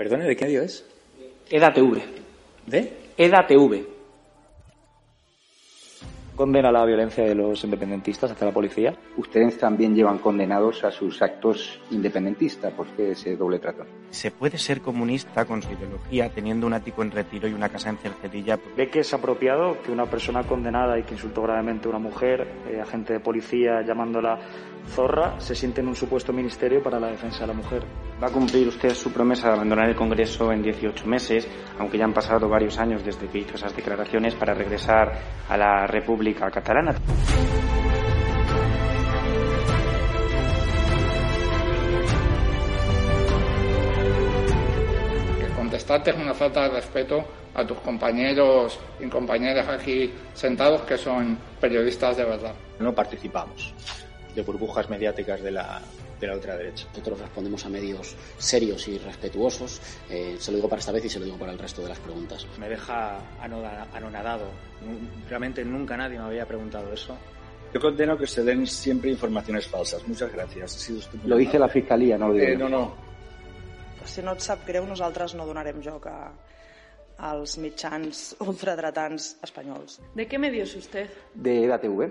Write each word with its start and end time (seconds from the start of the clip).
Perdone, 0.00 0.24
¿de 0.24 0.34
qué 0.34 0.46
medio 0.46 0.62
es? 0.62 0.82
EDATV. 1.50 2.00
¿De? 2.66 2.90
EDATV. 3.18 3.84
Condena 6.34 6.72
la 6.72 6.86
violencia 6.86 7.22
de 7.22 7.34
los 7.34 7.62
independentistas 7.64 8.30
hacia 8.30 8.46
la 8.46 8.54
policía. 8.54 8.94
Ustedes 9.18 9.58
también 9.58 9.94
llevan 9.94 10.16
condenados 10.16 10.84
a 10.84 10.90
sus 10.90 11.20
actos 11.20 11.78
independentistas. 11.90 12.72
¿Por 12.72 12.86
qué 12.96 13.10
ese 13.10 13.36
doble 13.36 13.58
trato? 13.58 13.84
¿Se 14.08 14.30
puede 14.30 14.56
ser 14.56 14.80
comunista 14.80 15.44
con 15.44 15.60
su 15.60 15.70
ideología 15.70 16.30
teniendo 16.30 16.66
un 16.66 16.72
ático 16.72 17.02
en 17.02 17.10
retiro 17.10 17.46
y 17.46 17.52
una 17.52 17.68
casa 17.68 17.90
en 17.90 17.98
Cercedilla? 17.98 18.58
¿Ve 18.74 18.88
que 18.88 19.00
es 19.00 19.12
apropiado 19.12 19.82
que 19.82 19.92
una 19.92 20.06
persona 20.06 20.44
condenada 20.44 20.98
y 20.98 21.02
que 21.02 21.12
insultó 21.12 21.42
gravemente 21.42 21.88
a 21.88 21.90
una 21.90 21.98
mujer, 21.98 22.48
eh, 22.70 22.80
agente 22.80 23.12
de 23.12 23.20
policía 23.20 23.82
llamándola 23.82 24.38
zorra, 24.88 25.38
se 25.38 25.54
siente 25.54 25.80
en 25.80 25.88
un 25.88 25.96
supuesto 25.96 26.32
ministerio 26.32 26.82
para 26.82 27.00
la 27.00 27.08
defensa 27.08 27.40
de 27.40 27.46
la 27.48 27.52
mujer? 27.52 27.84
Va 28.22 28.28
a 28.28 28.32
cumplir 28.32 28.68
usted 28.68 28.94
su 28.94 29.12
promesa 29.12 29.48
de 29.48 29.54
abandonar 29.54 29.88
el 29.88 29.96
Congreso 29.96 30.52
en 30.52 30.62
18 30.62 31.06
meses, 31.06 31.48
aunque 31.78 31.98
ya 31.98 32.04
han 32.04 32.12
pasado 32.12 32.48
varios 32.48 32.78
años 32.78 33.04
desde 33.04 33.28
que 33.28 33.38
hizo 33.38 33.54
esas 33.54 33.74
declaraciones 33.74 34.34
para 34.34 34.54
regresar 34.54 35.12
a 35.48 35.56
la 35.56 35.86
República 35.86 36.50
Catalana. 36.50 36.94
contestarte 45.70 46.10
es 46.10 46.16
una 46.16 46.34
falta 46.34 46.62
de 46.62 46.70
respeto 46.70 47.24
a 47.54 47.64
tus 47.64 47.78
compañeros 47.78 48.80
y 48.98 49.08
compañeras 49.08 49.68
aquí 49.68 50.12
sentados 50.32 50.82
que 50.82 50.98
son 50.98 51.38
periodistas 51.60 52.16
de 52.16 52.24
verdad. 52.24 52.54
No 52.80 52.92
participamos 52.92 53.72
de 54.34 54.42
burbujas 54.42 54.88
mediáticas 54.88 55.42
de 55.42 55.50
la, 55.50 55.80
de 56.20 56.26
la 56.26 56.34
ultraderecha. 56.34 56.86
Nosotros 56.88 57.20
respondemos 57.20 57.64
a 57.64 57.68
medios 57.68 58.14
serios 58.38 58.86
y 58.88 58.98
respetuosos. 58.98 59.80
Eh, 60.08 60.36
se 60.38 60.50
lo 60.50 60.56
digo 60.56 60.68
para 60.68 60.80
esta 60.80 60.92
vez 60.92 61.04
y 61.04 61.08
se 61.08 61.18
lo 61.18 61.24
digo 61.24 61.38
para 61.38 61.52
el 61.52 61.58
resto 61.58 61.82
de 61.82 61.88
las 61.88 61.98
preguntas. 61.98 62.46
Me 62.58 62.68
deja 62.68 63.18
anonadado. 63.40 64.46
Realmente 65.28 65.64
nunca 65.64 65.96
nadie 65.96 66.18
me 66.18 66.24
había 66.24 66.46
preguntado 66.46 66.92
eso. 66.92 67.16
Yo 67.72 67.80
condeno 67.80 68.18
que 68.18 68.26
se 68.26 68.42
den 68.42 68.66
siempre 68.66 69.10
informaciones 69.10 69.66
falsas. 69.68 70.06
Muchas 70.08 70.32
gracias. 70.32 70.74
Ha 70.74 70.78
sido 70.78 70.98
usted 70.98 71.18
Lo 71.24 71.36
dice 71.36 71.58
la 71.58 71.68
Fiscalía, 71.68 72.18
no 72.18 72.28
lo 72.28 72.34
digo 72.34 72.46
Eh, 72.46 72.56
no, 72.56 72.68
no. 72.68 73.10
Si 74.04 74.22
no 74.22 74.32
et 74.32 74.40
sap 74.40 74.64
greu, 74.66 74.86
nosaltres 74.88 75.34
no 75.36 75.44
donarem 75.46 75.82
joc 75.84 76.06
a, 76.08 76.32
als 77.20 77.58
mitjans 77.60 78.34
ultradretans 78.40 79.36
espanyols. 79.44 80.00
¿De 80.14 80.26
qué 80.26 80.38
medio 80.38 80.64
es 80.64 80.74
usted? 80.74 81.10
De 81.34 81.64
EDATV. 81.64 82.10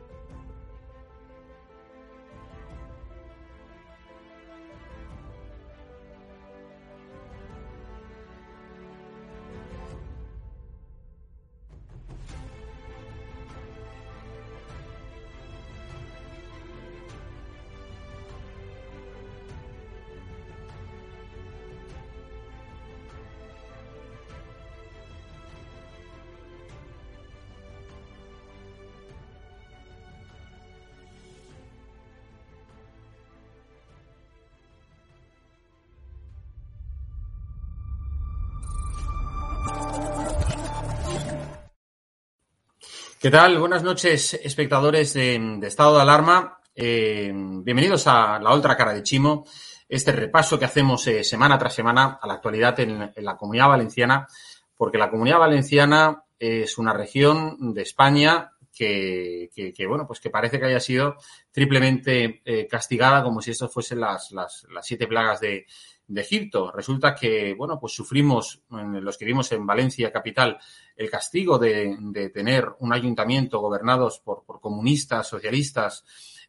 ¿Qué 43.21 43.29
tal? 43.29 43.59
Buenas 43.59 43.83
noches, 43.83 44.33
espectadores 44.33 45.13
de, 45.13 45.59
Estado 45.61 45.97
de 45.97 46.01
Alarma. 46.01 46.57
Eh, 46.73 47.31
bienvenidos 47.31 48.07
a 48.07 48.39
la 48.39 48.49
otra 48.49 48.75
cara 48.75 48.93
de 48.93 49.03
Chimo, 49.03 49.45
este 49.87 50.11
repaso 50.11 50.57
que 50.57 50.65
hacemos 50.65 51.05
eh, 51.05 51.23
semana 51.23 51.55
tras 51.59 51.75
semana 51.75 52.17
a 52.19 52.25
la 52.25 52.33
actualidad 52.33 52.79
en, 52.79 53.13
la 53.17 53.37
Comunidad 53.37 53.67
Valenciana, 53.67 54.27
porque 54.75 54.97
la 54.97 55.11
Comunidad 55.11 55.37
Valenciana 55.37 56.23
es 56.39 56.79
una 56.79 56.93
región 56.93 57.75
de 57.75 57.83
España 57.83 58.53
que, 58.73 59.51
bueno, 59.87 60.07
pues 60.07 60.19
que 60.19 60.31
parece 60.31 60.59
que 60.59 60.65
haya 60.65 60.79
sido 60.79 61.17
triplemente 61.51 62.41
eh, 62.43 62.65
castigada 62.65 63.21
como 63.21 63.39
si 63.39 63.51
esto 63.51 63.69
fuesen 63.69 63.99
las 63.99 64.33
siete 64.81 65.05
plagas 65.05 65.39
de, 65.41 65.67
de 66.11 66.21
Egipto. 66.21 66.71
Resulta 66.71 67.15
que, 67.15 67.53
bueno, 67.53 67.79
pues 67.79 67.93
sufrimos, 67.93 68.61
los 68.69 69.17
que 69.17 69.25
vivimos 69.25 69.51
en 69.53 69.65
Valencia 69.65 70.11
capital, 70.11 70.57
el 70.95 71.09
castigo 71.09 71.57
de, 71.57 71.95
de 71.99 72.29
tener 72.29 72.67
un 72.79 72.93
ayuntamiento 72.93 73.59
gobernados 73.59 74.19
por, 74.19 74.43
por 74.43 74.59
comunistas, 74.59 75.27
socialistas 75.27 76.03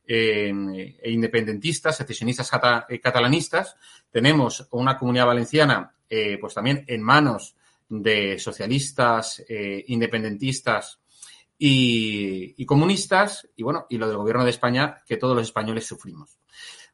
eh, 0.05 0.53
e 1.01 1.11
independentistas, 1.12 1.97
secesionistas 1.97 2.51
eh, 2.89 3.01
catalanistas. 3.01 3.77
Tenemos 4.11 4.67
una 4.72 4.99
comunidad 4.99 5.27
valenciana, 5.27 5.95
eh, 6.11 6.39
pues 6.41 6.55
también 6.55 6.84
en 6.89 7.03
manos 7.03 7.55
de 7.89 8.39
socialistas, 8.39 9.45
independentistas 9.87 10.99
y, 11.59 12.55
y 12.56 12.65
comunistas, 12.65 13.47
y 13.55 13.62
bueno, 13.62 13.87
y 13.91 13.99
lo 13.99 14.09
del 14.09 14.17
gobierno 14.17 14.45
de 14.45 14.51
España 14.51 15.03
que 15.06 15.19
todos 15.19 15.37
los 15.37 15.47
españoles 15.47 15.87
sufrimos. 15.87 16.39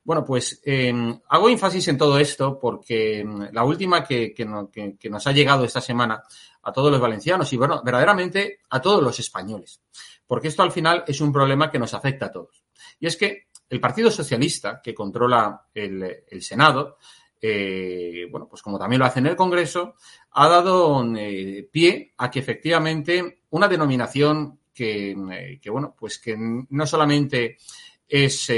Bueno, 0.08 0.24
pues 0.24 0.62
eh, 0.64 0.90
hago 1.28 1.50
énfasis 1.50 1.86
en 1.88 1.98
todo 1.98 2.18
esto 2.18 2.58
porque 2.58 3.22
mm, 3.22 3.48
la 3.52 3.62
última 3.62 4.02
que, 4.02 4.32
que 4.32 4.46
no- 4.46 4.70
que- 4.70 4.96
que 4.96 5.10
nos 5.10 5.26
ha 5.26 5.32
llegado 5.32 5.66
esta 5.66 5.82
semana 5.82 6.22
a 6.62 6.72
todos 6.72 6.90
los 6.90 6.98
valencianos 6.98 7.52
y 7.52 7.58
bueno, 7.58 7.82
verdaderamente 7.84 8.60
a 8.70 8.80
todos 8.80 9.02
los 9.02 9.18
españoles, 9.18 9.82
porque 10.26 10.48
esto 10.48 10.62
al 10.62 10.72
final 10.72 11.04
es 11.06 11.20
un 11.20 11.30
problema 11.30 11.70
que 11.70 11.78
nos 11.78 11.92
afecta 11.92 12.24
a 12.24 12.32
todos. 12.32 12.64
Y 12.98 13.06
es 13.06 13.18
que 13.18 13.48
el 13.68 13.80
Partido 13.80 14.10
Socialista, 14.10 14.80
que 14.82 14.94
controla 14.94 15.66
el, 15.74 16.24
Senado, 16.40 16.96
eh, 17.38 18.26
bueno, 18.30 18.48
pues 18.48 18.62
como 18.62 18.78
también 18.78 19.00
lo 19.00 19.04
hace 19.04 19.18
en 19.18 19.26
el 19.26 19.36
Congreso, 19.36 19.94
ha 20.30 20.48
dado 20.48 21.04
eh, 21.18 21.68
pie 21.70 22.14
a 22.16 22.30
que 22.30 22.38
efectivamente 22.38 23.42
una 23.50 23.68
denominación 23.68 24.58
que, 24.72 25.58
que, 25.60 25.68
bueno, 25.68 25.94
pues 25.98 26.18
que 26.18 26.34
no 26.38 26.86
solamente 26.86 27.58
es 28.08 28.50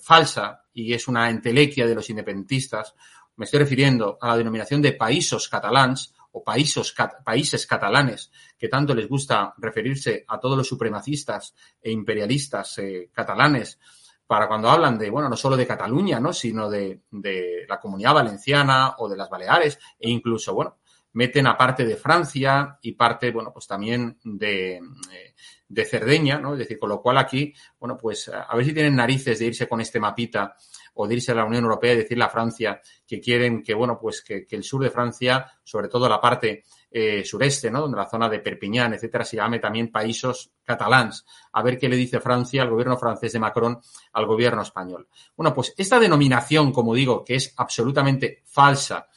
falsa 0.00 0.59
y 0.72 0.92
es 0.94 1.08
una 1.08 1.30
entelequia 1.30 1.86
de 1.86 1.94
los 1.94 2.08
independentistas, 2.10 2.94
me 3.36 3.44
estoy 3.44 3.60
refiriendo 3.60 4.18
a 4.20 4.28
la 4.28 4.36
denominación 4.36 4.82
de 4.82 4.92
países 4.92 5.48
catalans 5.48 6.14
o 6.32 6.44
países, 6.44 6.94
países 7.24 7.66
catalanes, 7.66 8.30
que 8.58 8.68
tanto 8.68 8.94
les 8.94 9.08
gusta 9.08 9.54
referirse 9.58 10.24
a 10.28 10.38
todos 10.38 10.56
los 10.56 10.68
supremacistas 10.68 11.54
e 11.80 11.90
imperialistas 11.90 12.78
eh, 12.78 13.10
catalanes, 13.12 13.78
para 14.26 14.46
cuando 14.46 14.70
hablan 14.70 14.96
de, 14.96 15.10
bueno, 15.10 15.28
no 15.28 15.36
solo 15.36 15.56
de 15.56 15.66
Cataluña, 15.66 16.20
¿no? 16.20 16.32
sino 16.32 16.70
de, 16.70 17.00
de 17.10 17.64
la 17.68 17.80
comunidad 17.80 18.14
valenciana 18.14 18.94
o 18.98 19.08
de 19.08 19.16
las 19.16 19.28
Baleares, 19.28 19.80
e 19.98 20.08
incluso, 20.08 20.54
bueno, 20.54 20.76
meten 21.12 21.46
a 21.46 21.56
parte 21.56 21.84
de 21.84 21.96
Francia 21.96 22.78
y 22.82 22.92
parte, 22.92 23.30
bueno, 23.30 23.52
pues 23.52 23.66
también 23.66 24.18
de, 24.22 24.76
eh, 24.76 25.34
de 25.70 25.84
Cerdeña, 25.84 26.38
¿no? 26.38 26.52
Es 26.52 26.58
decir, 26.58 26.78
con 26.78 26.88
lo 26.88 27.00
cual 27.00 27.18
aquí, 27.18 27.54
bueno, 27.78 27.96
pues 27.96 28.28
a 28.28 28.54
ver 28.56 28.64
si 28.64 28.74
tienen 28.74 28.96
narices 28.96 29.38
de 29.38 29.46
irse 29.46 29.68
con 29.68 29.80
este 29.80 30.00
mapita 30.00 30.54
o 30.94 31.06
de 31.06 31.14
irse 31.14 31.32
a 31.32 31.36
la 31.36 31.44
Unión 31.44 31.62
Europea 31.62 31.94
y 31.94 31.98
decirle 31.98 32.24
a 32.24 32.28
Francia 32.28 32.80
que 33.06 33.20
quieren 33.20 33.62
que, 33.62 33.74
bueno, 33.74 33.98
pues 34.00 34.22
que, 34.22 34.46
el 34.50 34.64
sur 34.64 34.82
de 34.82 34.90
Francia, 34.90 35.46
sobre 35.62 35.88
todo 35.88 36.08
la 36.08 36.20
parte 36.20 36.64
eh, 36.90 37.24
sureste, 37.24 37.70
¿no? 37.70 37.82
Donde 37.82 37.96
la 37.96 38.08
zona 38.08 38.28
de 38.28 38.40
Perpiñán, 38.40 38.94
etcétera, 38.94 39.24
se 39.24 39.36
llame 39.36 39.60
también 39.60 39.92
Paísos 39.92 40.50
Catalans. 40.64 41.24
A 41.52 41.62
ver 41.62 41.78
qué 41.78 41.88
le 41.88 41.96
dice 41.96 42.20
Francia, 42.20 42.62
al 42.62 42.70
gobierno 42.70 42.96
francés 42.96 43.32
de 43.32 43.38
Macron, 43.38 43.80
al 44.12 44.26
gobierno 44.26 44.62
español. 44.62 45.08
Bueno, 45.36 45.54
pues 45.54 45.72
esta 45.76 46.00
denominación, 46.00 46.72
como 46.72 46.94
digo, 46.94 47.24
que 47.24 47.36
es 47.36 47.54
absolutamente 47.56 48.42
falsa 48.44 49.08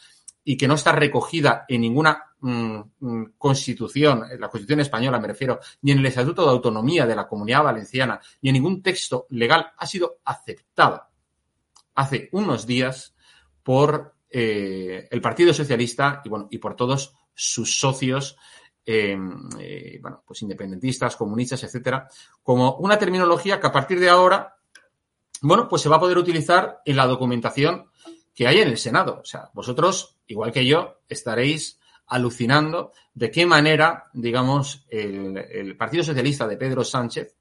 y 0.44 0.58
que 0.58 0.68
no 0.68 0.76
está 0.76 0.92
recogida 0.92 1.66
en 1.68 1.82
ninguna 1.82 2.32
mm, 2.42 2.80
mm, 3.00 3.26
constitución, 3.38 4.26
en 4.30 4.40
la 4.40 4.50
constitución 4.50 4.82
española 4.82 5.20
me 5.20 5.28
refiero, 5.28 5.60
ni 5.82 5.92
en 5.92 6.00
el 6.00 6.06
Estatuto 6.06 6.44
de 6.44 6.52
Autonomía 6.52 7.06
de 7.06 7.16
la 7.16 7.28
Comunidad 7.28 7.64
Valenciana, 7.64 8.20
ni 8.42 8.50
en 8.50 8.54
ningún 8.54 8.82
texto 8.82 9.28
legal, 9.30 9.72
ha 9.78 9.88
sido 9.88 10.18
aceptada 10.26 11.10
hace 11.96 12.30
unos 12.32 12.66
días 12.66 13.16
por 13.62 14.14
eh, 14.30 15.08
el 15.10 15.22
Partido 15.22 15.54
Socialista 15.54 16.22
y, 16.26 16.30
bueno, 16.30 16.48
y 16.50 16.58
por 16.58 16.76
todos 16.76 17.16
sus 17.34 17.80
socios, 17.80 18.38
eh, 18.86 19.18
eh, 19.60 20.00
bueno, 20.02 20.24
pues 20.26 20.42
independentistas, 20.42 21.16
comunistas, 21.16 21.64
etcétera, 21.64 22.10
como 22.42 22.76
una 22.78 22.98
terminología 22.98 23.60
que 23.60 23.68
a 23.68 23.72
partir 23.72 24.00
de 24.00 24.10
ahora, 24.10 24.56
bueno, 25.42 25.68
pues 25.70 25.82
se 25.82 25.90
va 25.90 25.96
a 25.96 26.00
poder 26.00 26.18
utilizar 26.18 26.82
en 26.84 26.98
la 26.98 27.08
documentación 27.08 27.90
que 28.34 28.48
hay 28.48 28.60
en 28.60 28.70
el 28.70 28.78
Senado. 28.78 29.20
O 29.22 29.26
sea, 29.26 29.50
vosotros, 29.54 30.18
igual 30.28 30.52
que 30.52 30.66
yo, 30.66 31.02
estaréis 31.08 31.80
alucinando 32.08 32.92
de 33.14 33.32
qué 33.32 33.46
manera, 33.46 34.10
digamos, 34.14 34.86
el, 34.90 35.76
Partido 35.78 36.04
Socialista 36.04 36.48
de 36.48 36.58
Pedro 36.58 36.84
Sánchez 36.84 37.36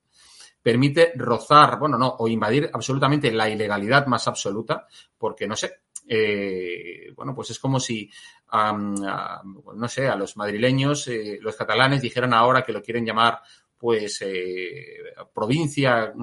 permite 0.63 1.13
rozar, 1.17 1.79
bueno, 1.79 1.99
no, 1.99 2.17
o 2.19 2.29
invadir 2.29 2.71
absolutamente 2.73 3.33
la 3.33 3.49
ilegalidad 3.49 4.07
más 4.07 4.29
absoluta, 4.29 4.87
porque 5.19 5.47
no 5.47 5.57
sé, 5.57 5.81
eh, 6.07 7.13
bueno, 7.17 7.35
pues 7.35 7.51
es 7.51 7.59
como 7.59 7.81
si, 7.81 8.09
no 8.53 9.89
sé, 9.89 10.09
a 10.09 10.17
los 10.17 10.37
madrileños, 10.37 11.09
eh, 11.09 11.39
los 11.41 11.57
catalanes 11.57 12.01
dijeran 12.01 12.33
ahora 12.33 12.63
que 12.63 12.73
lo 12.73 12.83
quieren 12.83 13.05
llamar 13.05 13.41
pues 13.77 14.23
eh, 14.23 14.99
provincia 15.35 16.15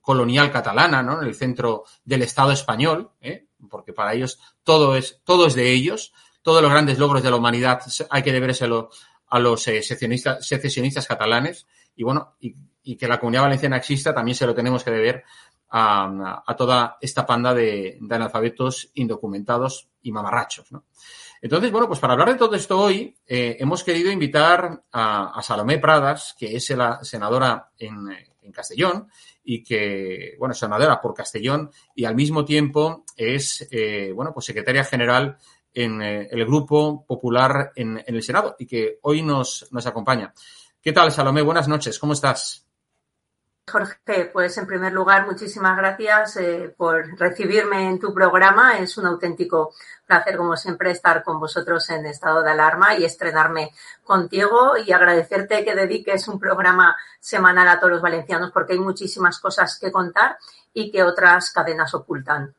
colonial 0.00 0.50
catalana, 0.50 1.02
¿no? 1.02 1.20
En 1.20 1.28
el 1.28 1.34
centro 1.34 1.84
del 2.02 2.22
Estado 2.22 2.52
español, 2.52 3.10
porque 3.68 3.92
para 3.92 4.14
ellos 4.14 4.38
todo 4.62 4.96
es, 4.96 5.20
todo 5.24 5.46
es 5.46 5.54
de 5.54 5.72
ellos, 5.72 6.12
todos 6.42 6.62
los 6.62 6.70
grandes 6.70 6.98
logros 6.98 7.22
de 7.22 7.30
la 7.30 7.36
humanidad 7.36 7.80
hay 8.10 8.22
que 8.22 8.32
debérselo 8.32 8.90
a 9.28 9.38
los 9.38 9.62
secesionistas, 9.62 10.46
secesionistas 10.46 11.06
catalanes 11.06 11.66
y 11.94 12.04
bueno, 12.04 12.36
y, 12.40 12.54
que 12.96 13.08
la 13.08 13.18
comunidad 13.18 13.42
valenciana 13.42 13.78
exista 13.78 14.14
también 14.14 14.36
se 14.36 14.46
lo 14.46 14.54
tenemos 14.54 14.84
que 14.84 14.92
deber 14.92 15.24
a, 15.70 16.54
toda 16.56 16.98
esta 17.00 17.26
panda 17.26 17.52
de, 17.52 17.98
analfabetos 18.08 18.90
indocumentados 18.94 19.88
y 20.02 20.12
mamarrachos. 20.12 20.70
¿no? 20.70 20.84
Entonces, 21.42 21.70
bueno, 21.70 21.88
pues 21.88 22.00
para 22.00 22.12
hablar 22.12 22.32
de 22.32 22.38
todo 22.38 22.54
esto 22.54 22.78
hoy, 22.78 23.16
eh, 23.26 23.56
hemos 23.58 23.82
querido 23.82 24.10
invitar 24.10 24.84
a, 24.92 25.40
Salomé 25.42 25.78
Pradas, 25.78 26.34
que 26.38 26.56
es 26.56 26.70
la 26.70 27.02
senadora 27.02 27.70
en, 27.78 28.08
Castellón 28.52 29.08
y 29.46 29.62
que, 29.62 30.34
bueno, 30.38 30.52
senadora 30.54 31.00
por 31.00 31.14
Castellón 31.14 31.70
y 31.94 32.04
al 32.04 32.16
mismo 32.16 32.44
tiempo 32.44 33.04
es, 33.16 33.66
eh, 33.70 34.12
bueno, 34.12 34.32
pues 34.34 34.44
secretaria 34.44 34.84
general 34.84 35.38
en 35.72 36.02
eh, 36.02 36.28
el 36.30 36.44
Grupo 36.44 37.06
Popular 37.06 37.70
en, 37.76 38.02
en, 38.04 38.14
el 38.14 38.22
Senado 38.22 38.56
y 38.58 38.66
que 38.66 38.98
hoy 39.02 39.22
nos, 39.22 39.68
nos 39.70 39.86
acompaña. 39.86 40.34
¿Qué 40.82 40.92
tal, 40.92 41.12
Salomé? 41.12 41.42
Buenas 41.42 41.68
noches, 41.68 41.98
¿cómo 41.98 42.12
estás? 42.12 42.65
Jorge, 43.68 44.30
pues 44.32 44.56
en 44.58 44.66
primer 44.66 44.92
lugar, 44.92 45.26
muchísimas 45.26 45.76
gracias 45.76 46.36
eh, 46.36 46.72
por 46.76 47.18
recibirme 47.18 47.88
en 47.88 47.98
tu 47.98 48.14
programa. 48.14 48.78
Es 48.78 48.96
un 48.96 49.06
auténtico 49.06 49.74
placer, 50.06 50.36
como 50.36 50.56
siempre, 50.56 50.92
estar 50.92 51.24
con 51.24 51.40
vosotros 51.40 51.90
en 51.90 52.06
estado 52.06 52.44
de 52.44 52.52
alarma 52.52 52.96
y 52.96 53.04
estrenarme 53.04 53.72
contigo 54.04 54.76
y 54.76 54.92
agradecerte 54.92 55.64
que 55.64 55.74
dediques 55.74 56.28
un 56.28 56.38
programa 56.38 56.96
semanal 57.18 57.66
a 57.66 57.80
todos 57.80 57.94
los 57.94 58.02
valencianos 58.02 58.52
porque 58.52 58.74
hay 58.74 58.78
muchísimas 58.78 59.40
cosas 59.40 59.80
que 59.80 59.90
contar 59.90 60.38
y 60.72 60.92
que 60.92 61.02
otras 61.02 61.50
cadenas 61.50 61.92
ocultan. 61.92 62.54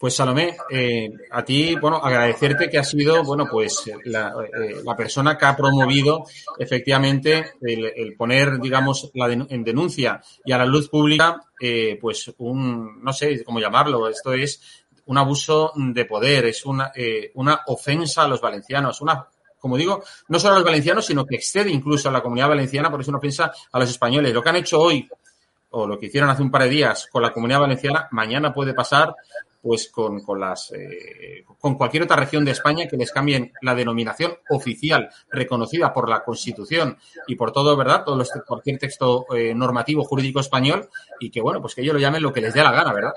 Pues 0.00 0.16
Salomé, 0.16 0.56
eh, 0.70 1.10
a 1.30 1.44
ti, 1.44 1.74
bueno, 1.74 1.98
agradecerte 1.98 2.70
que 2.70 2.78
has 2.78 2.88
sido, 2.88 3.22
bueno, 3.22 3.46
pues 3.52 3.82
la, 4.04 4.32
eh, 4.58 4.76
la 4.82 4.96
persona 4.96 5.36
que 5.36 5.44
ha 5.44 5.54
promovido 5.54 6.24
efectivamente 6.58 7.52
el, 7.60 8.14
poner, 8.16 8.58
digamos, 8.58 9.10
la 9.12 9.30
en 9.30 9.62
denuncia 9.62 10.18
y 10.42 10.52
a 10.52 10.56
la 10.56 10.64
luz 10.64 10.88
pública, 10.88 11.42
eh, 11.60 11.98
pues 12.00 12.32
un, 12.38 13.04
no 13.04 13.12
sé 13.12 13.44
cómo 13.44 13.60
llamarlo, 13.60 14.08
esto 14.08 14.32
es 14.32 14.62
un 15.04 15.18
abuso 15.18 15.70
de 15.76 16.06
poder, 16.06 16.46
es 16.46 16.64
una, 16.64 16.90
una 17.34 17.60
ofensa 17.66 18.22
a 18.22 18.28
los 18.28 18.40
valencianos, 18.40 19.02
una 19.02 19.26
como 19.58 19.76
digo, 19.76 20.02
no 20.28 20.38
solo 20.38 20.54
a 20.54 20.58
los 20.60 20.64
valencianos, 20.64 21.04
sino 21.04 21.26
que 21.26 21.36
excede 21.36 21.70
incluso 21.70 22.08
a 22.08 22.12
la 22.12 22.22
comunidad 22.22 22.48
valenciana 22.48 22.88
porque 22.88 23.02
es 23.02 23.08
una 23.08 23.18
ofensa 23.18 23.52
a 23.70 23.78
los 23.78 23.90
españoles. 23.90 24.32
Lo 24.32 24.42
que 24.42 24.48
han 24.48 24.56
hecho 24.56 24.80
hoy 24.80 25.06
o 25.72 25.86
lo 25.86 25.98
que 25.98 26.06
hicieron 26.06 26.30
hace 26.30 26.40
un 26.40 26.50
par 26.50 26.62
de 26.62 26.70
días 26.70 27.06
con 27.12 27.20
la 27.20 27.34
comunidad 27.34 27.60
valenciana, 27.60 28.08
mañana 28.12 28.54
puede 28.54 28.72
pasar 28.72 29.14
pues 29.62 29.90
con, 29.90 30.20
con 30.22 30.40
las 30.40 30.72
eh, 30.72 31.44
con 31.58 31.76
cualquier 31.76 32.04
otra 32.04 32.16
región 32.16 32.44
de 32.44 32.52
España 32.52 32.86
que 32.88 32.96
les 32.96 33.12
cambien 33.12 33.52
la 33.60 33.74
denominación 33.74 34.34
oficial 34.48 35.10
reconocida 35.30 35.92
por 35.92 36.08
la 36.08 36.24
Constitución 36.24 36.96
y 37.26 37.36
por 37.36 37.52
todo, 37.52 37.76
¿verdad? 37.76 38.04
Todo 38.04 38.16
los, 38.16 38.30
cualquier 38.46 38.78
texto 38.78 39.26
eh, 39.34 39.54
normativo 39.54 40.04
jurídico 40.04 40.40
español 40.40 40.88
y 41.18 41.30
que 41.30 41.40
bueno, 41.40 41.60
pues 41.60 41.74
que 41.74 41.82
ellos 41.82 41.94
lo 41.94 42.00
llamen 42.00 42.22
lo 42.22 42.32
que 42.32 42.40
les 42.40 42.54
dé 42.54 42.62
la 42.62 42.72
gana, 42.72 42.92
¿verdad? 42.92 43.12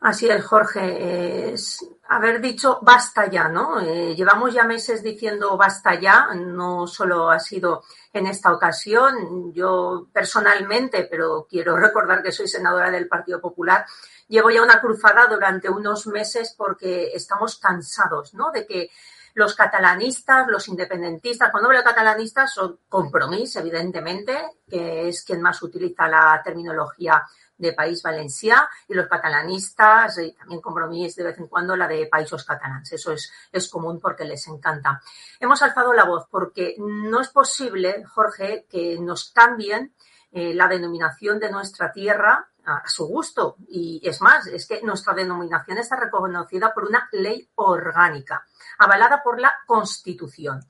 Así 0.00 0.28
es, 0.30 0.42
Jorge. 0.44 1.52
Es 1.52 1.86
haber 2.08 2.40
dicho 2.40 2.78
basta 2.80 3.28
ya, 3.30 3.48
¿no? 3.48 3.80
Eh, 3.80 4.14
llevamos 4.16 4.54
ya 4.54 4.64
meses 4.64 5.02
diciendo 5.02 5.56
basta 5.58 6.00
ya, 6.00 6.28
no 6.34 6.86
solo 6.86 7.30
ha 7.30 7.38
sido 7.38 7.82
en 8.12 8.26
esta 8.26 8.52
ocasión. 8.52 9.52
Yo 9.52 10.08
personalmente, 10.10 11.06
pero 11.10 11.46
quiero 11.48 11.76
recordar 11.78 12.22
que 12.22 12.32
soy 12.32 12.48
senadora 12.48 12.90
del 12.90 13.08
Partido 13.08 13.40
Popular, 13.42 13.84
llevo 14.30 14.50
ya 14.50 14.62
una 14.62 14.80
cruzada 14.80 15.26
durante 15.26 15.68
unos 15.68 16.06
meses 16.06 16.54
porque 16.56 17.10
estamos 17.12 17.58
cansados, 17.58 18.32
¿no? 18.32 18.50
De 18.50 18.64
que 18.64 18.88
los 19.34 19.54
catalanistas, 19.54 20.46
los 20.48 20.66
independentistas, 20.68 21.50
cuando 21.50 21.68
hablo 21.68 21.78
de 21.78 21.84
catalanistas 21.84 22.54
son 22.54 22.78
compromiso, 22.88 23.60
evidentemente, 23.60 24.36
que 24.68 25.08
es 25.08 25.24
quien 25.24 25.42
más 25.42 25.62
utiliza 25.62 26.08
la 26.08 26.40
terminología 26.42 27.22
de 27.56 27.72
País 27.74 28.02
Valencià 28.02 28.68
y 28.88 28.94
los 28.94 29.06
catalanistas 29.06 30.18
y 30.18 30.32
también 30.32 30.60
compromiso 30.60 31.20
de 31.20 31.28
vez 31.28 31.38
en 31.38 31.46
cuando 31.46 31.76
la 31.76 31.86
de 31.86 32.06
Países 32.06 32.44
Catalans. 32.44 32.90
Eso 32.92 33.12
es, 33.12 33.30
es 33.52 33.68
común 33.68 34.00
porque 34.00 34.24
les 34.24 34.46
encanta. 34.48 35.00
Hemos 35.38 35.60
alzado 35.62 35.92
la 35.92 36.04
voz 36.04 36.26
porque 36.30 36.76
no 36.78 37.20
es 37.20 37.28
posible, 37.28 38.02
Jorge, 38.04 38.66
que 38.68 38.98
nos 38.98 39.30
cambien 39.30 39.92
eh, 40.32 40.54
la 40.54 40.68
denominación 40.68 41.38
de 41.38 41.50
nuestra 41.50 41.92
tierra 41.92 42.48
a 42.64 42.82
su 42.86 43.06
gusto. 43.06 43.56
Y 43.68 44.00
es 44.04 44.20
más, 44.20 44.46
es 44.46 44.66
que 44.66 44.82
nuestra 44.82 45.14
denominación 45.14 45.78
está 45.78 45.96
reconocida 45.96 46.72
por 46.72 46.84
una 46.84 47.08
ley 47.12 47.50
orgánica, 47.56 48.46
avalada 48.78 49.22
por 49.22 49.40
la 49.40 49.52
Constitución. 49.66 50.60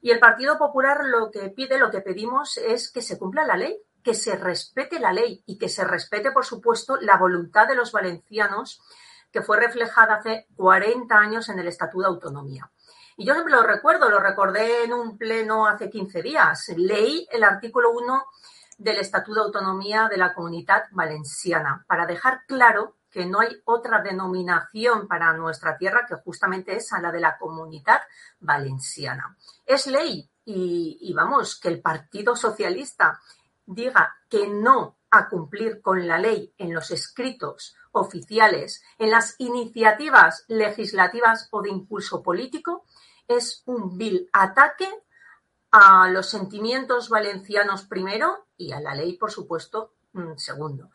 Y 0.00 0.10
el 0.10 0.20
Partido 0.20 0.58
Popular 0.58 1.04
lo 1.04 1.30
que 1.30 1.48
pide, 1.50 1.78
lo 1.78 1.90
que 1.90 2.00
pedimos 2.00 2.56
es 2.58 2.90
que 2.90 3.02
se 3.02 3.18
cumpla 3.18 3.44
la 3.44 3.56
ley, 3.56 3.76
que 4.02 4.14
se 4.14 4.36
respete 4.36 5.00
la 5.00 5.12
ley 5.12 5.42
y 5.46 5.58
que 5.58 5.68
se 5.68 5.84
respete, 5.84 6.30
por 6.30 6.44
supuesto, 6.44 6.96
la 7.00 7.16
voluntad 7.16 7.66
de 7.66 7.74
los 7.74 7.92
valencianos 7.92 8.80
que 9.32 9.42
fue 9.42 9.58
reflejada 9.58 10.16
hace 10.16 10.46
40 10.56 11.14
años 11.14 11.48
en 11.48 11.58
el 11.58 11.68
Estatuto 11.68 12.02
de 12.02 12.14
Autonomía. 12.14 12.70
Y 13.16 13.26
yo 13.26 13.34
siempre 13.34 13.52
lo 13.52 13.62
recuerdo, 13.62 14.08
lo 14.08 14.20
recordé 14.20 14.84
en 14.84 14.92
un 14.92 15.18
pleno 15.18 15.66
hace 15.66 15.90
15 15.90 16.22
días. 16.22 16.68
Leí 16.76 17.26
el 17.32 17.42
artículo 17.42 17.90
1 17.90 18.24
del 18.78 18.98
Estatuto 18.98 19.40
de 19.40 19.46
Autonomía 19.46 20.08
de 20.08 20.16
la 20.16 20.32
Comunidad 20.32 20.84
Valenciana, 20.92 21.84
para 21.86 22.06
dejar 22.06 22.44
claro 22.46 22.94
que 23.10 23.26
no 23.26 23.40
hay 23.40 23.60
otra 23.64 24.02
denominación 24.02 25.08
para 25.08 25.32
nuestra 25.32 25.76
tierra 25.76 26.06
que 26.06 26.14
justamente 26.16 26.76
esa, 26.76 27.00
la 27.00 27.10
de 27.10 27.20
la 27.20 27.36
Comunidad 27.36 28.00
Valenciana. 28.38 29.36
Es 29.66 29.86
ley 29.86 30.30
y, 30.44 31.12
vamos, 31.14 31.58
que 31.60 31.68
el 31.68 31.82
Partido 31.82 32.36
Socialista 32.36 33.20
diga 33.66 34.14
que 34.30 34.48
no 34.48 34.96
a 35.10 35.28
cumplir 35.28 35.82
con 35.82 36.06
la 36.06 36.18
ley 36.18 36.54
en 36.56 36.72
los 36.72 36.90
escritos 36.90 37.74
oficiales, 37.92 38.82
en 38.98 39.10
las 39.10 39.34
iniciativas 39.38 40.44
legislativas 40.48 41.48
o 41.50 41.62
de 41.62 41.70
impulso 41.70 42.22
político, 42.22 42.84
es 43.26 43.62
un 43.66 43.98
vil 43.98 44.28
ataque 44.32 44.88
a 45.70 46.08
los 46.08 46.28
sentimientos 46.28 47.08
valencianos 47.08 47.82
primero 47.82 48.46
y 48.56 48.72
a 48.72 48.80
la 48.80 48.94
ley, 48.94 49.16
por 49.16 49.30
supuesto, 49.30 49.94
mm, 50.12 50.36
segundo. 50.36 50.90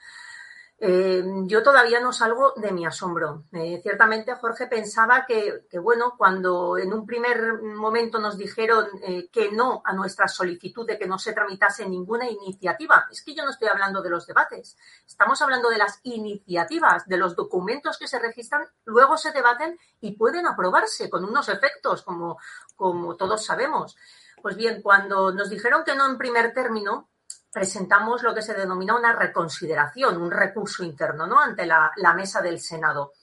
Eh, 0.86 1.24
yo 1.46 1.64
todavía 1.64 2.02
no 2.02 2.12
salgo 2.12 2.52
de 2.58 2.74
mi 2.74 2.86
asombro. 2.86 3.46
Eh, 3.54 3.80
ciertamente, 3.82 4.36
Jorge 4.36 4.68
pensaba 4.68 5.26
que, 5.26 5.66
bueno, 5.80 6.16
cuando 6.18 6.78
en 6.78 6.92
un 6.92 7.06
primer 7.06 7.62
momento 7.62 8.20
nos 8.20 8.38
dijeron 8.38 8.90
eh, 9.02 9.30
que 9.32 9.50
no 9.50 9.82
a 9.86 9.94
nuestra 9.94 10.28
solicitud 10.28 10.86
de 10.86 11.00
que 11.00 11.08
no 11.08 11.18
se 11.18 11.32
tramitase 11.32 11.88
ninguna 11.88 12.30
iniciativa, 12.30 13.08
es 13.10 13.24
que 13.24 13.34
yo 13.34 13.46
no 13.46 13.52
estoy 13.52 13.70
hablando 13.70 14.02
de 14.02 14.10
los 14.10 14.28
debates, 14.28 14.76
estamos 15.08 15.42
hablando 15.42 15.70
de 15.70 15.78
las 15.78 16.02
iniciativas, 16.04 17.08
de 17.08 17.16
los 17.16 17.34
documentos 17.34 17.98
que 17.98 18.10
se 18.10 18.20
registran, 18.20 18.68
luego 18.84 19.16
se 19.16 19.32
debaten 19.32 19.80
y 20.02 20.18
pueden 20.18 20.48
aprobarse 20.48 21.10
con 21.10 21.24
unos 21.24 21.48
efectos, 21.48 22.02
como, 22.02 22.40
como 22.76 23.16
todos 23.16 23.46
sabemos. 23.46 23.96
Pues 24.44 24.58
bien, 24.58 24.82
cuando 24.82 25.32
nos 25.32 25.50
dijeron 25.50 25.86
que 25.86 25.96
no 25.96 26.06
en 26.06 26.18
primer 26.18 26.52
término, 26.52 27.12
presentamos 27.50 28.24
lo 28.24 28.36
que 28.36 28.42
se 28.42 28.54
denomina 28.54 28.94
una 28.94 29.14
reconsideración, 29.14 30.22
un 30.22 30.30
recurso 30.30 30.84
interno, 30.84 31.26
¿no? 31.26 31.40
Ante 31.40 31.66
la, 31.66 31.94
mesa 32.14 32.42
del 32.42 32.60
Senado. 32.60 33.14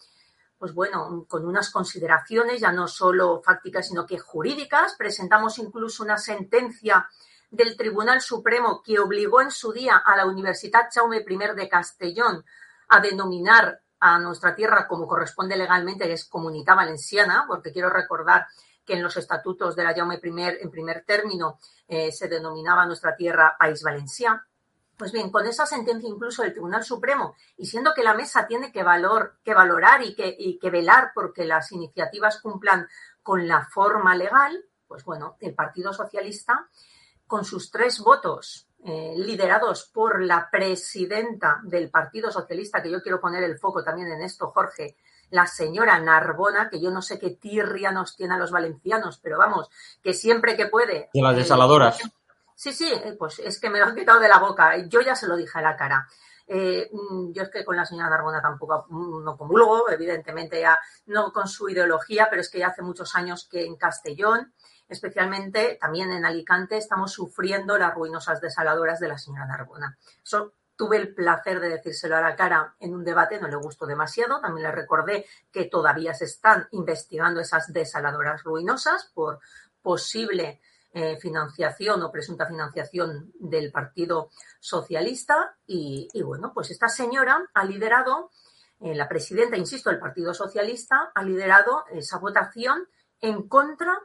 Pues 0.56 0.72
bueno, 0.72 1.26
con 1.28 1.46
unas 1.46 1.68
consideraciones 1.68 2.62
ya 2.62 2.72
no 2.72 2.88
solo 2.88 3.42
fácticas, 3.44 3.88
sino 3.88 4.06
que 4.06 4.18
jurídicas. 4.18 4.94
Presentamos 4.96 5.58
incluso 5.58 6.04
una 6.04 6.16
sentencia 6.16 7.06
del 7.50 7.76
Tribunal 7.76 8.22
Supremo 8.22 8.82
que 8.82 8.98
obligó 8.98 9.42
en 9.42 9.50
su 9.50 9.74
día 9.74 9.98
a 9.98 10.16
la 10.16 10.24
Universidad 10.24 10.88
Jaume 10.90 11.18
I 11.28 11.54
de 11.54 11.68
Castellón 11.68 12.46
a 12.88 12.98
denominar 12.98 13.82
a 13.98 14.18
nuestra 14.18 14.54
tierra 14.54 14.88
como 14.88 15.06
corresponde 15.06 15.58
legalmente, 15.58 16.06
que 16.06 16.14
es 16.14 16.24
Comunidad 16.24 16.76
Valenciana, 16.76 17.44
porque 17.46 17.72
quiero 17.72 17.90
recordar 17.90 18.46
que 18.84 18.94
en 18.94 19.02
los 19.02 19.16
estatutos 19.16 19.76
de 19.76 19.84
la 19.84 19.94
Jaume 19.94 20.20
en 20.22 20.70
primer 20.70 21.04
término, 21.04 21.58
eh, 21.86 22.12
se 22.12 22.28
denominaba 22.28 22.86
nuestra 22.86 23.14
tierra 23.16 23.56
País 23.58 23.82
Valencià. 23.82 24.46
Pues 24.96 25.12
bien, 25.12 25.30
con 25.30 25.46
esa 25.46 25.64
sentencia 25.64 26.08
incluso 26.08 26.42
del 26.42 26.52
Tribunal 26.52 26.84
Supremo, 26.84 27.34
y 27.56 27.66
siendo 27.66 27.94
que 27.94 28.02
la 28.02 28.14
mesa 28.14 28.46
tiene 28.46 28.70
que, 28.70 28.82
valor, 28.82 29.38
que 29.42 29.54
valorar 29.54 30.02
y 30.02 30.14
que, 30.14 30.34
y 30.38 30.58
que 30.58 30.70
velar 30.70 31.12
porque 31.14 31.44
las 31.44 31.72
iniciativas 31.72 32.40
cumplan 32.40 32.86
con 33.22 33.48
la 33.48 33.64
forma 33.64 34.14
legal, 34.14 34.64
pues 34.86 35.04
bueno, 35.04 35.36
el 35.40 35.54
Partido 35.54 35.92
Socialista, 35.92 36.68
con 37.26 37.44
sus 37.44 37.70
tres 37.70 38.00
votos 38.00 38.66
eh, 38.84 39.14
liderados 39.16 39.84
por 39.92 40.22
la 40.22 40.48
presidenta 40.50 41.60
del 41.62 41.90
Partido 41.90 42.30
Socialista, 42.30 42.82
que 42.82 42.90
yo 42.90 43.02
quiero 43.02 43.20
poner 43.20 43.44
el 43.44 43.58
foco 43.58 43.84
también 43.84 44.08
en 44.08 44.22
esto, 44.22 44.50
Jorge, 44.50 44.96
la 45.30 45.46
señora 45.46 45.98
Narbona, 45.98 46.68
que 46.68 46.80
yo 46.80 46.90
no 46.90 47.02
sé 47.02 47.18
qué 47.18 47.30
tirria 47.30 47.92
nos 47.92 48.16
tiene 48.16 48.34
a 48.34 48.38
los 48.38 48.50
valencianos, 48.50 49.18
pero 49.22 49.38
vamos, 49.38 49.70
que 50.02 50.12
siempre 50.12 50.56
que 50.56 50.66
puede. 50.66 51.08
De 51.12 51.22
las 51.22 51.36
desaladoras. 51.36 51.98
sí, 52.54 52.72
sí, 52.72 52.92
eh, 52.92 53.16
pues 53.18 53.38
es 53.38 53.60
que 53.60 53.70
me 53.70 53.78
lo 53.78 53.86
han 53.86 53.94
quitado 53.94 54.20
de 54.20 54.28
la 54.28 54.38
boca. 54.38 54.76
Yo 54.88 55.00
ya 55.00 55.14
se 55.14 55.26
lo 55.26 55.36
dije 55.36 55.58
a 55.58 55.62
la 55.62 55.76
cara. 55.76 56.06
Eh, 56.52 56.90
mm, 56.92 57.32
yo 57.32 57.44
es 57.44 57.48
que 57.48 57.64
con 57.64 57.76
la 57.76 57.86
señora 57.86 58.10
Narbona 58.10 58.42
tampoco 58.42 58.86
mm, 58.88 59.22
no 59.22 59.36
comulgo, 59.36 59.88
evidentemente 59.88 60.60
ya 60.60 60.76
no 61.06 61.32
con 61.32 61.46
su 61.46 61.68
ideología, 61.68 62.26
pero 62.28 62.42
es 62.42 62.50
que 62.50 62.58
ya 62.58 62.68
hace 62.68 62.82
muchos 62.82 63.14
años 63.14 63.46
que 63.48 63.64
en 63.64 63.76
Castellón, 63.76 64.52
especialmente 64.88 65.78
también 65.80 66.10
en 66.10 66.24
Alicante, 66.24 66.76
estamos 66.76 67.12
sufriendo 67.12 67.78
las 67.78 67.94
ruinosas 67.94 68.40
desaladoras 68.40 68.98
de 68.98 69.06
la 69.06 69.16
señora 69.16 69.46
Narbona. 69.46 69.96
Eso 70.24 70.54
Tuve 70.80 70.96
el 70.96 71.14
placer 71.14 71.60
de 71.60 71.68
decírselo 71.68 72.16
a 72.16 72.22
la 72.22 72.34
cara 72.34 72.74
en 72.80 72.94
un 72.94 73.04
debate, 73.04 73.38
no 73.38 73.48
le 73.48 73.56
gustó 73.56 73.84
demasiado. 73.84 74.40
También 74.40 74.66
le 74.66 74.72
recordé 74.72 75.26
que 75.52 75.66
todavía 75.66 76.14
se 76.14 76.24
están 76.24 76.68
investigando 76.70 77.38
esas 77.38 77.70
desaladoras 77.70 78.42
ruinosas 78.44 79.10
por 79.12 79.40
posible 79.82 80.62
eh, 80.94 81.18
financiación 81.20 82.02
o 82.02 82.10
presunta 82.10 82.46
financiación 82.46 83.30
del 83.38 83.70
Partido 83.70 84.30
Socialista. 84.58 85.54
Y, 85.66 86.08
bueno, 86.22 86.52
pues 86.54 86.70
esta 86.70 86.88
señora 86.88 87.46
ha 87.52 87.64
liderado, 87.66 88.30
eh, 88.80 88.94
la 88.94 89.06
presidenta, 89.06 89.58
insisto, 89.58 89.90
del 89.90 90.00
Partido 90.00 90.32
Socialista, 90.32 91.12
ha 91.14 91.22
liderado 91.22 91.84
esa 91.90 92.16
votación 92.16 92.88
en 93.20 93.46
contra 93.48 93.98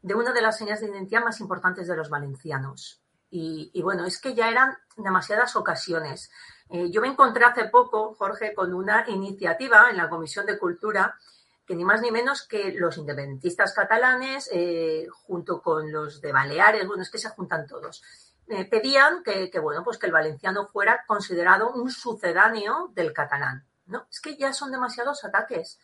de 0.00 0.14
una 0.14 0.32
de 0.32 0.40
las 0.40 0.56
señas 0.56 0.80
de 0.80 0.88
identidad 0.88 1.22
más 1.22 1.38
importantes 1.40 1.86
de 1.86 1.96
los 1.96 2.08
valencianos, 2.08 3.03
y, 3.36 3.82
bueno, 3.82 4.04
es 4.04 4.20
que 4.20 4.32
ya 4.32 4.48
eran 4.48 4.78
demasiadas 4.96 5.56
ocasiones. 5.56 6.30
Eh, 6.68 6.88
yo 6.92 7.00
me 7.00 7.08
encontré 7.08 7.44
hace 7.44 7.64
poco, 7.64 8.14
Jorge, 8.14 8.54
con 8.54 8.72
una 8.72 9.06
iniciativa 9.08 9.90
en 9.90 9.96
la 9.96 10.08
Comisión 10.08 10.46
de 10.46 10.56
Cultura 10.56 11.18
que 11.66 11.74
ni 11.74 11.84
más 11.84 12.00
ni 12.00 12.12
menos 12.12 12.46
que 12.46 12.72
los 12.74 12.96
independentistas 12.96 13.74
catalanes, 13.74 14.48
eh, 14.52 15.08
junto 15.26 15.62
con 15.62 15.90
los 15.90 16.20
de 16.20 16.30
Baleares, 16.30 16.86
bueno, 16.86 17.02
es 17.02 17.10
que 17.10 17.18
se 17.18 17.30
juntan 17.30 17.66
todos, 17.66 18.04
eh, 18.48 18.66
pedían 18.66 19.24
que, 19.24 19.50
que, 19.50 19.58
bueno, 19.58 19.82
pues 19.82 19.98
que 19.98 20.06
el 20.06 20.12
valenciano 20.12 20.66
fuera 20.68 21.04
considerado 21.06 21.72
un 21.72 21.90
sucedáneo 21.90 22.92
del 22.94 23.12
catalán. 23.12 23.66
No, 23.86 24.06
es 24.10 24.20
que 24.20 24.36
ya 24.36 24.52
son 24.52 24.70
demasiados 24.70 25.24
ataques. 25.24 25.80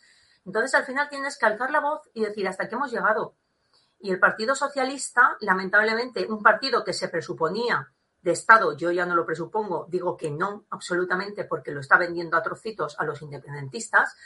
Entonces, 0.46 0.74
al 0.74 0.84
final 0.84 1.08
tienes 1.08 1.36
que 1.36 1.46
alzar 1.46 1.70
la 1.70 1.80
voz 1.80 2.02
y 2.14 2.24
decir 2.24 2.46
hasta 2.46 2.68
qué 2.68 2.76
hemos 2.76 2.92
llegado. 2.92 3.34
Y 4.00 4.10
el 4.10 4.18
Partido 4.18 4.54
Socialista, 4.54 5.36
lamentablemente, 5.40 6.26
un 6.26 6.42
partido 6.42 6.82
que 6.82 6.92
se 6.92 7.08
presuponía 7.08 7.92
de 8.22 8.32
Estado, 8.32 8.76
yo 8.76 8.90
ya 8.90 9.06
no 9.06 9.14
lo 9.14 9.26
presupongo, 9.26 9.86
digo 9.88 10.16
que 10.16 10.30
no, 10.30 10.64
absolutamente, 10.70 11.44
porque 11.44 11.70
lo 11.70 11.80
está 11.80 11.98
vendiendo 11.98 12.36
a 12.36 12.42
trocitos 12.42 12.98
a 12.98 13.04
los 13.04 13.22
independentistas, 13.22 14.16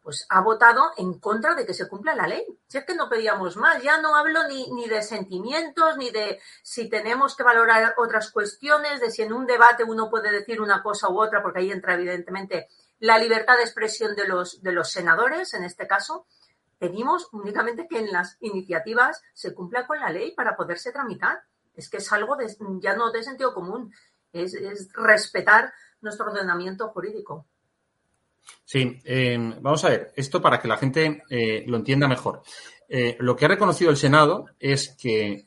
pues 0.00 0.24
ha 0.28 0.40
votado 0.40 0.92
en 0.96 1.18
contra 1.18 1.56
de 1.56 1.66
que 1.66 1.74
se 1.74 1.88
cumpla 1.88 2.14
la 2.14 2.28
ley. 2.28 2.46
Si 2.68 2.78
es 2.78 2.84
que 2.84 2.94
no 2.94 3.08
pedíamos 3.08 3.56
más, 3.56 3.82
ya 3.82 4.00
no 4.00 4.14
hablo 4.14 4.46
ni, 4.46 4.70
ni 4.70 4.88
de 4.88 5.02
sentimientos, 5.02 5.96
ni 5.96 6.10
de 6.10 6.40
si 6.62 6.88
tenemos 6.88 7.34
que 7.34 7.42
valorar 7.42 7.94
otras 7.96 8.30
cuestiones, 8.30 9.00
de 9.00 9.10
si 9.10 9.22
en 9.22 9.32
un 9.32 9.46
debate 9.46 9.82
uno 9.82 10.08
puede 10.08 10.30
decir 10.30 10.60
una 10.60 10.80
cosa 10.80 11.08
u 11.08 11.20
otra, 11.20 11.42
porque 11.42 11.58
ahí 11.58 11.72
entra 11.72 11.94
evidentemente 11.94 12.68
la 13.00 13.18
libertad 13.18 13.56
de 13.56 13.64
expresión 13.64 14.14
de 14.14 14.28
los, 14.28 14.62
de 14.62 14.70
los 14.70 14.92
senadores, 14.92 15.54
en 15.54 15.64
este 15.64 15.88
caso, 15.88 16.26
Pedimos 16.78 17.28
únicamente 17.32 17.86
que 17.88 17.98
en 17.98 18.12
las 18.12 18.36
iniciativas 18.40 19.22
se 19.32 19.54
cumpla 19.54 19.86
con 19.86 19.98
la 19.98 20.10
ley 20.10 20.32
para 20.32 20.56
poderse 20.56 20.92
tramitar. 20.92 21.40
Es 21.74 21.88
que 21.88 21.98
es 21.98 22.12
algo 22.12 22.36
de, 22.36 22.54
ya 22.80 22.94
no 22.94 23.10
de 23.10 23.22
sentido 23.22 23.54
común, 23.54 23.92
es, 24.32 24.56
respetar 24.92 25.72
nuestro 26.00 26.26
ordenamiento 26.26 26.88
jurídico. 26.88 27.46
Sí, 28.64 29.00
eh, 29.04 29.36
vamos 29.60 29.84
a 29.84 29.88
ver, 29.88 30.12
esto 30.14 30.40
para 30.40 30.60
que 30.60 30.68
la 30.68 30.76
gente 30.76 31.22
eh, 31.30 31.64
lo 31.66 31.78
entienda 31.78 32.06
mejor. 32.06 32.42
Eh, 32.88 33.16
lo 33.20 33.34
que 33.34 33.46
ha 33.46 33.48
reconocido 33.48 33.90
el 33.90 33.96
Senado 33.96 34.46
es 34.60 34.94
que, 34.96 35.44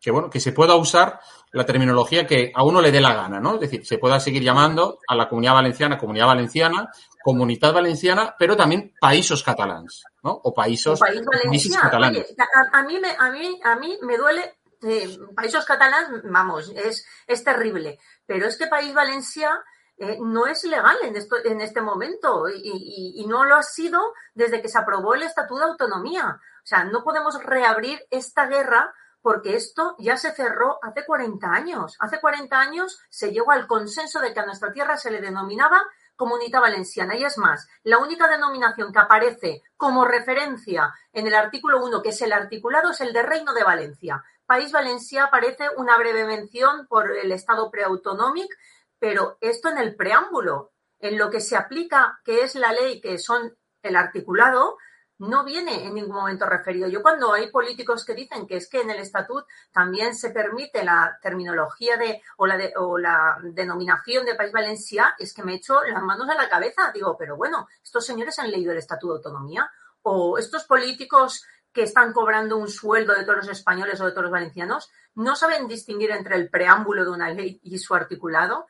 que, 0.00 0.10
bueno, 0.10 0.28
que 0.28 0.40
se 0.40 0.52
pueda 0.52 0.74
usar 0.74 1.20
la 1.52 1.64
terminología 1.64 2.26
que 2.26 2.50
a 2.54 2.64
uno 2.64 2.80
le 2.80 2.90
dé 2.90 3.00
la 3.00 3.14
gana, 3.14 3.38
¿no? 3.38 3.54
Es 3.54 3.60
decir, 3.60 3.86
se 3.86 3.98
pueda 3.98 4.18
seguir 4.18 4.42
llamando 4.42 4.98
a 5.06 5.14
la 5.14 5.28
comunidad 5.28 5.54
valenciana 5.54 5.98
comunidad 5.98 6.26
valenciana 6.26 6.90
Comunidad 7.22 7.72
Valenciana, 7.72 8.34
pero 8.38 8.56
también 8.56 8.94
países 9.00 9.42
catalanes, 9.42 10.04
¿no? 10.22 10.32
O 10.42 10.54
países, 10.54 10.98
país 10.98 11.22
catalanes. 11.80 12.34
a, 12.72 12.82
mí 12.82 12.98
me, 12.98 13.10
a, 13.18 13.30
mí, 13.30 13.60
a 13.62 13.76
mí 13.76 13.98
me 14.02 14.16
duele, 14.16 14.58
eh, 14.82 15.18
países 15.34 15.64
catalanes, 15.64 16.22
vamos, 16.24 16.72
es, 16.74 17.06
es 17.26 17.44
terrible, 17.44 17.98
pero 18.26 18.46
es 18.46 18.56
que 18.56 18.66
País 18.66 18.92
Valencia 18.92 19.62
eh, 19.98 20.18
no 20.20 20.46
es 20.46 20.64
legal 20.64 20.96
en, 21.02 21.16
esto, 21.16 21.36
en 21.44 21.60
este 21.60 21.80
momento 21.80 22.48
y, 22.48 23.14
y, 23.16 23.26
no 23.26 23.44
lo 23.44 23.54
ha 23.54 23.62
sido 23.62 24.00
desde 24.34 24.60
que 24.60 24.68
se 24.68 24.78
aprobó 24.78 25.14
el 25.14 25.22
Estatuto 25.22 25.60
de 25.60 25.66
Autonomía. 25.66 26.40
O 26.62 26.66
sea, 26.66 26.84
no 26.84 27.04
podemos 27.04 27.40
reabrir 27.42 28.00
esta 28.10 28.46
guerra 28.46 28.92
porque 29.20 29.54
esto 29.54 29.94
ya 29.98 30.16
se 30.16 30.32
cerró 30.32 30.78
hace 30.82 31.06
40 31.06 31.46
años. 31.46 31.96
Hace 32.00 32.20
40 32.20 32.58
años 32.58 32.98
se 33.08 33.30
llegó 33.30 33.52
al 33.52 33.66
consenso 33.66 34.18
de 34.20 34.34
que 34.34 34.40
a 34.40 34.46
nuestra 34.46 34.72
tierra 34.72 34.96
se 34.96 35.10
le 35.10 35.20
denominaba 35.20 35.80
Comunidad 36.16 36.60
Valenciana. 36.60 37.16
Y 37.16 37.24
es 37.24 37.38
más, 37.38 37.68
la 37.82 37.98
única 37.98 38.28
denominación 38.28 38.92
que 38.92 38.98
aparece 38.98 39.62
como 39.76 40.04
referencia 40.04 40.92
en 41.12 41.26
el 41.26 41.34
artículo 41.34 41.84
1, 41.84 42.02
que 42.02 42.10
es 42.10 42.22
el 42.22 42.32
articulado, 42.32 42.90
es 42.90 43.00
el 43.00 43.12
de 43.12 43.22
Reino 43.22 43.52
de 43.54 43.64
Valencia. 43.64 44.24
País 44.46 44.72
Valencia 44.72 45.24
aparece 45.24 45.68
una 45.76 45.96
breve 45.96 46.24
mención 46.24 46.86
por 46.86 47.10
el 47.16 47.32
Estado 47.32 47.70
preautonómico, 47.70 48.54
pero 48.98 49.38
esto 49.40 49.68
en 49.68 49.78
el 49.78 49.96
preámbulo, 49.96 50.72
en 50.98 51.18
lo 51.18 51.30
que 51.30 51.40
se 51.40 51.56
aplica, 51.56 52.20
que 52.24 52.42
es 52.42 52.54
la 52.54 52.72
ley, 52.72 53.00
que 53.00 53.18
son 53.18 53.56
el 53.82 53.96
articulado, 53.96 54.76
no 55.28 55.44
viene 55.44 55.84
en 55.84 55.94
ningún 55.94 56.16
momento 56.16 56.46
referido. 56.46 56.88
Yo 56.88 57.00
cuando 57.00 57.32
hay 57.32 57.50
políticos 57.50 58.04
que 58.04 58.14
dicen 58.14 58.46
que 58.46 58.56
es 58.56 58.68
que 58.68 58.80
en 58.80 58.90
el 58.90 58.98
estatut 58.98 59.44
también 59.70 60.16
se 60.16 60.30
permite 60.30 60.84
la 60.84 61.18
terminología 61.22 61.96
de 61.96 62.20
o 62.38 62.46
la, 62.46 62.58
o 62.76 62.98
la 62.98 63.38
denominación 63.42 64.26
de 64.26 64.34
País 64.34 64.52
Valencia, 64.52 65.14
es 65.18 65.32
que 65.32 65.44
me 65.44 65.54
echo 65.54 65.80
las 65.84 66.02
manos 66.02 66.28
a 66.28 66.34
la 66.34 66.48
cabeza. 66.48 66.90
Digo, 66.92 67.16
pero 67.16 67.36
bueno, 67.36 67.68
estos 67.82 68.04
señores 68.04 68.38
han 68.40 68.50
leído 68.50 68.72
el 68.72 68.78
Estatuto 68.78 69.12
de 69.12 69.18
Autonomía 69.18 69.70
o 70.02 70.38
estos 70.38 70.64
políticos 70.64 71.44
que 71.72 71.84
están 71.84 72.12
cobrando 72.12 72.56
un 72.56 72.68
sueldo 72.68 73.14
de 73.14 73.22
todos 73.22 73.38
los 73.38 73.48
españoles 73.48 74.00
o 74.00 74.06
de 74.06 74.10
todos 74.10 74.24
los 74.24 74.32
valencianos 74.32 74.90
no 75.14 75.36
saben 75.36 75.68
distinguir 75.68 76.10
entre 76.10 76.36
el 76.36 76.50
preámbulo 76.50 77.04
de 77.04 77.10
una 77.10 77.30
ley 77.30 77.60
y 77.62 77.78
su 77.78 77.94
articulado 77.94 78.66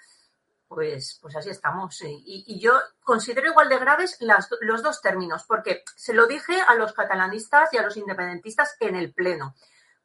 pues, 0.74 1.18
pues 1.20 1.36
así 1.36 1.50
estamos. 1.50 2.00
Y, 2.02 2.58
yo 2.60 2.72
considero 3.02 3.48
igual 3.50 3.68
de 3.68 3.78
graves 3.78 4.18
los 4.20 4.82
dos 4.82 5.00
términos, 5.02 5.44
porque 5.46 5.84
se 5.96 6.14
lo 6.14 6.26
dije 6.26 6.60
a 6.66 6.74
los 6.74 6.92
catalanistas 6.92 7.72
y 7.72 7.78
a 7.78 7.82
los 7.82 7.96
independentistas 7.96 8.76
en 8.80 8.96
el 8.96 9.12
Pleno, 9.12 9.54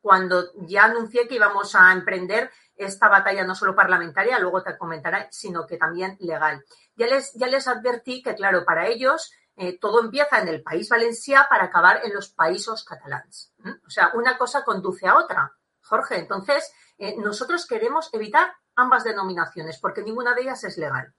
cuando 0.01 0.51
ya 0.55 0.85
anuncié 0.85 1.27
que 1.27 1.35
íbamos 1.35 1.75
a 1.75 1.91
emprender 1.91 2.51
esta 2.75 3.09
batalla 3.09 3.43
no 3.43 3.55
solo 3.55 3.75
parlamentaria, 3.75 4.39
luego 4.39 4.63
te 4.63 4.77
comentaré, 4.77 5.27
sino 5.31 5.65
que 5.65 5.77
también 5.77 6.17
legal. 6.19 6.63
Ya 6.95 7.07
les, 7.07 7.33
ya 7.33 7.47
les 7.47 7.67
advertí 7.67 8.21
que, 8.21 8.35
claro, 8.35 8.63
para 8.65 8.87
ellos 8.87 9.31
eh, 9.55 9.79
todo 9.79 10.01
empieza 10.01 10.39
en 10.39 10.49
el 10.49 10.61
país 10.61 10.87
valencià 10.89 11.47
para 11.49 11.65
acabar 11.65 12.01
en 12.03 12.13
los 12.13 12.29
países 12.29 12.83
catalans. 12.83 13.53
O 13.85 13.89
sea, 13.89 14.11
una 14.13 14.37
cosa 14.37 14.63
conduce 14.63 15.07
a 15.07 15.17
otra, 15.17 15.51
Jorge. 15.81 16.19
Entonces, 16.19 16.71
eh, 16.97 17.15
nosotros 17.17 17.65
queremos 17.65 18.09
evitar 18.13 18.53
ambas 18.75 19.03
denominaciones 19.03 19.79
porque 19.79 20.03
ninguna 20.03 20.33
de 20.33 20.41
ellas 20.41 20.63
es 20.63 20.77
legal. 20.77 21.13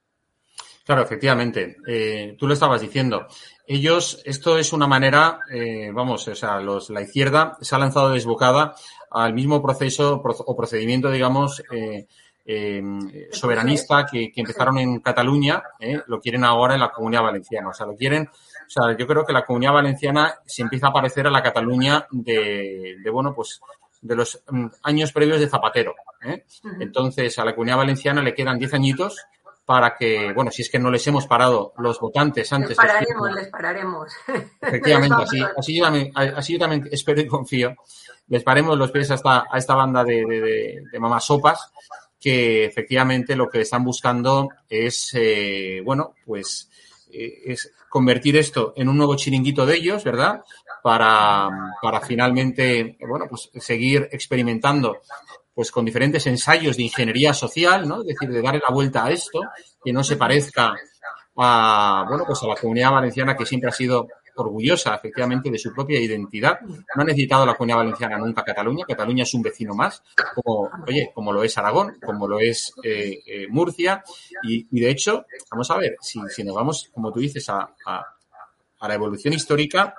Claro, 0.89 1.03
efectivamente. 1.03 1.77
Eh, 1.87 2.35
tú 2.39 2.47
lo 2.47 2.55
estabas 2.55 2.81
diciendo. 2.81 3.27
Ellos, 3.67 4.23
esto 4.25 4.57
es 4.57 4.73
una 4.73 4.87
manera, 4.87 5.41
eh, 5.51 5.91
vamos, 5.93 6.27
o 6.29 6.35
sea, 6.35 6.61
los, 6.61 6.89
la 6.89 7.03
izquierda 7.03 7.59
se 7.61 7.75
ha 7.75 7.79
lanzado 7.79 8.09
desbocada 8.09 8.75
al 9.11 9.35
mismo 9.35 9.61
proceso 9.61 10.23
o 10.25 10.57
procedimiento, 10.57 11.11
digamos, 11.11 11.63
eh, 11.71 12.07
soberanista 13.31 14.07
que, 14.07 14.33
empezaron 14.35 14.79
en 14.79 15.01
Cataluña, 15.01 15.63
lo 16.07 16.19
quieren 16.21 16.45
ahora 16.45 16.73
en 16.73 16.81
la 16.81 16.91
Comunidad 16.91 17.25
Valenciana. 17.25 17.69
O 17.69 17.75
sea, 17.75 17.85
lo 17.85 17.95
quieren, 17.95 18.27
o 18.27 18.71
sea, 18.71 18.97
yo 18.97 19.07
creo 19.07 19.27
que 19.27 19.35
la 19.35 19.45
Comunidad 19.45 19.75
Valenciana 19.75 20.37
se 20.47 20.63
empieza 20.63 20.87
a 20.87 20.93
parecer 20.95 21.27
a 21.27 21.31
la 21.31 21.43
Cataluña 21.43 22.07
de, 22.11 22.97
de 23.05 23.11
bueno, 23.11 23.35
pues 23.35 23.61
de 24.01 24.17
los 24.17 24.43
mm, 24.49 24.67
años 24.83 25.13
previos 25.13 25.41
de 25.41 25.49
Zapatero. 25.49 25.95
Entonces, 26.81 27.39
a 27.39 27.45
la 27.45 27.55
Comunidad 27.55 27.77
Valenciana 27.77 28.23
le 28.23 28.35
quedan 28.35 28.59
10 28.59 28.75
añitos 28.75 29.17
para 29.65 29.95
que, 29.97 30.33
bueno, 30.33 30.51
si 30.51 30.63
es 30.63 30.71
que 30.71 30.79
no 30.79 30.91
les 30.91 31.07
hemos 31.07 31.27
parado 31.27 31.75
los 31.77 32.01
votantes 32.01 32.51
antes. 32.55 32.71
Les 32.71 32.77
pararemos, 32.79 33.35
les 33.35 33.49
pararemos. 33.49 34.13
Efectivamente, 34.63 35.23
así, 35.23 35.43
así, 35.57 35.77
yo 35.77 35.85
también, 35.85 36.11
así 36.15 36.55
yo 36.55 36.59
también 36.59 36.89
espero 36.91 37.21
y 37.21 37.27
confío. 37.27 37.77
Les 38.29 38.43
paremos 38.43 38.79
los 38.79 38.91
pies 38.91 39.11
a 39.11 39.15
esta, 39.17 39.45
a 39.51 39.59
esta 39.59 39.75
banda 39.75 40.05
de, 40.05 40.25
de, 40.25 40.83
de, 40.91 40.99
mamás 40.99 41.27
sopas 41.27 41.71
que 42.19 42.65
efectivamente 42.65 43.37
lo 43.37 43.49
que 43.49 43.61
están 43.61 43.85
buscando 43.85 44.49
es, 44.69 45.13
eh, 45.15 45.83
bueno, 45.85 46.15
pues 46.25 46.71
eh, 47.13 47.43
es 47.47 47.73
convertir 47.89 48.37
esto 48.37 48.73
en 48.77 48.89
un 48.89 48.97
nuevo 48.97 49.17
chiringuito 49.17 49.65
de 49.67 49.77
ellos, 49.77 50.05
¿verdad? 50.05 50.43
Para, 50.83 51.49
para 51.83 52.01
finalmente, 52.01 52.97
bueno, 53.09 53.27
pues 53.29 53.51
seguir 53.65 54.09
experimentando 54.13 54.99
pues 55.55 55.73
con 55.73 55.85
diferentes 55.85 56.25
ensayos 56.27 56.77
de 56.77 56.85
ingeniería 56.85 57.35
social, 57.35 57.89
¿no? 57.89 58.03
Es 58.03 58.07
decir, 58.07 58.29
de 58.29 58.41
darle 58.41 58.61
la 58.67 58.73
vuelta 58.73 59.05
a 59.05 59.11
esto, 59.11 59.41
que 59.83 59.93
no 59.93 60.05
se 60.05 60.17
parezca 60.17 60.73
a, 61.37 62.05
bueno, 62.09 62.25
pues 62.25 62.41
a 62.45 62.47
la 62.47 62.55
comunidad 62.55 62.93
valenciana 62.93 63.37
que 63.37 63.45
siempre 63.45 63.69
ha 63.69 63.73
sido 63.73 64.07
orgullosa, 64.43 64.95
efectivamente, 64.95 65.51
de 65.51 65.59
su 65.59 65.73
propia 65.73 66.01
identidad. 66.01 66.61
No 66.61 67.03
ha 67.03 67.05
necesitado 67.05 67.47
la 67.47 67.55
comunidad 67.55 67.79
valenciana 67.79 68.19
nunca 68.19 68.45
Cataluña. 68.45 68.85
Cataluña 68.87 69.23
es 69.25 69.35
un 69.35 69.43
vecino 69.43 69.75
más, 69.75 70.03
como, 70.35 70.71
oye, 70.87 71.11
como 71.15 71.33
lo 71.33 71.43
es 71.43 71.57
Aragón, 71.59 71.99
como 72.05 72.27
lo 72.29 72.39
es 72.41 72.73
eh, 72.83 73.21
eh, 73.27 73.47
Murcia. 73.49 74.03
Y, 74.43 74.67
de 74.81 74.91
hecho, 74.91 75.27
vamos 75.51 75.71
a 75.71 75.77
ver, 75.77 75.97
si, 76.01 76.45
nos 76.45 76.55
vamos, 76.55 76.91
como 76.93 77.13
tú 77.13 77.21
dices, 77.21 77.49
a, 77.49 77.69
a 78.81 78.89
la 78.89 78.95
evolución 78.95 79.35
histórica, 79.35 79.95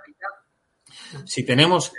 si 1.26 1.44
tenemos 1.44 1.92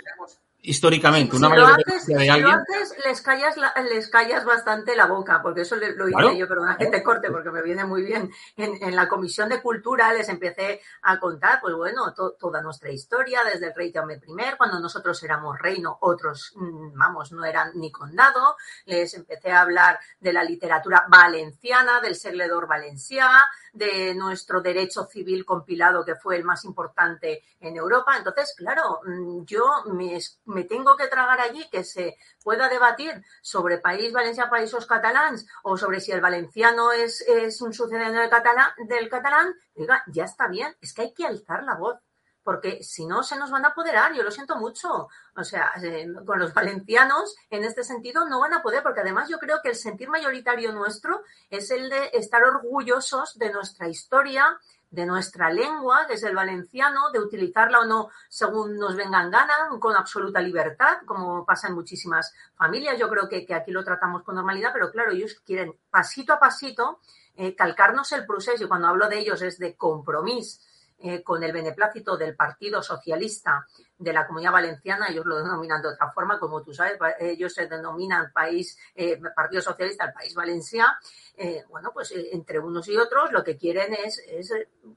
históricamente 0.63 1.35
una 1.35 1.49
mayor 1.49 1.77
de 2.05 2.29
alguien. 2.29 2.59
les 3.05 3.21
callas, 3.21 3.55
les 3.89 4.07
callas 4.09 4.45
bastante 4.45 4.95
la 4.95 5.07
boca, 5.07 5.41
porque 5.41 5.61
eso 5.61 5.75
lo 5.75 6.07
hice 6.07 6.37
yo, 6.37 6.47
pero 6.47 6.61
una 6.61 6.75
gente 6.75 7.03
corte, 7.03 7.31
porque 7.31 7.51
me 7.51 7.61
viene 7.61 7.85
muy 7.85 8.03
bien. 8.03 8.31
En, 8.57 8.95
la 8.95 9.07
Comisión 9.07 9.49
de 9.49 9.61
Cultura 9.61 10.13
les 10.13 10.29
empecé 10.29 10.81
a 11.03 11.19
contar, 11.19 11.59
pues 11.61 11.73
bueno, 11.75 12.13
toda 12.13 12.61
nuestra 12.61 12.91
historia, 12.91 13.43
desde 13.43 13.67
el 13.67 13.75
rey 13.75 13.91
Jaume 13.91 14.15
I, 14.15 14.57
cuando 14.57 14.79
nosotros 14.79 15.21
éramos 15.23 15.57
reino, 15.59 15.97
otros, 16.01 16.53
mm, 16.55 16.97
vamos, 16.97 17.31
no 17.31 17.45
eran 17.45 17.71
ni 17.75 17.91
condado. 17.91 18.55
Les 18.85 19.13
empecé 19.13 19.51
a 19.51 19.61
hablar 19.61 19.99
de 20.19 20.33
la 20.33 20.43
literatura 20.43 21.05
valenciana, 21.07 22.01
del 22.01 22.15
segledor 22.15 22.67
valencià, 22.67 23.29
de 23.73 24.13
nuestro 24.15 24.61
derecho 24.61 25.05
civil 25.05 25.45
compilado, 25.45 26.03
que 26.03 26.15
fue 26.15 26.35
el 26.35 26.43
más 26.43 26.65
importante 26.65 27.43
en 27.59 27.75
Europa. 27.75 28.17
Entonces, 28.17 28.53
claro, 28.57 29.01
mm, 29.05 29.43
yo 29.45 29.65
me, 29.93 30.19
me 30.45 30.63
tengo 30.65 30.95
que 30.95 31.07
tragar 31.07 31.39
allí 31.39 31.67
que 31.69 31.83
se 31.83 32.17
pueda 32.43 32.69
debatir 32.69 33.23
sobre 33.41 33.77
País 33.77 34.11
Valencia, 34.11 34.49
Países 34.49 34.85
Catalans, 34.85 35.47
o 35.63 35.77
sobre 35.77 35.99
si 35.99 36.11
el 36.11 36.21
valenciano 36.21 36.91
es, 36.91 37.21
es 37.21 37.61
un 37.61 37.73
sucedente 37.73 38.19
del 38.19 38.29
catalán, 38.29 38.71
del 38.87 39.09
catalán, 39.09 39.53
diga, 39.75 40.03
ya 40.07 40.25
está 40.25 40.47
bien, 40.47 40.75
es 40.81 40.93
que 40.93 41.03
hay 41.03 41.13
que 41.13 41.25
alzar 41.25 41.63
la 41.63 41.75
voz 41.75 41.99
porque 42.43 42.83
si 42.83 43.05
no 43.05 43.23
se 43.23 43.37
nos 43.37 43.51
van 43.51 43.65
a 43.65 43.69
apoderar, 43.69 44.13
yo 44.13 44.23
lo 44.23 44.31
siento 44.31 44.55
mucho. 44.55 45.07
O 45.35 45.43
sea, 45.43 45.71
eh, 45.83 46.07
con 46.25 46.39
los 46.39 46.53
valencianos 46.53 47.35
en 47.49 47.63
este 47.63 47.83
sentido 47.83 48.27
no 48.27 48.39
van 48.39 48.53
a 48.53 48.63
poder, 48.63 48.83
porque 48.83 49.01
además 49.01 49.29
yo 49.29 49.37
creo 49.37 49.59
que 49.61 49.69
el 49.69 49.75
sentir 49.75 50.09
mayoritario 50.09 50.71
nuestro 50.71 51.21
es 51.49 51.69
el 51.71 51.89
de 51.89 52.11
estar 52.13 52.43
orgullosos 52.43 53.37
de 53.37 53.51
nuestra 53.51 53.87
historia, 53.87 54.59
de 54.89 55.05
nuestra 55.05 55.49
lengua, 55.49 56.05
que 56.05 56.15
es 56.15 56.23
el 56.23 56.35
valenciano, 56.35 57.11
de 57.11 57.19
utilizarla 57.19 57.79
o 57.79 57.85
no 57.85 58.09
según 58.27 58.77
nos 58.77 58.95
vengan 58.95 59.31
ganas, 59.31 59.69
con 59.79 59.95
absoluta 59.95 60.41
libertad, 60.41 60.97
como 61.05 61.45
pasa 61.45 61.67
en 61.67 61.75
muchísimas 61.75 62.33
familias. 62.55 62.99
Yo 62.99 63.07
creo 63.07 63.29
que, 63.29 63.47
aquí 63.53 63.71
lo 63.71 63.85
tratamos 63.85 64.23
con 64.23 64.35
normalidad, 64.35 64.71
pero 64.73 64.91
claro, 64.91 65.11
ellos 65.11 65.41
quieren 65.45 65.77
pasito 65.89 66.33
a 66.33 66.39
pasito 66.39 66.99
eh, 67.35 67.55
calcarnos 67.55 68.11
el 68.11 68.25
proceso, 68.25 68.65
y 68.65 68.67
cuando 68.67 68.89
hablo 68.89 69.07
de 69.07 69.19
ellos 69.19 69.41
es 69.41 69.57
de 69.59 69.75
compromiso 69.75 70.59
eh, 71.03 71.23
con 71.23 71.43
el 71.43 71.51
beneplácito 71.51 72.15
del 72.15 72.35
Partido 72.35 72.83
Socialista 72.83 73.65
de 73.97 74.13
la 74.13 74.27
Comunidad 74.27 74.51
Valenciana, 74.51 75.07
ellos 75.09 75.25
lo 75.25 75.37
denominan 75.37 75.81
de 75.81 75.89
otra 75.89 76.11
forma, 76.11 76.39
como 76.39 76.61
tú 76.61 76.73
sabes, 76.73 76.97
ellos 77.19 77.53
se 77.53 77.67
denominan 77.67 78.31
país, 78.31 78.77
eh, 78.95 79.19
Partido 79.35 79.61
Socialista 79.61 80.05
el 80.05 80.13
País 80.13 80.33
Valencia, 80.33 80.97
eh, 81.35 81.63
bueno, 81.69 81.91
pues 81.93 82.13
entre 82.31 82.59
unos 82.59 82.87
y 82.87 82.97
otros 82.97 83.31
lo 83.31 83.43
que 83.43 83.57
quieren 83.57 83.93
es, 83.93 84.21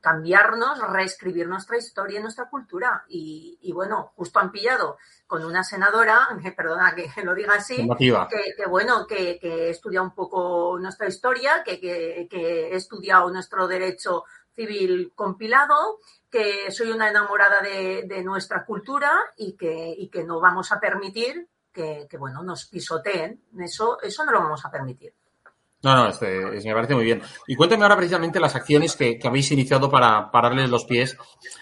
cambiarnos, 0.01 0.79
reescribir 0.91 1.47
nuestra 1.47 1.79
historia 1.79 2.19
y 2.19 2.23
nuestra 2.23 2.49
cultura. 2.51 3.05
Y, 3.09 3.73
bueno, 3.73 4.13
justo 4.17 4.39
han 4.39 4.51
pillado 4.51 4.99
con 5.27 5.45
una 5.45 5.65
senadora, 5.65 6.29
perdona 6.57 6.95
que 6.95 7.11
lo 7.23 7.35
diga 7.35 7.55
así, 7.55 7.89
que, 7.99 8.67
bueno, 8.69 9.07
que, 9.07 9.39
que, 9.39 9.69
he 9.69 9.71
estudiado 9.71 10.07
un 10.07 10.15
poco 10.15 10.79
nuestra 10.79 11.09
historia, 11.09 11.63
que, 11.65 11.81
que, 11.81 12.27
que 12.31 12.69
he 12.69 12.77
estudiado 12.77 13.31
nuestro 13.31 13.67
derecho 13.67 14.25
civil 14.55 15.13
compilado, 15.15 15.99
que 16.31 16.71
soy 16.71 16.91
una 16.91 17.09
enamorada 17.09 17.61
de, 17.61 18.23
nuestra 18.23 18.65
cultura 18.65 19.13
y 19.37 19.57
que, 19.57 20.09
que, 20.13 20.25
no 20.25 20.41
vamos 20.41 20.73
a 20.73 20.81
permitir 20.81 21.49
que, 21.73 22.09
bueno, 22.19 22.43
nos 22.43 22.67
pisoteen. 22.67 23.41
Eso, 23.61 24.01
eso 24.01 24.25
no 24.25 24.33
lo 24.33 24.41
vamos 24.41 24.65
a 24.65 24.71
permitir. 24.71 25.13
No, 25.83 25.95
no, 25.95 26.09
este, 26.09 26.41
me 26.65 26.73
parece 26.73 26.95
muy 26.95 27.05
bien. 27.05 27.21
Y 27.47 27.57
cuéntame 27.57 27.83
ahora 27.83 27.97
precisamente 27.97 28.41
las 28.41 28.55
acciones 28.55 28.97
que, 28.97 29.19
habéis 29.23 29.51
iniciado 29.53 29.91
para 29.91 30.31
pararles 30.31 30.71
los 30.71 30.87
pies 30.87 31.17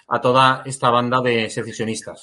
a 0.09 0.20
toda 0.20 0.62
esta 0.64 0.90
banda 0.90 1.20
de 1.20 1.50
secesionistas. 1.50 2.22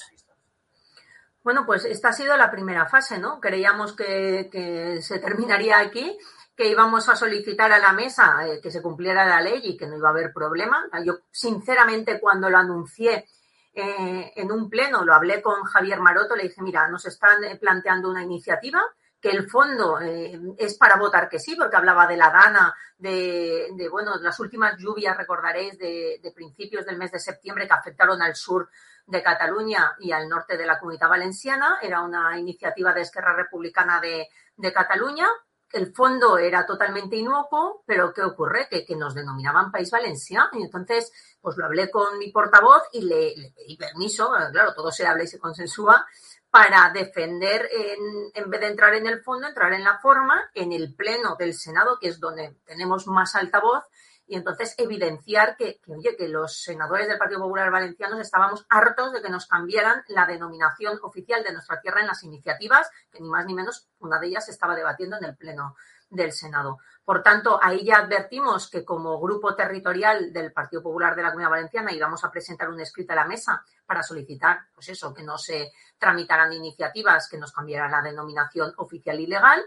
Bueno, 1.42 1.64
pues 1.66 1.84
esta 1.84 2.08
ha 2.08 2.12
sido 2.12 2.36
la 2.36 2.50
primera 2.50 2.86
fase, 2.86 3.18
¿no? 3.18 3.40
Creíamos 3.40 3.94
que, 3.94 4.48
que 4.50 5.02
se 5.02 5.18
terminaría 5.18 5.78
aquí 5.78 6.16
que 6.60 6.68
íbamos 6.68 7.08
a 7.08 7.16
solicitar 7.16 7.72
a 7.72 7.78
la 7.78 7.94
mesa 7.94 8.46
eh, 8.46 8.60
que 8.60 8.70
se 8.70 8.82
cumpliera 8.82 9.24
la 9.24 9.40
ley 9.40 9.62
y 9.64 9.78
que 9.78 9.86
no 9.86 9.96
iba 9.96 10.08
a 10.08 10.12
haber 10.12 10.30
problema. 10.30 10.86
Yo, 11.02 11.20
sinceramente, 11.30 12.20
cuando 12.20 12.50
lo 12.50 12.58
anuncié 12.58 13.24
eh, 13.72 14.32
en 14.36 14.52
un 14.52 14.68
pleno, 14.68 15.02
lo 15.02 15.14
hablé 15.14 15.40
con 15.40 15.64
Javier 15.64 16.00
Maroto, 16.00 16.36
le 16.36 16.42
dije, 16.42 16.60
mira, 16.60 16.86
nos 16.88 17.06
están 17.06 17.42
eh, 17.44 17.56
planteando 17.56 18.10
una 18.10 18.22
iniciativa 18.22 18.82
que 19.22 19.30
el 19.30 19.48
fondo 19.48 20.00
es 20.00 20.76
para 20.76 20.96
votar 20.96 21.30
que 21.30 21.38
sí, 21.38 21.54
porque 21.54 21.76
hablaba 21.76 22.06
de 22.06 22.16
la 22.18 22.30
gana, 22.30 22.74
de, 22.96 23.88
bueno, 23.90 24.16
las 24.20 24.38
últimas 24.40 24.76
lluvias, 24.78 25.16
recordaréis, 25.16 25.78
de, 25.78 26.32
principios 26.34 26.84
del 26.84 26.98
mes 26.98 27.10
de 27.10 27.20
septiembre 27.20 27.66
que 27.66 27.74
afectaron 27.74 28.20
al 28.20 28.34
sur 28.34 28.68
de 29.06 29.22
Cataluña 29.22 29.94
y 29.98 30.12
al 30.12 30.26
norte 30.26 30.56
de 30.58 30.64
la 30.64 30.78
comunidad 30.78 31.08
valenciana. 31.08 31.78
Era 31.82 32.02
una 32.02 32.38
iniciativa 32.38 32.94
de 32.94 33.02
Esquerra 33.02 33.34
Republicana 33.34 34.00
de, 34.00 34.28
de 34.56 34.72
Cataluña 34.72 35.26
el 35.72 35.94
fondo 35.94 36.38
era 36.38 36.66
totalmente 36.66 37.16
inocuo, 37.16 37.82
pero 37.86 38.12
¿qué 38.12 38.22
ocurre? 38.22 38.68
Que, 38.68 38.96
nos 38.96 39.14
denominaban 39.14 39.70
País 39.70 39.90
Valencia. 39.90 40.48
Y 40.52 40.62
entonces, 40.62 41.12
pues 41.40 41.56
lo 41.56 41.66
hablé 41.66 41.90
con 41.90 42.18
mi 42.18 42.30
portavoz 42.30 42.82
y 42.92 43.02
le, 43.02 43.52
pedí 43.54 43.76
permiso, 43.76 44.30
claro, 44.52 44.74
todo 44.74 44.90
se 44.90 45.06
habla 45.06 45.24
y 45.24 45.28
se 45.28 45.38
consensúa, 45.38 46.06
para 46.50 46.90
defender, 46.92 47.68
en, 47.72 48.30
en, 48.34 48.50
vez 48.50 48.60
de 48.60 48.66
entrar 48.66 48.94
en 48.94 49.06
el 49.06 49.22
fondo, 49.22 49.46
entrar 49.46 49.72
en 49.72 49.84
la 49.84 49.98
forma, 49.98 50.50
en 50.54 50.72
el 50.72 50.94
pleno 50.94 51.36
del 51.36 51.54
Senado, 51.54 51.98
que 52.00 52.08
es 52.08 52.18
donde 52.18 52.56
tenemos 52.64 53.06
más 53.06 53.36
alta 53.36 53.60
voz, 53.60 53.84
y 54.30 54.36
entonces 54.36 54.76
evidenciar 54.78 55.56
que, 55.56 55.80
oye, 55.88 56.16
que 56.16 56.28
los 56.28 56.62
senadores 56.62 57.08
del 57.08 57.18
Partido 57.18 57.40
Popular 57.40 57.68
Valenciano 57.72 58.20
estábamos 58.20 58.64
hartos 58.68 59.12
de 59.12 59.20
que 59.20 59.28
nos 59.28 59.48
cambiaran 59.48 60.04
la 60.06 60.24
denominación 60.24 61.00
oficial 61.02 61.42
de 61.42 61.52
nuestra 61.52 61.80
tierra 61.80 62.00
en 62.00 62.06
las 62.06 62.22
iniciativas, 62.22 62.88
que 63.10 63.20
ni 63.20 63.28
más 63.28 63.44
ni 63.44 63.54
menos 63.54 63.88
una 63.98 64.20
de 64.20 64.28
ellas 64.28 64.46
se 64.46 64.52
estaba 64.52 64.76
debatiendo 64.76 65.16
en 65.16 65.24
el 65.24 65.36
Pleno 65.36 65.74
del 66.10 66.30
Senado. 66.30 66.78
Por 67.04 67.24
tanto, 67.24 67.58
ahí 67.60 67.84
ya 67.84 67.98
advertimos 67.98 68.70
que 68.70 68.84
como 68.84 69.20
grupo 69.20 69.56
territorial 69.56 70.32
del 70.32 70.52
Partido 70.52 70.80
Popular 70.80 71.16
de 71.16 71.22
la 71.22 71.30
Comunidad 71.30 71.50
Valenciana 71.50 71.92
íbamos 71.92 72.22
a 72.22 72.30
presentar 72.30 72.70
un 72.70 72.80
escrito 72.80 73.12
a 73.14 73.16
la 73.16 73.24
mesa 73.24 73.64
para 73.84 74.04
solicitar, 74.04 74.60
pues 74.72 74.90
eso, 74.90 75.12
que 75.12 75.24
no 75.24 75.38
se 75.38 75.72
tramitaran 75.98 76.52
iniciativas 76.52 77.28
que 77.28 77.36
nos 77.36 77.50
cambiaran 77.50 77.90
la 77.90 78.02
denominación 78.02 78.72
oficial 78.76 79.18
y 79.18 79.26
legal 79.26 79.60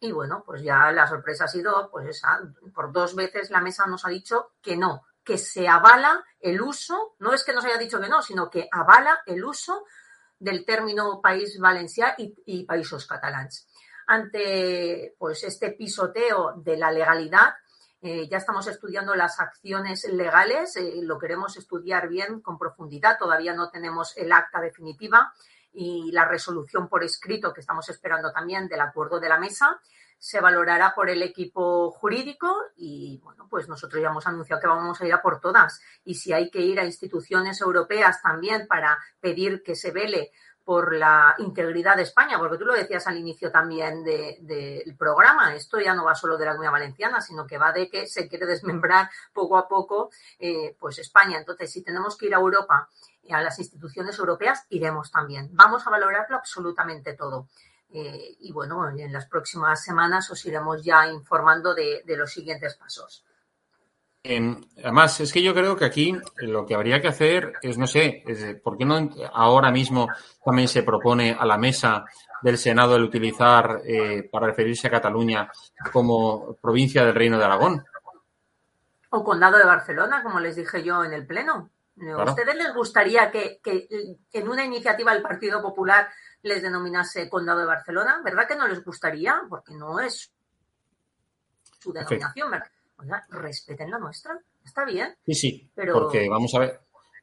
Y 0.00 0.12
bueno, 0.12 0.42
pues 0.44 0.62
ya 0.62 0.90
la 0.92 1.06
sorpresa 1.06 1.44
ha 1.44 1.48
sido, 1.48 1.90
pues 1.90 2.22
por 2.74 2.90
dos 2.90 3.14
veces 3.14 3.50
la 3.50 3.60
mesa 3.60 3.86
nos 3.86 4.06
ha 4.06 4.08
dicho 4.08 4.52
que 4.62 4.76
no, 4.76 5.04
que 5.22 5.36
se 5.36 5.68
avala 5.68 6.24
el 6.40 6.60
uso, 6.62 7.14
no 7.18 7.34
es 7.34 7.44
que 7.44 7.52
nos 7.52 7.64
haya 7.66 7.76
dicho 7.76 8.00
que 8.00 8.08
no, 8.08 8.22
sino 8.22 8.48
que 8.48 8.66
avala 8.72 9.20
el 9.26 9.44
uso 9.44 9.84
del 10.38 10.64
término 10.64 11.20
país 11.20 11.58
valencià 11.60 12.14
y, 12.16 12.34
y 12.46 12.64
países 12.64 13.06
catalans. 13.06 13.68
Ante 14.06 15.14
pues 15.18 15.44
este 15.44 15.72
pisoteo 15.72 16.54
de 16.56 16.78
la 16.78 16.90
legalidad, 16.90 17.54
eh, 18.00 18.26
ya 18.26 18.38
estamos 18.38 18.66
estudiando 18.66 19.14
las 19.14 19.38
acciones 19.38 20.04
legales, 20.04 20.76
eh, 20.76 21.00
lo 21.02 21.18
queremos 21.18 21.58
estudiar 21.58 22.08
bien 22.08 22.40
con 22.40 22.58
profundidad, 22.58 23.18
todavía 23.18 23.52
no 23.52 23.68
tenemos 23.68 24.16
el 24.16 24.32
acta 24.32 24.60
definitiva 24.60 25.34
y 25.72 26.10
la 26.12 26.24
resolución 26.24 26.88
por 26.88 27.04
escrito 27.04 27.52
que 27.52 27.60
estamos 27.60 27.88
esperando 27.88 28.32
también 28.32 28.68
del 28.68 28.80
acuerdo 28.80 29.20
de 29.20 29.28
la 29.28 29.38
mesa 29.38 29.80
se 30.20 30.40
valorará 30.40 30.94
por 30.94 31.08
el 31.08 31.22
equipo 31.22 31.90
jurídico 31.92 32.54
y 32.76 33.18
bueno, 33.24 33.46
pues 33.48 33.68
nosotros 33.68 34.02
ya 34.02 34.10
hemos 34.10 34.26
anunciado 34.26 34.60
que 34.60 34.68
vamos 34.68 35.00
a 35.00 35.06
ir 35.06 35.14
a 35.14 35.22
por 35.22 35.40
todas 35.40 35.80
y 36.04 36.14
si 36.14 36.34
hay 36.34 36.50
que 36.50 36.60
ir 36.60 36.78
a 36.78 36.84
instituciones 36.84 37.60
europeas 37.62 38.20
también 38.20 38.66
para 38.66 38.98
pedir 39.18 39.62
que 39.62 39.74
se 39.74 39.92
vele 39.92 40.30
por 40.62 40.94
la 40.94 41.34
integridad 41.38 41.96
de 41.96 42.02
España, 42.02 42.38
porque 42.38 42.58
tú 42.58 42.64
lo 42.64 42.74
decías 42.74 43.06
al 43.06 43.16
inicio 43.16 43.50
también 43.50 44.04
del 44.04 44.46
de, 44.46 44.94
programa, 44.96 45.54
esto 45.54 45.80
ya 45.80 45.94
no 45.94 46.04
va 46.04 46.14
solo 46.14 46.36
de 46.36 46.44
la 46.44 46.52
Comunidad 46.52 46.72
Valenciana, 46.72 47.20
sino 47.20 47.46
que 47.46 47.58
va 47.58 47.72
de 47.72 47.88
que 47.88 48.06
se 48.06 48.28
quiere 48.28 48.46
desmembrar 48.46 49.10
poco 49.32 49.56
a 49.56 49.66
poco 49.66 50.10
eh, 50.38 50.76
pues 50.78 50.98
España. 50.98 51.38
Entonces, 51.38 51.72
si 51.72 51.82
tenemos 51.82 52.16
que 52.16 52.26
ir 52.26 52.34
a 52.34 52.38
Europa, 52.38 52.88
a 53.30 53.42
las 53.42 53.58
instituciones 53.58 54.18
europeas, 54.18 54.66
iremos 54.70 55.10
también. 55.10 55.50
Vamos 55.52 55.86
a 55.86 55.90
valorarlo 55.90 56.36
absolutamente 56.36 57.14
todo. 57.14 57.48
Eh, 57.92 58.36
y 58.40 58.52
bueno, 58.52 58.88
en 58.88 59.12
las 59.12 59.26
próximas 59.26 59.82
semanas 59.82 60.30
os 60.30 60.44
iremos 60.46 60.84
ya 60.84 61.08
informando 61.08 61.74
de, 61.74 62.02
de 62.04 62.16
los 62.16 62.32
siguientes 62.32 62.74
pasos. 62.76 63.24
Eh, 64.22 64.54
además, 64.78 65.18
es 65.20 65.32
que 65.32 65.42
yo 65.42 65.54
creo 65.54 65.76
que 65.76 65.86
aquí 65.86 66.14
lo 66.36 66.66
que 66.66 66.74
habría 66.74 67.00
que 67.00 67.08
hacer 67.08 67.54
es, 67.62 67.78
no 67.78 67.86
sé, 67.86 68.22
es, 68.26 68.54
¿por 68.60 68.76
qué 68.76 68.84
no 68.84 69.10
ahora 69.32 69.70
mismo 69.70 70.08
también 70.44 70.68
se 70.68 70.82
propone 70.82 71.32
a 71.38 71.46
la 71.46 71.56
mesa 71.56 72.04
del 72.42 72.58
Senado 72.58 72.96
el 72.96 73.04
utilizar, 73.04 73.80
eh, 73.84 74.28
para 74.30 74.48
referirse 74.48 74.88
a 74.88 74.90
Cataluña, 74.90 75.50
como 75.92 76.54
provincia 76.60 77.04
del 77.04 77.14
Reino 77.14 77.38
de 77.38 77.44
Aragón? 77.44 77.84
O 79.08 79.24
condado 79.24 79.56
de 79.56 79.64
Barcelona, 79.64 80.22
como 80.22 80.38
les 80.38 80.54
dije 80.54 80.82
yo 80.82 81.02
en 81.02 81.14
el 81.14 81.26
Pleno. 81.26 81.70
¿A 82.16 82.24
ustedes 82.24 82.54
les 82.56 82.74
gustaría 82.74 83.30
que, 83.30 83.60
que 83.62 83.88
en 84.32 84.48
una 84.48 84.64
iniciativa 84.64 85.12
del 85.12 85.22
Partido 85.22 85.60
Popular 85.60 86.08
les 86.42 86.62
denominase 86.62 87.28
condado 87.28 87.60
de 87.60 87.66
Barcelona? 87.66 88.20
¿Verdad 88.24 88.48
que 88.48 88.56
no 88.56 88.66
les 88.66 88.82
gustaría? 88.84 89.42
Porque 89.48 89.74
no 89.74 90.00
es 90.00 90.32
su 91.78 91.92
denominación, 91.92 92.50
¿verdad? 92.50 92.70
Oiga, 92.98 93.26
respeten 93.30 93.90
la 93.90 93.98
nuestra. 93.98 94.38
Está 94.64 94.84
bien. 94.84 95.14
Sí, 95.26 95.34
sí. 95.34 95.70
Pero... 95.74 95.94
Porque 95.94 96.28
vamos 96.28 96.54
a 96.54 96.60
ver. 96.60 96.80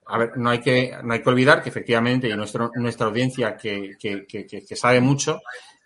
A 0.10 0.18
ver, 0.18 0.38
no 0.38 0.50
hay 0.50 0.62
que, 0.62 0.98
no 1.04 1.14
hay 1.14 1.22
que 1.22 1.30
olvidar 1.30 1.62
que 1.62 1.68
efectivamente, 1.68 2.30
y 2.30 2.36
nuestro, 2.36 2.72
nuestra 2.76 3.08
audiencia 3.08 3.58
que, 3.58 3.98
que, 4.00 4.26
que, 4.26 4.46
que 4.46 4.76
sabe 4.78 5.02
mucho, 5.02 5.42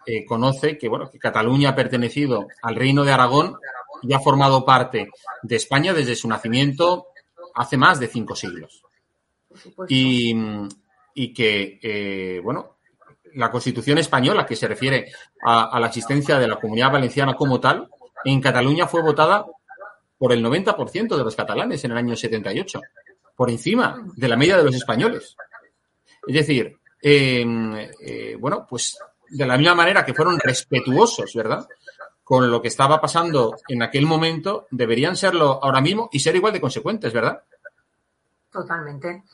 eh, 0.05 0.25
conoce 0.25 0.77
que, 0.77 0.87
bueno, 0.87 1.09
que 1.09 1.17
Cataluña 1.17 1.69
ha 1.69 1.75
pertenecido 1.75 2.47
al 2.61 2.75
Reino 2.75 3.03
de 3.03 3.11
Aragón 3.11 3.57
y 4.03 4.13
ha 4.13 4.19
formado 4.19 4.65
parte 4.65 5.09
de 5.41 5.55
España 5.55 5.93
desde 5.93 6.15
su 6.15 6.27
nacimiento 6.27 7.07
hace 7.55 7.77
más 7.77 7.99
de 7.99 8.07
cinco 8.07 8.35
siglos. 8.35 8.83
Y, 9.87 10.33
y 11.13 11.33
que, 11.33 11.79
eh, 11.81 12.39
bueno, 12.43 12.77
la 13.33 13.51
Constitución 13.51 13.97
española, 13.97 14.45
que 14.45 14.55
se 14.55 14.67
refiere 14.67 15.11
a, 15.45 15.75
a, 15.75 15.79
la 15.79 15.87
existencia 15.87 16.39
de 16.39 16.47
la 16.47 16.59
comunidad 16.59 16.91
valenciana 16.91 17.33
como 17.33 17.59
tal, 17.59 17.89
en 18.23 18.41
Cataluña 18.41 18.87
fue 18.87 19.01
votada 19.01 19.45
por 20.17 20.31
el 20.31 20.43
90% 20.43 21.17
de 21.17 21.23
los 21.23 21.35
catalanes 21.35 21.83
en 21.83 21.91
el 21.91 21.97
año 21.97 22.15
78, 22.15 22.79
por 23.35 23.49
encima 23.49 24.05
de 24.15 24.27
la 24.27 24.37
media 24.37 24.57
de 24.57 24.63
los 24.63 24.75
españoles. 24.75 25.35
Es 26.27 26.35
decir, 26.35 26.77
eh, 27.01 27.89
eh, 28.05 28.35
bueno, 28.39 28.67
pues 28.69 28.97
de 29.29 29.47
la 29.47 29.57
misma 29.57 29.75
manera 29.75 30.05
que 30.05 30.13
fueron 30.13 30.37
respetuosos, 30.39 31.33
¿verdad? 31.33 31.65
Con 32.31 32.49
lo 32.49 32.61
que 32.61 32.69
estaba 32.69 33.01
pasando 33.01 33.57
en 33.67 33.83
aquel 33.83 34.05
momento, 34.05 34.65
deberían 34.71 35.17
serlo 35.17 35.59
ahora 35.61 35.81
mismo 35.81 36.07
y 36.13 36.21
ser 36.21 36.33
igual 36.33 36.53
de 36.53 36.61
consecuentes, 36.61 37.11
¿verdad? 37.11 37.43
Totalmente. 38.49 39.25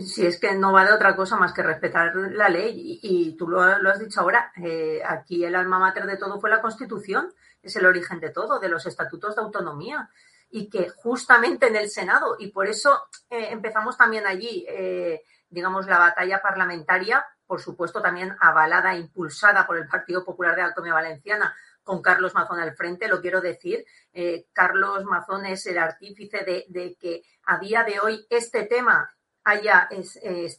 Si 0.00 0.24
es 0.24 0.38
que 0.38 0.54
no 0.54 0.72
va 0.72 0.84
de 0.84 0.92
otra 0.92 1.16
cosa 1.16 1.34
más 1.34 1.52
que 1.52 1.64
respetar 1.64 2.14
la 2.14 2.48
ley, 2.48 3.00
y, 3.02 3.36
tú 3.36 3.48
lo, 3.48 3.62
has 3.62 3.98
dicho 3.98 4.20
ahora, 4.20 4.52
eh, 4.62 5.02
aquí 5.04 5.44
el 5.44 5.56
alma 5.56 5.80
mater 5.80 6.06
de 6.06 6.18
todo 6.18 6.40
fue 6.40 6.48
la 6.48 6.62
Constitución, 6.62 7.34
es 7.60 7.74
el 7.74 7.84
origen 7.84 8.20
de 8.20 8.30
todo, 8.30 8.60
de 8.60 8.68
los 8.68 8.86
estatutos 8.86 9.34
de 9.34 9.42
autonomía 9.42 10.08
y 10.48 10.70
que 10.70 10.88
justamente 10.88 11.66
en 11.66 11.74
el 11.74 11.90
Senado, 11.90 12.36
y 12.38 12.52
por 12.52 12.68
eso 12.68 13.08
eh, 13.28 13.48
empezamos 13.50 13.98
también 13.98 14.24
allí, 14.24 14.64
eh, 14.68 15.24
digamos, 15.50 15.88
la 15.88 15.98
batalla 15.98 16.40
parlamentaria, 16.40 17.26
por 17.44 17.60
supuesto 17.60 18.00
también 18.00 18.36
avalada 18.38 18.94
e 18.94 19.00
impulsada 19.00 19.66
por 19.66 19.78
el 19.78 19.88
Partido 19.88 20.24
Popular 20.24 20.54
de 20.54 20.62
la 20.62 20.68
Autonomía 20.68 20.94
Valenciana, 20.94 21.52
con 21.86 22.02
Carlos 22.02 22.34
Mazón 22.34 22.58
al 22.58 22.74
frente, 22.74 23.06
lo 23.06 23.20
quiero 23.20 23.40
decir. 23.40 23.86
Eh, 24.12 24.46
Carlos 24.52 25.04
Mazón 25.04 25.46
es 25.46 25.66
el 25.66 25.78
artífice 25.78 26.38
de, 26.44 26.96
que 26.98 27.22
a 27.44 27.58
día 27.60 27.84
de 27.84 28.00
hoy 28.00 28.26
este 28.28 28.64
tema 28.64 29.08
haya 29.44 29.88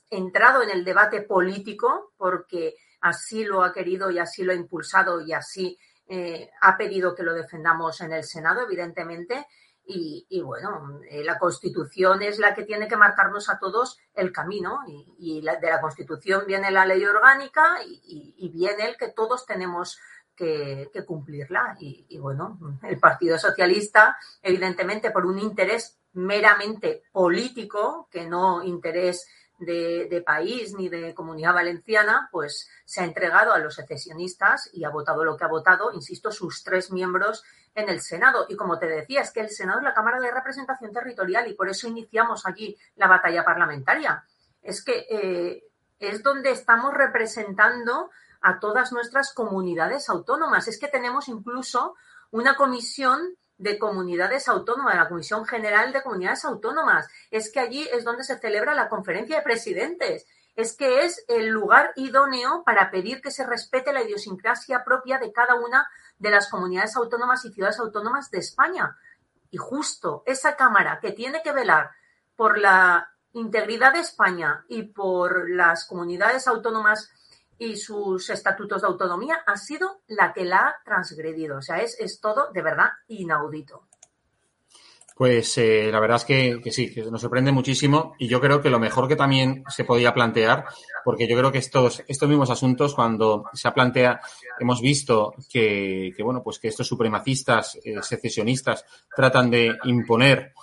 entrado 0.10 0.64
en 0.64 0.70
el 0.70 0.86
debate 0.86 1.24
político, 1.24 2.14
porque 2.16 2.76
así 3.02 3.44
lo 3.44 3.62
ha 3.62 3.74
querido 3.74 4.10
y 4.10 4.20
así 4.20 4.42
lo 4.42 4.54
ha 4.54 4.56
impulsado 4.56 5.20
y 5.20 5.34
así 5.34 5.78
eh, 6.08 6.50
ha 6.62 6.78
pedido 6.78 7.14
que 7.14 7.24
lo 7.24 7.34
defendamos 7.34 8.00
en 8.00 8.14
el 8.14 8.24
Senado, 8.24 8.62
evidentemente. 8.62 9.48
Y, 9.90 10.42
bueno, 10.42 11.00
eh, 11.10 11.24
la 11.24 11.40
Constitución 11.40 12.22
es 12.22 12.40
la 12.40 12.54
que 12.54 12.64
tiene 12.64 12.90
que 12.90 12.98
marcarnos 12.98 13.50
a 13.50 13.58
todos 13.58 13.98
el 14.14 14.34
camino 14.34 14.80
y, 15.18 15.42
de 15.42 15.70
la 15.70 15.80
Constitución 15.80 16.44
viene 16.46 16.72
la 16.72 16.86
ley 16.86 17.06
orgánica 17.06 17.78
y, 17.86 18.36
y 18.38 18.50
viene 18.50 18.86
el 18.86 18.98
que 18.98 19.10
todos 19.10 19.46
tenemos 19.46 19.98
que, 20.38 21.04
cumplirla. 21.06 21.76
Y, 21.80 22.18
bueno, 22.20 22.58
el 22.84 23.00
Partido 23.00 23.38
Socialista, 23.38 24.18
evidentemente, 24.42 25.12
por 25.12 25.26
un 25.26 25.40
interés 25.40 25.98
meramente 26.14 27.04
político, 27.12 28.08
que 28.12 28.26
no 28.28 28.64
interés 28.64 29.28
de, 29.60 30.08
de, 30.10 30.22
país 30.22 30.76
ni 30.76 30.88
de 30.88 31.16
comunidad 31.16 31.54
valenciana, 31.54 32.30
pues 32.32 32.70
se 32.86 33.02
ha 33.02 33.06
entregado 33.06 33.54
a 33.54 33.60
los 33.60 33.76
secesionistas 33.76 34.70
y 34.72 34.84
ha 34.84 34.90
votado 34.90 35.24
lo 35.24 35.36
que 35.36 35.46
ha 35.46 35.50
votado, 35.50 35.92
insisto, 35.94 36.32
sus 36.32 36.64
tres 36.64 36.92
miembros 36.92 37.44
en 37.74 37.90
el 37.90 38.02
Senado. 38.02 38.46
Y 38.50 38.56
como 38.56 38.78
te 38.78 38.88
decía, 38.88 39.22
es 39.22 39.32
que 39.32 39.42
el 39.42 39.50
Senado 39.50 39.80
es 39.80 39.84
la 39.84 39.94
Cámara 39.96 40.20
de 40.20 40.32
Representación 40.32 40.94
Territorial 40.94 41.48
y 41.48 41.56
por 41.56 41.70
eso 41.70 41.88
iniciamos 41.88 42.46
allí 42.46 42.78
la 42.96 43.08
batalla 43.08 43.44
parlamentaria. 43.44 44.24
Es 44.62 44.84
que 44.84 45.08
eh, 45.10 45.64
es 46.00 46.22
donde 46.22 46.52
estamos 46.52 46.94
representando 46.94 48.12
a 48.42 48.60
todas 48.60 48.92
nuestras 48.92 49.34
comunidades 49.34 50.10
autónomas. 50.10 50.68
Es 50.68 50.80
que 50.80 50.88
tenemos 50.88 51.28
incluso 51.28 51.96
una 52.32 52.56
comisión 52.56 53.38
de 53.58 53.80
comunidades 53.80 54.48
autónomas, 54.48 54.96
la 54.96 55.10
Comisión 55.10 55.46
General 55.46 55.92
de 55.92 56.04
Comunidades 56.04 56.46
Autónomas. 56.46 57.08
Es 57.32 57.52
que 57.52 57.60
allí 57.60 57.88
es 57.92 58.04
donde 58.04 58.24
se 58.24 58.38
celebra 58.38 58.76
la 58.76 58.90
conferencia 58.90 59.38
de 59.38 59.44
presidentes. 59.44 60.26
Es 60.56 60.76
que 60.76 61.06
es 61.06 61.24
el 61.28 61.48
lugar 61.48 61.92
idóneo 61.96 62.64
para 62.64 62.92
pedir 62.92 63.22
que 63.22 63.32
se 63.32 63.46
respete 63.46 63.94
la 63.94 64.04
idiosincrasia 64.04 64.84
propia 64.84 65.18
de 65.18 65.32
cada 65.32 65.56
una 65.56 65.90
de 66.20 66.32
las 66.32 66.50
comunidades 66.50 66.96
autónomas 66.96 67.46
y 67.46 67.54
ciudades 67.54 67.80
autónomas 67.80 68.32
de 68.32 68.40
España. 68.40 68.98
Y 69.50 69.58
justo 69.58 70.24
esa 70.26 70.56
Cámara 70.56 71.00
que 71.02 71.12
tiene 71.12 71.42
que 71.42 71.54
velar 71.54 71.92
por 72.36 72.58
la 72.58 73.10
integridad 73.34 73.94
de 73.94 74.00
España 74.00 74.66
y 74.68 74.84
por 74.84 75.50
las 75.50 75.86
comunidades 75.86 76.48
autónomas 76.48 77.12
y 77.60 77.76
sus 77.76 78.30
estatutos 78.30 78.82
de 78.82 78.88
autonomía 78.88 79.40
ha 79.46 79.58
sido 79.58 80.02
la 80.08 80.34
que 80.34 80.46
la 80.46 80.58
ha 80.58 80.76
transgredido. 80.84 81.58
O 81.58 81.62
sea, 81.62 81.78
es, 81.78 81.98
es 82.00 82.20
todo 82.20 82.52
de 82.54 82.62
verdad 82.62 82.90
inaudito. 83.08 83.88
Pues 85.18 85.58
eh, 85.58 85.90
la 85.92 86.00
verdad 86.00 86.18
es 86.18 86.26
que, 86.26 86.62
que, 86.64 86.72
sí, 86.72 86.94
que 86.94 87.02
nos 87.10 87.22
sorprende 87.22 87.52
muchísimo 87.52 88.14
y 88.20 88.28
yo 88.28 88.40
creo 88.40 88.62
que 88.62 88.70
lo 88.70 88.80
mejor 88.80 89.08
que 89.08 89.16
también 89.16 89.64
se 89.68 89.84
podía 89.84 90.14
plantear, 90.14 90.66
porque 91.04 91.28
yo 91.28 91.36
creo 91.36 91.52
que 91.52 91.58
estos, 91.58 92.04
estos 92.08 92.30
mismos 92.30 92.52
asuntos 92.52 92.94
cuando 92.94 93.46
se 93.52 93.72
plantea, 93.72 94.22
hemos 94.60 94.80
visto 94.80 95.34
que, 95.50 96.12
que 96.16 96.22
bueno, 96.22 96.44
pues 96.44 96.60
que 96.60 96.68
estos 96.68 96.88
supremacistas, 96.88 97.80
eh, 97.84 97.96
secesionistas 98.04 98.86
tratan 99.16 99.50
de 99.50 99.76
imponer 99.86 100.54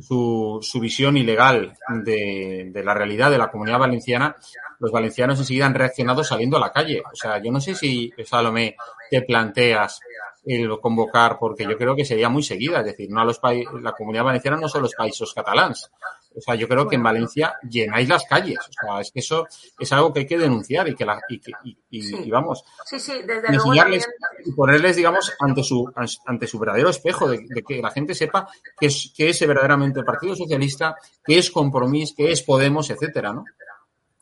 su, 0.00 0.58
su 0.62 0.80
visión 0.80 1.16
ilegal 1.16 1.76
de, 2.04 2.70
la 2.84 2.94
realidad 2.94 3.30
de 3.30 3.38
la 3.38 3.50
comunidad 3.50 3.78
valenciana, 3.78 4.36
los 4.84 4.92
valencianos 4.92 5.38
enseguida 5.38 5.64
han 5.64 5.74
reaccionado 5.74 6.22
saliendo 6.22 6.58
a 6.58 6.60
la 6.60 6.70
calle. 6.70 7.02
O 7.10 7.16
sea, 7.16 7.42
yo 7.42 7.50
no 7.50 7.58
sé 7.58 7.74
si, 7.74 8.12
Salomé, 8.22 8.76
te 9.10 9.22
planteas 9.22 9.98
el 10.44 10.78
convocar, 10.78 11.38
porque 11.40 11.64
yo 11.64 11.78
creo 11.78 11.96
que 11.96 12.04
sería 12.04 12.28
muy 12.28 12.42
seguida, 12.42 12.80
es 12.80 12.84
decir, 12.84 13.08
no 13.10 13.22
a 13.22 13.24
los 13.24 13.38
países, 13.38 13.72
la 13.80 13.92
comunidad 13.92 14.24
valenciana 14.24 14.58
no 14.58 14.68
son 14.68 14.82
los 14.82 14.94
países 14.94 15.32
catalans, 15.34 15.90
O 16.36 16.40
sea, 16.42 16.54
yo 16.54 16.68
creo 16.68 16.86
que 16.86 16.96
en 16.96 17.02
Valencia 17.02 17.54
llenáis 17.66 18.10
las 18.10 18.24
calles. 18.24 18.58
O 18.58 18.86
sea, 18.86 19.00
es 19.00 19.10
que 19.10 19.20
eso 19.20 19.46
es 19.78 19.90
algo 19.92 20.12
que 20.12 20.20
hay 20.20 20.26
que 20.26 20.36
denunciar 20.36 20.86
y 20.86 20.94
que, 20.94 21.06
la, 21.06 21.18
y, 21.30 21.40
que, 21.40 21.52
y, 21.64 21.78
y, 21.88 22.30
vamos, 22.30 22.62
sí, 22.84 23.00
sí, 23.00 23.22
desde 23.26 23.54
enseñarles 23.54 24.06
y 24.44 24.52
ponerles, 24.52 24.96
digamos, 24.96 25.32
ante 25.40 25.62
su, 25.62 25.90
ante 26.26 26.46
su 26.46 26.58
verdadero 26.58 26.90
espejo, 26.90 27.26
de, 27.26 27.46
de 27.48 27.62
que 27.62 27.80
la 27.80 27.90
gente 27.90 28.14
sepa 28.14 28.46
qué 28.78 28.86
es, 28.88 29.14
qué 29.16 29.30
es 29.30 29.40
verdaderamente 29.46 30.00
el 30.00 30.04
Partido 30.04 30.36
Socialista, 30.36 30.96
qué 31.24 31.38
es 31.38 31.50
Compromís, 31.50 32.12
qué 32.14 32.32
es 32.32 32.42
Podemos, 32.42 32.90
etcétera, 32.90 33.32
¿no? 33.32 33.44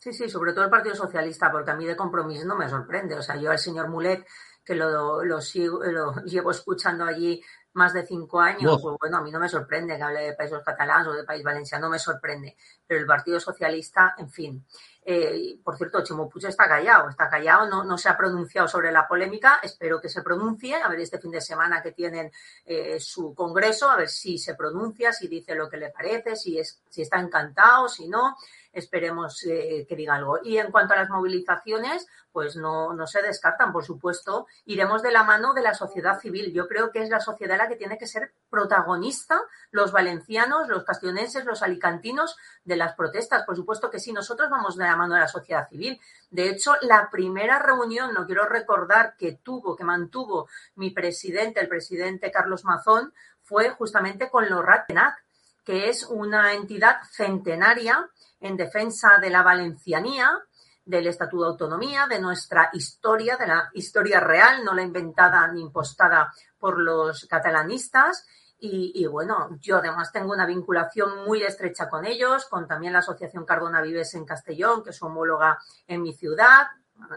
Sí, 0.03 0.11
sí, 0.11 0.29
sobre 0.29 0.51
todo 0.51 0.65
el 0.65 0.69
Partido 0.69 0.95
Socialista, 0.95 1.49
porque 1.49 1.71
a 1.71 1.75
mí 1.77 1.85
de 1.85 1.95
Compromís 1.95 2.43
no 2.43 2.57
me 2.57 2.67
sorprende. 2.67 3.15
O 3.15 3.21
sea, 3.21 3.37
yo 3.37 3.49
al 3.51 3.57
señor 3.57 3.87
Mulet, 3.87 4.27
que 4.61 4.75
lo, 4.75 5.23
lo, 5.23 5.39
sigo, 5.39 5.81
lo 5.81 6.13
llevo 6.25 6.51
escuchando 6.51 7.05
allí 7.05 7.41
más 7.71 7.93
de 7.93 8.05
cinco 8.05 8.41
años, 8.41 8.81
pues 8.81 8.97
bueno, 8.99 9.19
a 9.19 9.21
mí 9.21 9.31
no 9.31 9.39
me 9.39 9.47
sorprende 9.47 9.95
que 9.95 10.03
hable 10.03 10.19
de 10.19 10.33
países 10.33 10.59
catalanes 10.61 11.07
o 11.07 11.13
de 11.13 11.23
país 11.23 11.41
valenciano, 11.41 11.85
no 11.85 11.91
me 11.91 11.99
sorprende. 11.99 12.57
Pero 12.85 12.99
el 12.99 13.05
Partido 13.05 13.39
Socialista, 13.39 14.13
en 14.17 14.29
fin. 14.29 14.65
Eh, 15.05 15.59
por 15.63 15.77
cierto, 15.77 16.03
Chimo 16.03 16.29
Puig 16.29 16.45
está 16.45 16.67
callado, 16.67 17.09
está 17.09 17.29
callado, 17.29 17.67
no, 17.67 17.83
no 17.83 17.97
se 17.97 18.09
ha 18.09 18.17
pronunciado 18.17 18.67
sobre 18.67 18.91
la 18.91 19.07
polémica, 19.07 19.59
espero 19.61 19.99
que 19.99 20.09
se 20.09 20.21
pronuncie, 20.21 20.75
a 20.75 20.87
ver 20.87 21.01
este 21.01 21.19
fin 21.19 21.31
de 21.31 21.41
semana 21.41 21.81
que 21.81 21.91
tienen 21.91 22.31
eh, 22.65 22.99
su 22.99 23.35
congreso, 23.35 23.89
a 23.89 23.97
ver 23.97 24.09
si 24.09 24.37
se 24.37 24.55
pronuncia, 24.55 25.11
si 25.11 25.27
dice 25.27 25.55
lo 25.55 25.69
que 25.69 25.77
le 25.77 25.89
parece, 25.89 26.35
si, 26.35 26.57
es, 26.57 26.81
si 26.89 27.01
está 27.01 27.19
encantado, 27.19 27.89
si 27.89 28.07
no 28.07 28.37
esperemos 28.73 29.43
eh, 29.45 29.85
que 29.87 29.95
diga 29.95 30.15
algo. 30.15 30.39
Y 30.43 30.57
en 30.57 30.71
cuanto 30.71 30.93
a 30.93 30.97
las 30.97 31.09
movilizaciones, 31.09 32.07
pues 32.31 32.55
no, 32.55 32.93
no 32.93 33.05
se 33.05 33.21
descartan, 33.21 33.71
por 33.71 33.85
supuesto. 33.85 34.47
Iremos 34.65 35.03
de 35.03 35.11
la 35.11 35.23
mano 35.23 35.53
de 35.53 35.61
la 35.61 35.75
sociedad 35.75 36.19
civil. 36.19 36.51
Yo 36.51 36.67
creo 36.67 36.91
que 36.91 37.03
es 37.03 37.09
la 37.09 37.19
sociedad 37.19 37.57
la 37.57 37.67
que 37.67 37.75
tiene 37.75 37.99
que 37.99 38.07
ser 38.07 38.33
protagonista, 38.49 39.39
los 39.69 39.91
valencianos, 39.91 40.67
los 40.67 40.83
castionenses, 40.83 41.45
los 41.45 41.61
alicantinos, 41.61 42.35
de 42.65 42.75
las 42.75 42.95
protestas. 42.95 43.43
Por 43.45 43.55
supuesto 43.55 43.91
que 43.91 43.99
sí, 43.99 44.11
nosotros 44.11 44.49
vamos 44.49 44.75
de 44.75 44.85
la 44.93 44.97
mano 44.97 45.15
de 45.15 45.21
la 45.21 45.27
sociedad 45.27 45.67
civil. 45.67 45.99
De 46.29 46.49
hecho, 46.49 46.73
la 46.81 47.09
primera 47.11 47.59
reunión, 47.59 48.13
no 48.13 48.25
quiero 48.25 48.45
recordar, 48.45 49.15
que 49.17 49.39
tuvo, 49.43 49.75
que 49.75 49.83
mantuvo 49.83 50.47
mi 50.75 50.91
presidente, 50.91 51.59
el 51.59 51.67
presidente 51.67 52.31
Carlos 52.31 52.63
Mazón, 52.63 53.13
fue 53.43 53.69
justamente 53.71 54.29
con 54.29 54.49
los 54.49 54.63
RATENAC, 54.63 55.15
que 55.63 55.89
es 55.89 56.03
una 56.05 56.53
entidad 56.53 56.97
centenaria 57.11 58.09
en 58.39 58.57
defensa 58.57 59.17
de 59.19 59.29
la 59.29 59.43
valencianía, 59.43 60.43
del 60.85 61.07
Estatuto 61.07 61.43
de 61.43 61.49
Autonomía, 61.51 62.07
de 62.07 62.19
nuestra 62.19 62.69
historia, 62.73 63.37
de 63.37 63.47
la 63.47 63.69
historia 63.73 64.19
real, 64.19 64.65
no 64.65 64.73
la 64.73 64.81
inventada 64.81 65.47
ni 65.47 65.61
impostada 65.61 66.33
por 66.59 66.79
los 66.79 67.25
catalanistas. 67.25 68.25
Y, 68.65 69.05
bueno, 69.07 69.57
yo 69.59 69.79
además 69.79 70.13
tengo 70.13 70.31
una 70.31 70.45
vinculación 70.45 71.25
muy 71.25 71.43
estrecha 71.43 71.89
con 71.89 72.05
ellos, 72.05 72.45
con 72.45 72.65
también 72.65 72.93
la 72.93 72.99
Asociación 72.99 73.43
Cardona 73.43 73.81
Vives 73.81 74.13
en 74.13 74.23
Castellón, 74.23 74.85
que 74.85 74.91
es 74.91 75.03
homóloga 75.03 75.59
en 75.85 76.01
mi 76.01 76.13
ciudad. 76.13 76.67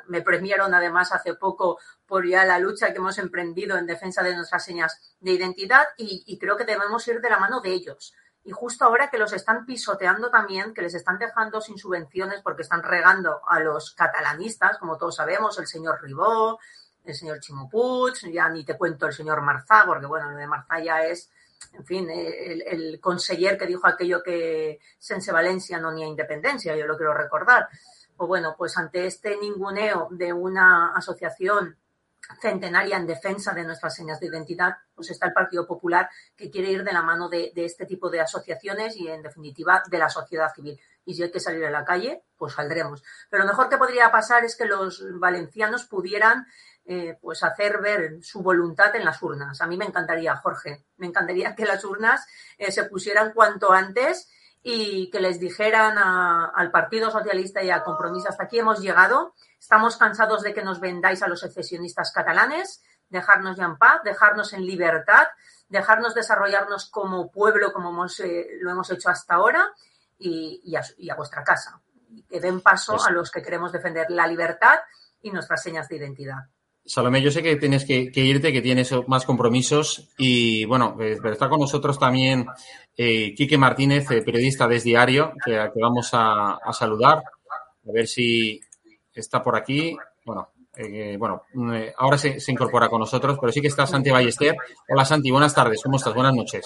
Me 0.09 0.23
premiaron 0.23 0.75
además 0.75 1.13
hace 1.13 1.35
poco 1.35 1.79
por 2.05 2.27
ya 2.27 2.45
la 2.45 2.59
lucha 2.59 2.91
que 2.91 2.99
hemos 2.99 3.19
emprendido 3.19 3.79
en 3.79 3.87
defensa 3.87 4.25
de 4.25 4.35
nuestras 4.35 4.65
señas 4.65 5.15
de 5.21 5.33
identidad 5.33 5.85
y 5.97 6.37
creo 6.37 6.57
que 6.57 6.65
debemos 6.65 7.07
ir 7.07 7.21
de 7.21 7.31
la 7.31 7.39
mano 7.39 7.61
de 7.61 7.71
ellos 7.71 8.13
y 8.47 8.53
justo 8.53 8.85
ahora 8.85 9.11
que 9.11 9.19
los 9.19 9.33
están 9.33 9.67
pisoteando 9.67 10.31
también, 10.31 10.73
que 10.73 10.81
les 10.81 10.95
están 10.95 11.19
dejando 11.19 11.61
sin 11.61 11.79
subvenciones 11.79 12.43
porque 12.43 12.63
están 12.63 12.85
regando 12.85 13.41
a 13.49 13.59
los 13.59 13.93
catalanistas, 13.93 14.79
como 14.79 14.97
todos 14.97 15.17
sabemos, 15.17 15.59
el 15.59 15.67
señor 15.67 16.01
Ribó, 16.01 16.61
el 17.07 17.15
señor 17.15 17.41
Chimo 17.41 17.71
ya 18.33 18.49
ni 18.49 18.65
te 18.65 18.77
cuento 18.77 19.07
el 19.07 19.13
señor 19.13 19.43
Marzá, 19.43 19.85
porque 19.87 20.07
bueno, 20.07 20.31
lo 20.31 20.37
de 20.37 20.47
Marzá 20.47 20.81
ya 20.81 21.05
es, 21.05 21.31
en 21.73 21.85
fin, 21.85 22.11
el, 22.11 22.63
el 22.63 23.01
conseller 23.01 23.57
que 23.57 23.67
dijo 23.67 23.87
aquello 23.87 24.23
que 24.23 24.81
Sense 24.99 25.33
Valencia 25.33 25.79
no 25.79 25.91
tenía 25.91 26.07
independencia, 26.07 26.77
yo 26.77 26.87
lo 26.87 26.97
quiero 26.97 27.15
recordar. 27.15 27.69
Pues 28.17 28.29
bueno, 28.29 28.55
pues 28.57 28.77
ante 28.77 29.07
este 29.07 29.37
ninguneo 29.37 30.09
de 30.11 30.33
una 30.33 30.93
asociación 30.95 31.77
centenaria 32.41 32.97
en 32.97 33.07
defensa 33.07 33.53
de 33.53 33.65
nuestras 33.65 33.95
señas 33.95 34.21
de 34.21 34.27
identidad, 34.27 34.77
pues 34.95 35.11
está 35.11 35.27
el 35.27 35.33
Partido 35.33 35.67
Popular 35.67 36.09
que 36.37 36.51
quiere 36.51 36.71
ir 36.71 36.83
de 36.83 36.93
la 36.93 37.03
mano 37.03 37.29
de, 37.29 37.53
este 37.55 37.87
tipo 37.87 38.11
de 38.11 38.21
asociaciones 38.21 38.97
y, 38.97 39.09
en 39.09 39.23
definitiva, 39.23 39.83
de 39.89 39.99
la 39.99 40.09
sociedad 40.09 40.53
civil. 40.55 40.81
Y 41.05 41.15
si 41.15 41.23
hay 41.23 41.31
que 41.31 41.41
salir 41.41 41.65
a 41.65 41.71
la 41.71 41.85
calle, 41.85 42.25
pues 42.37 42.55
saldremos. 42.55 43.03
Pero 43.31 43.45
lo 43.45 43.49
mejor 43.49 43.69
que 43.69 43.79
podría 43.79 44.11
pasar 44.11 44.45
es 44.45 44.57
que 44.57 44.65
los 44.65 45.05
valencianos 45.21 45.85
pudieran 45.85 46.47
eh, 46.87 47.19
pues 47.21 47.43
hacer 47.43 47.81
ver 47.81 48.23
su 48.23 48.43
voluntad 48.43 48.95
en 48.97 49.05
las 49.05 49.23
urnas. 49.23 49.61
A 49.61 49.67
mí 49.67 49.77
me 49.77 49.87
encantaría, 49.87 50.37
Jorge, 50.37 50.85
me 50.97 51.07
encantaría 51.07 51.55
que 51.55 51.65
las 51.65 51.85
urnas 51.85 52.27
eh, 52.59 52.71
se 52.71 52.85
pusieran 52.85 53.33
cuanto 53.33 53.73
antes 53.73 54.31
y 54.63 55.11
que 55.11 55.21
les 55.21 55.39
dijeran 55.39 55.97
al 55.99 56.71
Partido 56.73 57.11
Socialista 57.11 57.63
y 57.63 57.71
a 57.71 57.85
Compromís 57.85 58.27
hasta 58.27 58.45
aquí 58.45 58.59
hemos 58.59 58.81
llegado 58.81 59.35
Estamos 59.67 59.97
cansados 59.97 60.43
de 60.43 60.55
que 60.55 60.63
nos 60.63 60.79
vendáis 60.79 61.25
a 61.25 61.29
los 61.29 61.41
secesionistas 61.41 62.13
catalanes, 62.13 62.85
dejarnos 63.09 63.57
ya 63.57 63.65
en 63.65 63.77
paz, 63.77 64.01
dejarnos 64.05 64.53
en 64.53 64.65
libertad, 64.65 65.27
dejarnos 65.69 66.15
desarrollarnos 66.15 66.89
como 66.89 67.33
pueblo 67.33 67.73
como 67.73 68.07
eh, 68.07 68.47
lo 68.61 68.71
hemos 68.71 68.91
hecho 68.91 69.09
hasta 69.09 69.35
ahora 69.35 69.73
y, 70.19 70.75
a, 70.77 71.17
vuestra 71.17 71.43
casa. 71.43 71.81
que 72.29 72.41
den 72.41 72.61
paso 72.61 72.93
pues 72.93 73.09
a 73.09 73.11
los 73.11 73.33
que 73.33 73.43
queremos 73.43 73.73
defender 73.73 74.07
la 74.11 74.29
libertad 74.29 74.79
y 75.21 75.33
nuestras 75.33 75.65
señas 75.65 75.89
de 75.89 75.97
identidad. 75.97 76.45
Salomé, 76.87 77.21
yo 77.21 77.31
sé 77.31 77.43
que 77.43 77.57
tienes 77.57 77.85
que, 77.85 78.11
irte, 78.15 78.53
que 78.53 78.63
tienes 78.63 78.93
más 79.09 79.25
compromisos 79.25 80.09
y 80.17 80.65
bueno, 80.67 80.97
eh, 81.01 81.17
pero 81.21 81.33
está 81.35 81.49
con 81.49 81.61
nosotros 81.61 81.99
también 81.99 82.47
eh, 82.97 83.35
Quique 83.35 83.59
Martínez, 83.59 84.07
periodista 84.07 84.69
de 84.69 84.81
Diario, 84.81 85.33
que, 85.45 85.69
vamos 85.81 86.11
a, 86.13 86.59
saludar, 86.73 87.19
a 87.19 87.93
ver 87.93 88.07
si, 88.07 88.61
está 89.13 89.43
por 89.43 89.57
aquí. 89.57 89.97
Bueno, 90.25 90.51
eh, 90.77 91.17
bueno, 91.19 91.43
eh, 91.75 91.93
ahora 91.97 92.19
se, 92.19 92.39
incorpora 92.49 92.89
con 92.89 93.01
nosotros, 93.01 93.37
pero 93.41 93.53
sí 93.53 93.61
que 93.61 93.69
está 93.69 93.87
Santi 93.87 94.11
Ballester. 94.11 94.57
Hola 94.89 95.05
Santi, 95.05 95.31
buenas 95.31 95.55
tardes, 95.55 95.83
¿cómo 95.83 95.97
estás? 95.97 96.15
Buenas 96.15 96.35
noches. 96.35 96.65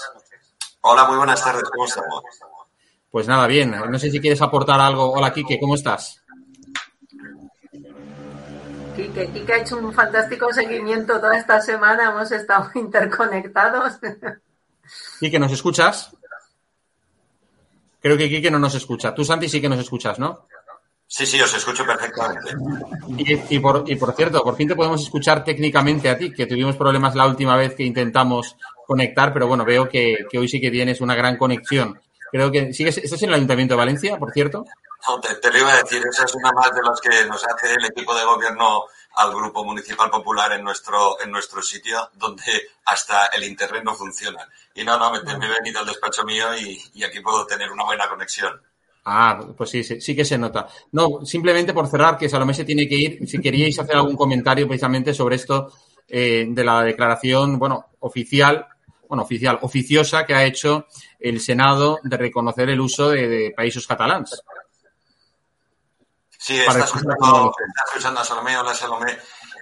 Hola, 0.82 1.06
muy 1.06 1.16
buenas 1.16 1.42
tardes, 1.42 1.62
¿cómo 1.62 1.86
estamos? 1.86 2.22
Pues 3.10 3.26
nada, 3.26 3.46
bien. 3.46 3.74
No 3.90 3.98
sé 3.98 4.10
si 4.10 4.20
quieres 4.20 4.40
aportar 4.40 4.80
algo. 4.80 5.12
Hola, 5.12 5.32
Quique, 5.32 5.58
¿cómo 5.58 5.74
estás? 5.74 6.22
Quique, 8.96 9.30
Quique 9.32 9.52
ha 9.52 9.58
hecho 9.58 9.78
un 9.78 9.92
fantástico 9.92 10.52
seguimiento 10.52 11.20
toda 11.20 11.36
esta 11.36 11.60
semana, 11.60 12.10
hemos 12.10 12.30
estado 12.32 12.70
interconectados. 12.74 13.98
Quique, 15.18 15.38
¿nos 15.38 15.52
escuchas? 15.52 16.16
Creo 18.00 18.16
que 18.16 18.28
Quique 18.28 18.50
no 18.50 18.58
nos 18.58 18.74
escucha. 18.74 19.14
Tú, 19.14 19.24
Santi, 19.24 19.48
sí 19.48 19.60
que 19.60 19.68
nos 19.68 19.78
escuchas, 19.78 20.18
¿no? 20.18 20.46
Sí, 21.12 21.26
sí, 21.26 21.40
os 21.40 21.52
escucho 21.52 21.84
perfectamente. 21.84 22.52
Y, 23.48 23.58
por, 23.58 23.82
y 23.84 23.96
por 23.96 24.14
cierto, 24.14 24.44
por 24.44 24.54
fin 24.54 24.68
te 24.68 24.76
podemos 24.76 25.02
escuchar 25.02 25.42
técnicamente 25.42 26.08
a 26.08 26.16
ti, 26.16 26.32
que 26.32 26.46
tuvimos 26.46 26.76
problemas 26.76 27.16
la 27.16 27.26
última 27.26 27.56
vez 27.56 27.74
que 27.74 27.82
intentamos 27.82 28.56
conectar, 28.86 29.32
pero 29.32 29.48
bueno, 29.48 29.64
veo 29.64 29.88
que, 29.88 30.24
hoy 30.38 30.48
sí 30.48 30.60
que 30.60 30.70
tienes 30.70 31.00
una 31.00 31.16
gran 31.16 31.36
conexión. 31.36 32.00
Creo 32.30 32.52
que 32.52 32.72
sigues, 32.72 32.98
¿estás 32.98 33.20
en 33.24 33.30
el 33.30 33.34
Ayuntamiento 33.34 33.74
de 33.74 33.78
Valencia, 33.78 34.18
por 34.18 34.30
cierto? 34.30 34.64
No, 35.08 35.20
te, 35.20 35.50
lo 35.50 35.58
iba 35.58 35.72
a 35.72 35.82
decir, 35.82 36.02
esa 36.08 36.24
es 36.24 36.34
una 36.34 36.52
más 36.52 36.74
de 36.74 36.82
las 36.82 37.00
que 37.00 37.26
nos 37.26 37.44
hace 37.44 37.74
el 37.74 37.84
equipo 37.84 38.14
de 38.14 38.24
gobierno 38.24 38.84
al 39.16 39.34
Grupo 39.34 39.64
Municipal 39.64 40.10
Popular 40.10 40.52
en 40.52 40.62
nuestro, 40.62 41.20
en 41.20 41.30
nuestro 41.30 41.62
sitio, 41.62 42.10
donde 42.14 42.68
hasta 42.84 43.26
el 43.26 43.44
internet 43.44 43.82
no 43.84 43.94
funciona. 43.94 44.46
Y 44.74 44.84
no, 44.84 44.98
no, 44.98 45.10
me, 45.10 45.22
me 45.22 45.46
he 45.46 45.50
venido 45.50 45.80
al 45.80 45.86
despacho 45.86 46.24
mío 46.24 46.54
y, 46.56 47.02
aquí 47.02 47.20
puedo 47.20 47.46
tener 47.46 47.70
una 47.70 47.84
buena 47.84 48.08
conexión. 48.08 48.60
Ah, 49.04 49.40
pues 49.56 49.70
sí, 49.70 49.82
sí, 49.82 50.14
que 50.14 50.24
se 50.24 50.38
nota. 50.38 50.68
No, 50.92 51.24
simplemente 51.24 51.72
por 51.72 51.88
cerrar, 51.88 52.18
que 52.18 52.28
Salomé 52.28 52.54
se 52.54 52.64
tiene 52.64 52.86
que 52.86 52.96
ir, 52.96 53.28
si 53.28 53.40
queríais 53.40 53.78
hacer 53.78 53.96
algún 53.96 54.16
comentario 54.16 54.68
precisamente 54.68 55.14
sobre 55.14 55.36
esto 55.36 55.72
eh, 56.06 56.46
de 56.48 56.64
la 56.64 56.82
declaración, 56.82 57.58
bueno, 57.58 57.86
oficial, 58.00 58.66
bueno, 59.08 59.24
oficial, 59.24 59.58
oficiosa 59.62 60.24
que 60.24 60.34
ha 60.34 60.44
hecho 60.44 60.86
el 61.18 61.40
Senado 61.40 61.98
de 62.02 62.16
reconocer 62.16 62.68
el 62.70 62.80
uso 62.80 63.10
de, 63.10 63.52
países 63.56 63.86
catalanes. 63.86 64.42
Sí, 66.40 66.58
está 66.58 66.84
escuchando, 66.84 67.52
está 67.54 67.84
escuchando 67.84 68.20
a 68.20 68.24
Salomé, 68.24 68.56
hola 68.56 68.72
Salomé. 68.72 69.18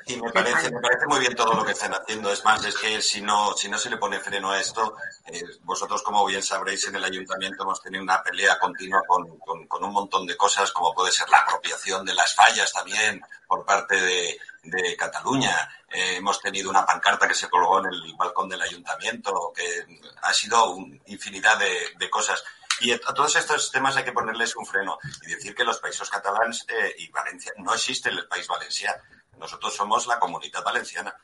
Y 0.06 0.16
me 0.16 0.30
parece, 0.30 0.70
me 0.70 0.80
parece 0.80 1.06
muy 1.08 1.18
bien 1.18 1.34
todo 1.34 1.52
lo 1.52 1.64
que 1.64 1.72
están 1.72 1.92
haciendo. 1.92 2.32
Es 2.32 2.44
más, 2.44 2.64
es 2.64 2.76
que 2.76 3.02
si 3.02 3.20
no, 3.20 3.52
si 3.54 3.68
no 3.68 3.76
se 3.76 3.90
le 3.90 3.96
pone 3.96 4.20
freno 4.20 4.52
a 4.52 4.60
esto, 4.60 4.96
eh, 5.26 5.42
vosotros, 5.64 6.02
como 6.02 6.24
bien 6.24 6.40
sabréis, 6.40 6.86
en 6.86 6.94
el 6.94 7.04
ayuntamiento 7.04 7.64
hemos 7.64 7.82
tenido 7.82 8.04
una 8.04 8.22
pelea 8.22 8.60
continua 8.60 9.02
con, 9.08 9.38
con, 9.66 9.84
un 9.84 9.92
montón 9.92 10.24
de 10.24 10.36
cosas, 10.36 10.70
como 10.70 10.94
puede 10.94 11.10
ser 11.10 11.28
la 11.28 11.38
apropiación 11.38 12.06
de 12.06 12.14
las 12.14 12.32
fallas 12.32 12.72
también 12.72 13.20
por 13.48 13.66
parte 13.66 14.00
de, 14.00 14.38
de 14.62 14.96
Cataluña. 14.96 15.68
Eh, 15.90 16.16
hemos 16.18 16.40
tenido 16.40 16.70
una 16.70 16.86
pancarta 16.86 17.26
que 17.26 17.34
se 17.34 17.50
colgó 17.50 17.80
en 17.80 17.86
el 17.86 18.14
balcón 18.16 18.48
del 18.48 18.62
ayuntamiento, 18.62 19.52
que 19.52 19.84
ha 20.22 20.32
sido 20.32 20.70
una 20.70 20.96
infinidad 21.06 21.58
de, 21.58 21.88
de 21.98 22.08
cosas. 22.08 22.42
Y 22.80 22.92
a 22.92 22.98
todos 22.98 23.36
estos 23.36 23.70
temas 23.70 23.96
hay 23.96 24.04
que 24.04 24.12
ponerles 24.12 24.56
un 24.56 24.66
freno 24.66 24.98
y 25.22 25.34
decir 25.34 25.54
que 25.54 25.64
los 25.64 25.78
países 25.78 26.08
catalanes 26.08 26.64
eh, 26.68 26.94
y 26.98 27.08
Valencia 27.10 27.52
no 27.58 27.74
existe 27.74 28.08
el 28.08 28.26
país 28.28 28.46
valenciano 28.46 29.02
nosotros 29.38 29.74
somos 29.74 30.06
la 30.06 30.18
comunidad 30.18 30.62
valenciana. 30.64 31.14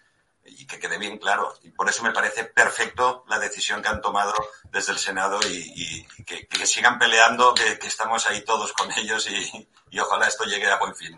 y 0.46 0.66
que 0.66 0.78
quede 0.78 0.98
bien 0.98 1.16
claro. 1.16 1.54
Y 1.62 1.70
por 1.70 1.88
eso 1.88 2.02
me 2.02 2.12
parece 2.12 2.44
perfecto 2.44 3.24
la 3.30 3.38
decisión 3.38 3.80
que 3.80 3.88
han 3.88 4.02
tomado 4.02 4.34
desde 4.70 4.92
el 4.92 4.98
Senado 4.98 5.40
y, 5.48 6.04
que, 6.26 6.66
sigan 6.66 6.98
peleando, 6.98 7.54
que, 7.54 7.86
estamos 7.86 8.26
ahí 8.26 8.44
todos 8.44 8.74
con 8.74 8.90
ellos 8.92 9.26
y, 9.30 9.98
ojalá 9.98 10.26
esto 10.26 10.44
llegue 10.44 10.66
a 10.66 10.78
buen 10.78 10.94
fin. 10.94 11.16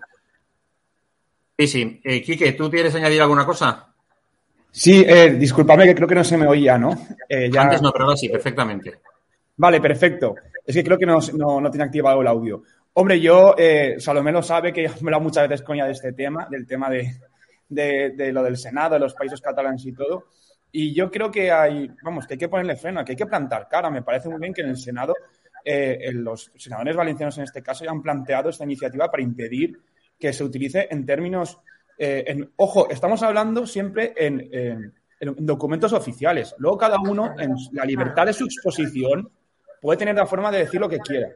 Sí, 1.59 1.66
sí. 1.66 2.01
Eh, 2.05 2.22
Quique, 2.22 2.53
¿tú 2.53 2.70
quieres 2.70 2.94
añadir 2.94 3.20
alguna 3.20 3.44
cosa? 3.44 3.92
Sí, 4.70 5.05
eh, 5.05 5.31
discúlpame 5.31 5.87
que 5.87 5.94
creo 5.96 6.07
que 6.07 6.14
no 6.14 6.25
se 6.25 6.37
me 6.37 6.46
oía, 6.46 6.79
¿no? 6.79 6.90
Eh, 7.29 7.51
Antes 7.59 7.83
no, 7.83 7.90
pero 7.90 8.05
ahora 8.05 8.16
sí, 8.16 8.29
perfectamente. 8.29 9.01
Vale, 9.57 9.81
perfecto. 9.81 10.35
Es 10.64 10.75
que 10.75 10.85
creo 10.85 10.99
que 10.99 11.07
no, 11.07 11.19
no, 11.61 11.71
tiene 11.71 11.85
activado 11.85 12.21
el 12.21 12.27
audio. 12.27 12.62
Hombre, 12.95 13.21
yo, 13.21 13.55
eh, 13.57 13.97
Salomé 13.99 14.33
lo 14.33 14.42
sabe, 14.42 14.73
que 14.73 14.85
he 14.85 14.88
hablado 14.88 15.23
muchas 15.23 15.49
veces 15.49 15.66
ella 15.69 15.87
de 15.87 15.92
este 15.92 16.12
tema, 16.12 16.47
del 16.51 16.66
tema 16.66 16.90
de, 16.90 17.19
de, 17.69 18.33
lo 18.33 18.42
del 18.42 18.57
Senado, 18.57 18.95
de 18.95 19.01
los 19.01 19.14
países 19.14 19.40
catalanes 19.40 19.85
y 19.87 19.92
todo. 19.92 20.27
Y 20.73 20.95
yo 20.95 21.11
creo 21.11 21.31
que 21.31 21.51
hay, 21.51 21.90
vamos, 22.03 22.27
que 22.27 22.35
hay 22.35 22.38
que 22.38 22.49
ponerle 22.49 22.77
freno, 22.77 23.05
que 23.05 23.12
hay 23.12 23.16
que 23.16 23.27
plantar 23.27 23.69
cara. 23.69 23.90
Me 23.90 24.03
parece 24.03 24.29
muy 24.29 24.40
bien 24.40 24.53
que 24.53 24.62
en 24.62 24.71
el 24.71 24.77
Senado 24.77 25.14
eh, 25.64 26.11
los 26.12 26.53
senadores 26.57 26.97
valencianos 26.97 27.38
en 27.38 27.45
este 27.45 27.62
caso 27.62 27.85
ya 27.85 27.90
han 27.90 28.03
planteado 28.03 28.51
esta 28.51 28.64
iniciativa 28.64 29.11
para 29.11 29.23
impedir 29.23 29.79
que 30.19 30.33
se 30.33 30.45
utilice 30.45 30.88
en 30.90 31.05
términos, 31.07 31.59
eh, 31.99 32.25
en, 32.27 32.51
ojo, 32.57 32.88
estamos 32.90 33.23
hablando 33.23 33.66
siempre 33.66 34.14
en, 34.16 34.49
en, 34.53 34.92
documentos 35.38 35.92
oficiales. 35.92 36.55
Luego 36.59 36.77
cada 36.77 36.99
uno, 36.99 37.35
en 37.38 37.55
la 37.73 37.85
libertad 37.85 38.27
de 38.27 38.33
su 38.33 38.45
exposición, 38.45 39.31
puede 39.87 39.99
tener 39.99 40.16
la 40.16 40.27
forma 40.27 40.51
de 40.51 40.59
decir 40.59 40.81
lo 40.81 40.88
que 40.88 40.99
quiera. 40.99 41.29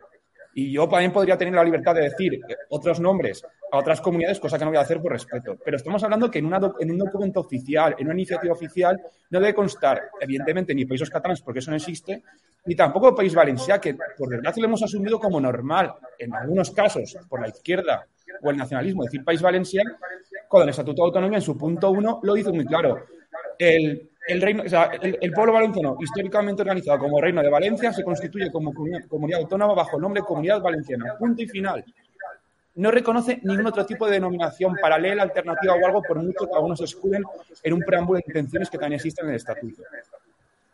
Y 0.54 0.72
yo 0.72 0.88
también 0.88 1.12
podría 1.12 1.38
tener 1.38 1.54
la 1.54 1.62
libertad 1.62 1.94
de 1.94 2.02
decir 2.02 2.40
otros 2.70 2.98
nombres 2.98 3.44
a 3.70 3.78
otras 3.78 4.00
comunidades, 4.00 4.40
cosa 4.40 4.58
que 4.58 4.64
no 4.64 4.72
voy 4.72 4.78
a 4.78 4.80
hacer 4.80 5.00
por 5.00 5.12
respeto. 5.12 5.56
Pero 5.64 5.76
estamos 5.76 6.02
hablando 6.02 6.28
que 6.28 6.40
en, 6.40 6.46
un 6.46 6.98
documento 6.98 7.38
oficial, 7.38 7.94
en 7.96 8.06
una 8.06 8.14
iniciativa 8.14 8.52
oficial, 8.52 9.00
no 9.30 9.38
debe 9.38 9.54
constar, 9.54 10.02
evidentemente, 10.20 10.74
ni 10.74 10.84
Países 10.84 11.08
Catalanes, 11.08 11.42
porque 11.42 11.60
eso 11.60 11.70
no 11.70 11.76
existe, 11.76 12.24
ni 12.64 12.74
tampoco 12.74 13.14
País 13.14 13.36
Valencia, 13.36 13.80
que 13.80 13.94
por 14.18 14.28
desgracia 14.28 14.60
lo 14.60 14.66
hemos 14.66 14.82
asumido 14.82 15.20
como 15.20 15.40
normal, 15.40 15.94
en 16.18 16.34
algunos 16.34 16.72
casos, 16.72 17.16
por 17.28 17.40
la 17.40 17.50
izquierda 17.50 18.04
o 18.42 18.50
el 18.50 18.56
nacionalismo, 18.56 19.04
decir 19.04 19.22
País 19.22 19.40
Valencia, 19.40 19.84
cuando 20.48 20.64
el 20.64 20.70
Estatuto 20.70 21.02
de 21.02 21.06
Autonomía, 21.06 21.38
en 21.38 21.42
su 21.42 21.56
punto 21.56 21.92
uno, 21.92 22.18
lo 22.24 22.34
dice 22.34 22.50
muy 22.50 22.64
claro. 22.64 23.06
El 23.56 24.10
el, 24.26 24.40
reino, 24.40 24.62
el, 24.62 25.32
pueblo 25.32 25.52
valenciano, 25.52 25.96
históricamente 26.00 26.62
organizado 26.62 26.98
como 26.98 27.20
Reino 27.20 27.42
de 27.42 27.50
Valencia, 27.50 27.92
se 27.92 28.04
constituye 28.04 28.50
como 28.50 28.72
comunidad, 28.74 29.40
autónoma 29.40 29.74
bajo 29.74 29.96
el 29.96 30.02
nombre 30.02 30.22
Comunidad 30.22 30.60
Valenciana. 30.60 31.16
Punto 31.18 31.42
y 31.42 31.48
final. 31.48 31.84
No 32.76 32.90
reconoce 32.90 33.40
ningún 33.42 33.66
otro 33.66 33.84
tipo 33.84 34.06
de 34.06 34.12
denominación 34.12 34.76
paralela, 34.80 35.22
alternativa 35.22 35.74
o 35.74 35.86
algo, 35.86 36.02
por 36.02 36.18
mucho 36.18 36.46
que 36.46 36.54
algunos 36.54 36.80
escuden 36.80 37.24
en 37.62 37.72
un 37.72 37.80
preámbulo 37.80 38.18
de 38.18 38.24
intenciones 38.26 38.70
que 38.70 38.78
también 38.78 38.96
existen 38.96 39.26
en 39.26 39.30
el 39.30 39.36
estatuto. 39.36 39.82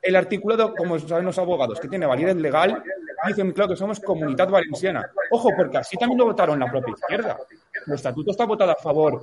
El 0.02 0.14
artículo, 0.14 0.74
como 0.74 0.98
saben 0.98 1.24
los 1.24 1.38
abogados, 1.38 1.80
que 1.80 1.88
tiene 1.88 2.06
validez 2.06 2.36
legal, 2.36 2.82
dice 3.26 3.44
muy 3.44 3.52
claro 3.52 3.70
que 3.70 3.76
somos 3.76 4.00
comunidad 4.00 4.48
valenciana. 4.48 5.10
Ojo, 5.30 5.50
porque 5.56 5.78
así 5.78 5.96
también 5.96 6.18
lo 6.18 6.26
votaron 6.26 6.58
la 6.58 6.70
propia 6.70 6.92
izquierda. 6.92 7.38
El 7.86 7.94
estatuto 7.94 8.30
está 8.30 8.44
votado 8.44 8.72
a 8.72 8.76
favor 8.76 9.22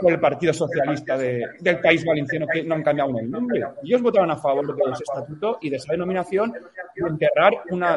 por 0.00 0.12
el 0.12 0.20
Partido 0.20 0.52
Socialista 0.52 1.16
del 1.16 1.80
país 1.80 2.04
valenciano, 2.04 2.46
que 2.52 2.62
no 2.62 2.74
han 2.74 2.82
cambiado 2.82 3.18
el 3.18 3.30
nombre. 3.30 3.62
Ellos 3.82 4.02
votaron 4.02 4.30
a 4.30 4.36
favor 4.36 4.74
de 4.74 4.92
ese 4.92 5.02
estatuto 5.02 5.58
y 5.60 5.70
de 5.70 5.76
esa 5.76 5.92
denominación 5.92 6.54
y 6.94 7.04
enterrar 7.04 7.54
una, 7.70 7.96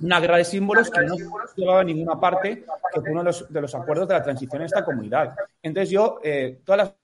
una 0.00 0.20
guerra 0.20 0.36
de 0.38 0.44
símbolos 0.44 0.90
que 0.90 1.00
no 1.00 1.16
llevaba 1.56 1.80
a 1.80 1.84
ninguna 1.84 2.20
parte, 2.20 2.64
que 2.92 3.00
fue 3.00 3.10
uno 3.10 3.20
de 3.20 3.24
los, 3.24 3.52
de 3.52 3.78
acuerdos 3.78 4.08
de 4.08 4.14
la 4.14 4.22
transición 4.22 4.62
en 4.62 4.66
esta 4.66 4.84
comunidad. 4.84 5.34
Entonces 5.62 5.90
yo, 5.90 6.20
eh, 6.22 6.60
todas 6.64 6.78
las... 6.78 6.94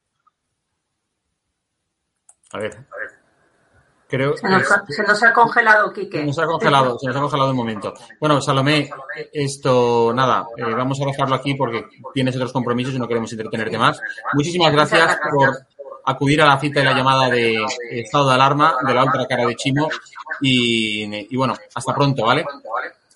A 2.53 2.59
ver 2.59 2.87
se, 4.19 5.03
nos 5.03 5.23
ha, 5.23 5.33
congelado, 5.33 5.93
Quique. 5.93 6.19
Se 6.19 6.27
nos 6.27 6.39
ha 6.39 6.47
congelado, 6.47 6.99
se 6.99 7.07
nos 7.07 7.17
ha 7.17 7.21
congelado 7.21 7.51
un 7.51 7.57
momento. 7.57 7.95
Bueno, 8.21 8.41
Salomé, 8.41 8.91
esto, 9.33 10.13
nada, 10.15 10.47
eh, 10.57 10.75
vamos 10.75 11.01
a 11.01 11.07
dejarlo 11.07 11.35
aquí 11.35 11.55
porque 11.55 11.87
tienes 12.13 12.37
otros 12.37 12.53
compromisos 12.53 12.95
y 12.95 12.99
no 12.99 13.09
queremos 13.09 13.33
entretenerte 13.33 13.79
más. 13.79 14.01
Muchísimas 14.35 14.73
gracias 14.73 15.19
por 15.31 15.57
acudir 16.05 16.43
a 16.43 16.47
la 16.47 16.59
cita 16.59 16.81
y 16.81 16.85
la 16.85 16.95
llamada 16.95 17.31
de 17.31 17.65
estado 17.91 18.29
de 18.29 18.35
alarma 18.35 18.77
de 18.87 18.95
la 18.95 19.05
otra 19.05 19.27
cara 19.27 19.47
de 19.47 19.57
Chimo 19.57 19.89
y, 20.41 21.33
y 21.33 21.37
bueno, 21.37 21.55
hasta 21.75 21.95
pronto, 21.95 22.25
¿vale? 22.25 22.45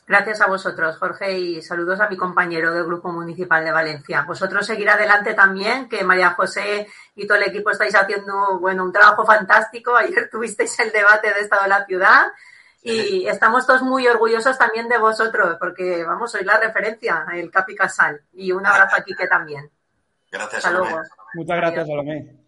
Gracias 0.06 0.40
a 0.40 0.46
vosotros, 0.46 0.96
Jorge, 0.98 1.36
y 1.36 1.62
saludos 1.62 1.98
a 1.98 2.08
mi 2.08 2.16
compañero 2.16 2.72
del 2.72 2.84
Grupo 2.84 3.10
Municipal 3.10 3.64
de 3.64 3.72
Valencia. 3.72 4.22
Vosotros 4.22 4.64
seguir 4.64 4.88
adelante 4.88 5.34
también, 5.34 5.88
que 5.88 6.04
María 6.04 6.30
José 6.30 6.86
y 7.16 7.26
todo 7.26 7.38
el 7.38 7.48
equipo 7.48 7.70
estáis 7.70 7.96
haciendo 7.96 8.60
bueno, 8.60 8.84
un 8.84 8.92
trabajo 8.92 9.26
fantástico. 9.26 9.96
Ayer 9.96 10.28
tuvisteis 10.30 10.78
el 10.78 10.92
debate 10.92 11.34
de 11.34 11.40
Estado 11.40 11.64
de 11.64 11.68
la 11.68 11.84
Ciudad 11.86 12.26
y 12.82 13.26
estamos 13.26 13.66
todos 13.66 13.82
muy 13.82 14.06
orgullosos 14.06 14.56
también 14.56 14.88
de 14.88 14.96
vosotros, 14.96 15.56
porque 15.58 16.04
vamos, 16.04 16.30
sois 16.30 16.46
la 16.46 16.56
referencia, 16.56 17.26
el 17.34 17.50
Capi 17.50 17.74
Casal. 17.74 18.20
Y 18.32 18.52
un 18.52 18.64
abrazo 18.64 18.94
a 18.96 19.02
Quique 19.02 19.26
también. 19.26 19.68
Gracias, 20.30 20.62
Salomé. 20.62 20.94
Muchas 21.34 21.56
gracias, 21.56 21.84
Salomé. 21.84 22.45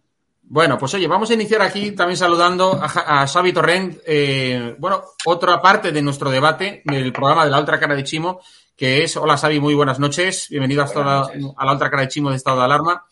Bueno, 0.51 0.79
pues 0.79 0.95
oye, 0.95 1.07
vamos 1.07 1.29
a 1.29 1.35
iniciar 1.35 1.61
aquí 1.61 1.91
también 1.91 2.17
saludando 2.17 2.73
a, 2.81 3.27
Xavi 3.27 3.53
Torrent. 3.53 3.99
Eh, 4.03 4.75
bueno, 4.79 5.03
otra 5.25 5.61
parte 5.61 5.91
de 5.91 6.01
nuestro 6.01 6.31
debate 6.31 6.81
del 6.85 7.13
programa 7.13 7.45
de 7.45 7.51
la 7.51 7.59
otra 7.59 7.79
cara 7.79 7.93
de 7.93 8.03
Chimo, 8.03 8.41
que 8.75 9.03
es, 9.03 9.15
hola 9.15 9.37
Xavi, 9.37 9.59
muy 9.59 9.75
buenas 9.75 9.99
noches. 9.99 10.47
Bienvenido 10.49 10.81
a, 10.81 11.31
la 11.35 11.71
otra 11.71 11.91
cara 11.91 12.01
de 12.01 12.07
Chimo 12.07 12.31
de 12.31 12.37
estado 12.37 12.57
de 12.57 12.65
alarma. 12.65 13.05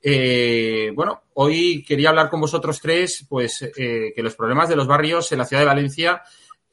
Eh, 0.00 0.92
bueno, 0.94 1.22
hoy 1.34 1.82
quería 1.82 2.10
hablar 2.10 2.30
con 2.30 2.40
vosotros 2.40 2.80
tres, 2.80 3.26
pues 3.28 3.62
eh, 3.62 4.12
que 4.14 4.22
los 4.22 4.36
problemas 4.36 4.68
de 4.68 4.76
los 4.76 4.86
barrios 4.86 5.32
en 5.32 5.38
la 5.38 5.44
ciudad 5.44 5.62
de 5.62 5.66
Valencia 5.66 6.22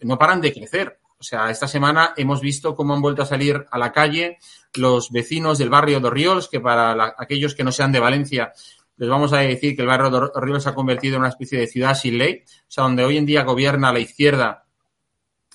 no 0.01 0.19
paran 0.19 0.41
de 0.41 0.53
crecer. 0.53 0.99
O 1.17 1.23
sea, 1.23 1.49
esta 1.49 1.67
semana 1.67 2.13
hemos 2.17 2.39
visto 2.39 2.75
cómo 2.75 2.93
han 2.93 3.01
vuelto 3.01 3.23
a 3.23 3.25
salir 3.25 3.65
a 3.71 3.79
la 3.79 3.91
calle 3.91 4.37
los 4.75 5.09
vecinos 5.09 5.57
del 5.57 5.71
barrio 5.71 5.99
de 5.99 6.11
Riols, 6.11 6.49
que 6.49 6.59
para 6.59 7.15
aquellos 7.17 7.55
que 7.55 7.63
no 7.63 7.71
sean 7.71 7.91
de 7.91 7.99
Valencia 7.99 8.53
les 8.97 9.09
vamos 9.09 9.33
a 9.33 9.39
decir 9.39 9.75
que 9.75 9.81
el 9.81 9.87
barrio 9.87 10.09
de 10.09 10.59
se 10.61 10.69
ha 10.69 10.75
convertido 10.75 11.15
en 11.15 11.21
una 11.21 11.29
especie 11.29 11.59
de 11.59 11.67
ciudad 11.67 11.95
sin 11.95 12.17
ley, 12.17 12.43
o 12.45 12.65
sea, 12.67 12.83
donde 12.83 13.03
hoy 13.03 13.17
en 13.17 13.25
día 13.25 13.43
gobierna 13.43 13.91
la 13.91 13.99
izquierda, 13.99 14.65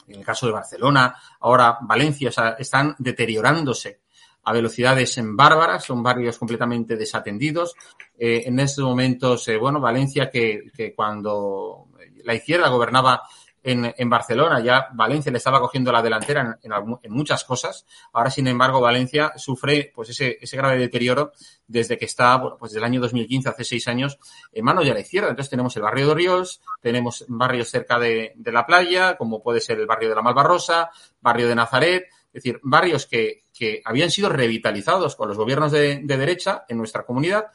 en 0.07 0.17
el 0.17 0.25
caso 0.25 0.47
de 0.47 0.53
Barcelona, 0.53 1.15
ahora 1.41 1.79
Valencia, 1.83 2.31
o 2.31 2.33
sea, 2.33 2.51
están 2.59 2.97
deteriorándose 2.99 4.01
a 4.45 4.53
velocidades 4.53 5.19
en 5.19 5.37
bárbaras, 5.37 5.85
son 5.85 6.03
barrios 6.03 6.39
completamente 6.39 6.97
desatendidos. 6.97 7.75
Eh, 8.19 8.45
en 8.47 8.59
estos 8.61 8.85
momentos, 8.85 9.47
eh, 9.49 9.57
bueno, 9.59 9.81
Valencia, 9.81 10.31
que 10.31 10.95
cuando 10.97 11.89
la 12.25 12.35
izquierda 12.35 12.69
gobernaba 12.69 13.23
en, 13.71 14.11
Barcelona. 14.11 14.61
Ya 14.61 14.89
Valencia 14.93 15.31
le 15.31 15.39
estaba 15.39 15.61
cogiendo 15.61 15.93
la 15.93 16.03
delantera 16.03 16.59
en, 16.63 17.13
muchas 17.13 17.45
cosas. 17.45 17.87
Ahora, 18.13 18.31
sin 18.31 18.47
embargo, 18.47 18.81
Valencia 18.81 19.33
sufre 19.37 19.93
pues 19.95 20.11
ese, 20.11 20.39
ese 20.41 20.57
grave 20.57 20.79
deterioro 20.79 21.33
desde 21.67 21.99
que 21.99 22.07
está, 22.07 22.37
bueno, 22.37 22.57
pues 22.59 22.73
desde 22.73 22.81
el 22.81 22.85
año 22.85 23.01
2015, 23.01 23.49
hace 23.49 23.65
seis 23.65 23.89
años, 23.89 24.19
en 24.53 24.65
manos 24.65 24.85
de 24.87 24.95
la 24.95 25.01
izquierda. 25.01 25.31
Entonces 25.31 25.51
tenemos 25.51 25.77
el 25.77 25.83
barrio 25.83 26.09
de 26.09 26.15
Ríos, 26.15 26.61
tenemos 26.81 27.25
barrios 27.29 27.69
cerca 27.69 27.99
de, 27.99 28.35
la 28.45 28.67
playa, 28.67 29.17
como 29.17 29.43
puede 29.43 29.61
ser 29.61 29.79
el 29.79 29.87
barrio 29.87 30.09
de 30.09 30.15
la 30.15 30.23
Malvarrosa, 30.23 30.91
barrio 31.21 31.49
de 31.49 31.55
Nazaret, 31.55 32.07
es 32.29 32.45
decir, 32.45 32.61
barrios 32.63 33.07
que, 33.07 33.45
que 33.53 33.83
habían 33.85 34.11
sido 34.11 34.29
revitalizados 34.29 35.17
con 35.17 35.29
los 35.29 35.37
gobiernos 35.37 35.73
de 35.73 36.03
derecha 36.05 36.65
en 36.69 36.79
nuestra 36.79 37.05
comunidad 37.05 37.47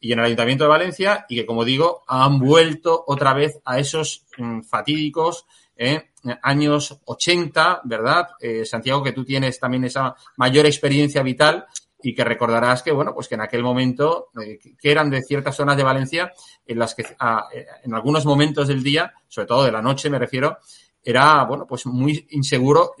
y 0.00 0.12
en 0.12 0.18
el 0.18 0.26
Ayuntamiento 0.26 0.64
de 0.64 0.70
Valencia 0.70 1.26
y 1.28 1.36
que, 1.36 1.46
como 1.46 1.64
digo, 1.64 2.04
han 2.06 2.38
vuelto 2.38 3.04
otra 3.06 3.32
vez 3.32 3.60
a 3.64 3.78
esos 3.78 4.26
mm, 4.36 4.62
fatídicos 4.62 5.46
eh, 5.76 6.10
años 6.42 6.98
80, 7.04 7.82
¿verdad? 7.84 8.28
Eh, 8.40 8.64
Santiago, 8.64 9.02
que 9.02 9.12
tú 9.12 9.24
tienes 9.24 9.60
también 9.60 9.84
esa 9.84 10.14
mayor 10.36 10.66
experiencia 10.66 11.22
vital 11.22 11.66
y 12.02 12.14
que 12.14 12.24
recordarás 12.24 12.82
que, 12.82 12.92
bueno, 12.92 13.14
pues 13.14 13.28
que 13.28 13.34
en 13.34 13.42
aquel 13.42 13.62
momento, 13.62 14.28
eh, 14.40 14.58
que 14.78 14.90
eran 14.90 15.10
de 15.10 15.22
ciertas 15.22 15.56
zonas 15.56 15.76
de 15.76 15.82
Valencia 15.82 16.32
en 16.66 16.78
las 16.78 16.94
que 16.94 17.04
ah, 17.18 17.46
en 17.82 17.94
algunos 17.94 18.24
momentos 18.24 18.68
del 18.68 18.82
día, 18.82 19.12
sobre 19.28 19.46
todo 19.46 19.64
de 19.64 19.72
la 19.72 19.82
noche 19.82 20.10
me 20.10 20.18
refiero, 20.18 20.58
era, 21.02 21.44
bueno, 21.44 21.66
pues 21.66 21.86
muy 21.86 22.26
inseguro 22.30 22.94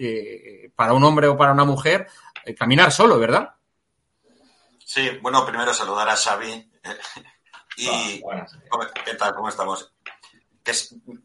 para 0.76 0.92
un 0.92 1.02
hombre 1.02 1.26
o 1.26 1.36
para 1.36 1.52
una 1.52 1.64
mujer 1.64 2.06
caminar 2.56 2.92
solo, 2.92 3.18
¿verdad? 3.18 3.56
Sí, 4.84 5.10
bueno, 5.20 5.44
primero 5.44 5.74
saludar 5.74 6.08
a 6.08 6.14
Xavi, 6.14 6.70
y, 7.76 8.22
¿qué 9.04 9.14
tal? 9.14 9.34
¿Cómo 9.34 9.48
estamos? 9.48 9.92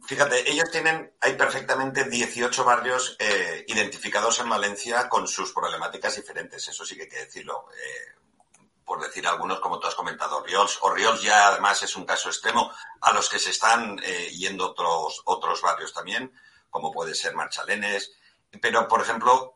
fíjate, 0.07 0.51
ellos 0.51 0.69
tienen, 0.71 1.15
hay 1.19 1.33
perfectamente 1.33 2.03
18 2.03 2.63
barrios 2.63 3.15
eh, 3.19 3.65
identificados 3.67 4.39
en 4.39 4.49
Valencia 4.49 5.09
con 5.09 5.27
sus 5.27 5.51
problemáticas 5.51 6.15
diferentes, 6.15 6.67
eso 6.67 6.85
sí 6.85 6.95
que 6.95 7.03
hay 7.03 7.09
que 7.09 7.25
decirlo. 7.25 7.65
Eh, 7.73 8.21
por 8.85 9.01
decir 9.01 9.25
algunos, 9.25 9.59
como 9.59 9.79
tú 9.79 9.87
has 9.87 9.95
comentado, 9.95 10.43
Riols, 10.43 10.77
o 10.81 10.93
Riols 10.93 11.21
ya 11.21 11.47
además 11.47 11.81
es 11.81 11.95
un 11.95 12.05
caso 12.05 12.29
extremo, 12.29 12.71
a 12.99 13.13
los 13.13 13.29
que 13.29 13.39
se 13.39 13.51
están 13.51 13.97
eh, 14.03 14.29
yendo 14.31 14.71
otros, 14.71 15.21
otros 15.25 15.61
barrios 15.61 15.93
también, 15.93 16.33
como 16.69 16.91
puede 16.91 17.15
ser 17.15 17.33
Marchalenes. 17.33 18.11
Pero, 18.61 18.87
por 18.89 19.01
ejemplo, 19.01 19.53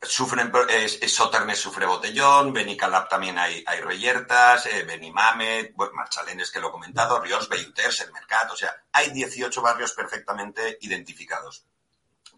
sufren, 0.00 0.52
eh, 0.68 0.88
Soternes 1.08 1.58
sufre 1.58 1.86
botellón, 1.86 2.52
Benicalap 2.52 3.08
también 3.08 3.38
hay, 3.38 3.64
hay 3.66 3.80
reyertas, 3.80 4.66
eh, 4.66 4.84
Benimamet, 4.84 5.74
bueno, 5.74 5.92
Marchalenes 5.94 6.50
que 6.50 6.60
lo 6.60 6.68
he 6.68 6.72
comentado, 6.72 7.20
Ríos, 7.20 7.48
Beuters, 7.48 8.00
el 8.00 8.12
Mercado, 8.12 8.54
o 8.54 8.56
sea, 8.56 8.84
hay 8.92 9.10
18 9.10 9.60
barrios 9.60 9.92
perfectamente 9.92 10.78
identificados. 10.82 11.64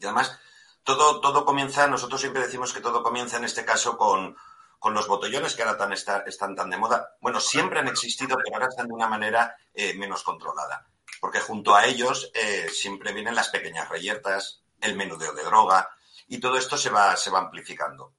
Y 0.00 0.04
además, 0.04 0.38
todo, 0.82 1.20
todo 1.20 1.44
comienza, 1.44 1.86
nosotros 1.86 2.20
siempre 2.20 2.42
decimos 2.42 2.72
que 2.72 2.80
todo 2.80 3.02
comienza 3.02 3.36
en 3.36 3.44
este 3.44 3.64
caso 3.64 3.98
con, 3.98 4.36
con 4.78 4.94
los 4.94 5.06
botellones 5.06 5.54
que 5.54 5.62
ahora 5.62 5.76
tan 5.76 5.92
están 5.92 6.56
tan 6.56 6.70
de 6.70 6.78
moda. 6.78 7.16
Bueno, 7.20 7.38
siempre 7.38 7.80
han 7.80 7.88
existido, 7.88 8.36
pero 8.36 8.56
ahora 8.56 8.68
están 8.68 8.88
de 8.88 8.94
una 8.94 9.08
manera 9.08 9.54
eh, 9.74 9.92
menos 9.94 10.22
controlada. 10.22 10.86
Porque 11.20 11.40
junto 11.40 11.76
a 11.76 11.84
ellos 11.84 12.30
eh, 12.34 12.68
siempre 12.72 13.12
vienen 13.12 13.34
las 13.34 13.50
pequeñas 13.50 13.90
reyertas, 13.90 14.62
el 14.80 14.96
menudeo 14.96 15.34
de 15.34 15.44
droga, 15.44 15.90
y 16.30 16.38
todo 16.38 16.56
esto 16.56 16.78
se 16.78 16.90
va, 16.90 17.16
se 17.16 17.28
va 17.28 17.40
amplificando. 17.40 18.14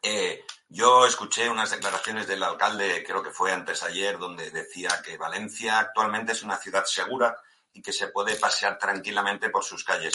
Eh, 0.00 0.44
yo 0.68 1.04
escuché 1.04 1.50
unas 1.50 1.72
declaraciones 1.72 2.28
del 2.28 2.44
alcalde, 2.44 3.02
creo 3.04 3.24
que 3.24 3.32
fue 3.32 3.52
antes 3.52 3.82
ayer, 3.82 4.18
donde 4.18 4.52
decía 4.52 5.02
que 5.04 5.18
Valencia 5.18 5.80
actualmente 5.80 6.32
es 6.32 6.44
una 6.44 6.56
ciudad 6.56 6.84
segura 6.84 7.36
y 7.72 7.82
que 7.82 7.92
se 7.92 8.06
puede 8.08 8.36
pasear 8.36 8.78
tranquilamente 8.78 9.50
por 9.50 9.64
sus 9.64 9.82
calles. 9.82 10.14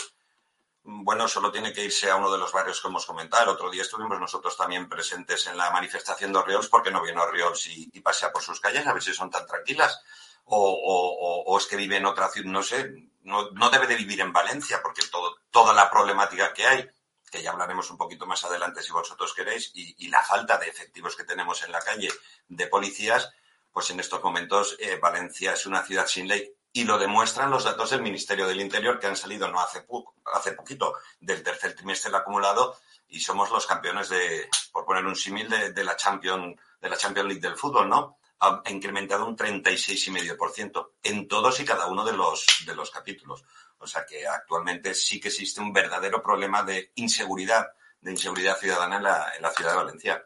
Bueno, 0.81 1.27
solo 1.27 1.51
tiene 1.51 1.73
que 1.73 1.83
irse 1.83 2.09
a 2.09 2.15
uno 2.15 2.31
de 2.31 2.37
los 2.37 2.53
barrios 2.53 2.81
que 2.81 2.87
hemos 2.87 3.05
comentado. 3.05 3.51
Otro 3.51 3.69
día 3.69 3.81
estuvimos 3.81 4.17
nosotros 4.17 4.55
también 4.55 4.87
presentes 4.87 5.45
en 5.47 5.57
la 5.57 5.71
manifestación 5.71 6.31
de 6.31 6.39
Oriols 6.39 6.69
porque 6.69 6.89
no 6.89 7.03
viene 7.03 7.19
Oriols 7.19 7.67
y, 7.67 7.89
y 7.91 7.99
pasea 7.99 8.31
por 8.31 8.41
sus 8.41 8.61
calles 8.61 8.87
a 8.87 8.93
ver 8.93 9.03
si 9.03 9.13
son 9.13 9.29
tan 9.29 9.45
tranquilas. 9.45 10.01
O, 10.45 11.57
es 11.59 11.67
que 11.67 11.75
vive 11.75 11.97
en 11.97 12.05
otra 12.05 12.29
ciudad, 12.29 12.49
no 12.49 12.63
sé, 12.63 13.09
no, 13.23 13.51
no 13.51 13.69
debe 13.69 13.87
de 13.87 13.97
vivir 13.97 14.21
en 14.21 14.31
Valencia 14.31 14.79
porque 14.81 15.05
todo, 15.11 15.35
toda 15.51 15.73
la 15.73 15.91
problemática 15.91 16.53
que 16.53 16.65
hay 16.65 16.89
que 17.29 17.41
ya 17.41 17.51
hablaremos 17.51 17.89
un 17.91 17.97
poquito 17.97 18.25
más 18.25 18.43
adelante 18.43 18.81
si 18.81 18.91
vosotros 18.91 19.33
queréis, 19.33 19.71
y, 19.73 20.07
la 20.09 20.23
falta 20.23 20.57
de 20.57 20.67
efectivos 20.67 21.15
que 21.15 21.23
tenemos 21.23 21.63
en 21.63 21.71
la 21.71 21.81
calle 21.81 22.09
de 22.47 22.67
policías, 22.67 23.31
pues 23.71 23.89
en 23.91 23.99
estos 23.99 24.23
momentos 24.23 24.75
eh, 24.79 24.97
Valencia 25.01 25.53
es 25.53 25.65
una 25.65 25.83
ciudad 25.83 26.07
sin 26.07 26.27
ley 26.27 26.51
y 26.71 26.83
lo 26.83 26.97
demuestran 26.97 27.49
los 27.49 27.63
datos 27.63 27.89
del 27.91 28.01
Ministerio 28.01 28.47
del 28.47 28.61
Interior 28.61 28.99
que 28.99 29.07
han 29.07 29.15
salido 29.15 29.47
no 29.47 29.59
hace, 29.59 29.85
hace 30.33 30.51
poquito 30.53 30.95
del 31.19 31.43
tercer 31.43 31.75
trimestre 31.75 32.15
acumulado 32.15 32.77
y 33.07 33.19
somos 33.19 33.49
los 33.49 33.65
campeones 33.65 34.09
de, 34.09 34.47
por 34.71 34.85
poner 34.85 35.05
un 35.05 35.15
símil, 35.15 35.49
de, 35.49 35.83
la 35.83 35.95
Champions 35.95 36.55
de 36.79 36.89
la 36.89 36.97
Champions 36.97 37.27
League 37.27 37.41
del 37.41 37.57
fútbol, 37.57 37.89
¿no? 37.89 38.18
Ha 38.41 38.63
incrementado 38.69 39.25
un 39.25 39.35
36,5% 39.35 40.91
en 41.03 41.27
todos 41.27 41.59
y 41.59 41.65
cada 41.65 41.87
uno 41.87 42.05
de 42.05 42.13
los, 42.13 42.45
de 42.65 42.75
los 42.75 42.89
capítulos. 42.89 43.43
O 43.79 43.87
sea 43.87 44.05
que 44.05 44.27
actualmente 44.27 44.93
sí 44.93 45.19
que 45.19 45.29
existe 45.29 45.61
un 45.61 45.73
verdadero 45.73 46.21
problema 46.21 46.63
de 46.63 46.91
inseguridad, 46.95 47.67
de 48.01 48.11
inseguridad 48.11 48.57
ciudadana 48.57 48.97
en 48.97 49.43
la, 49.43 49.51
ciudad 49.51 49.71
de 49.71 49.77
Valencia. 49.77 50.25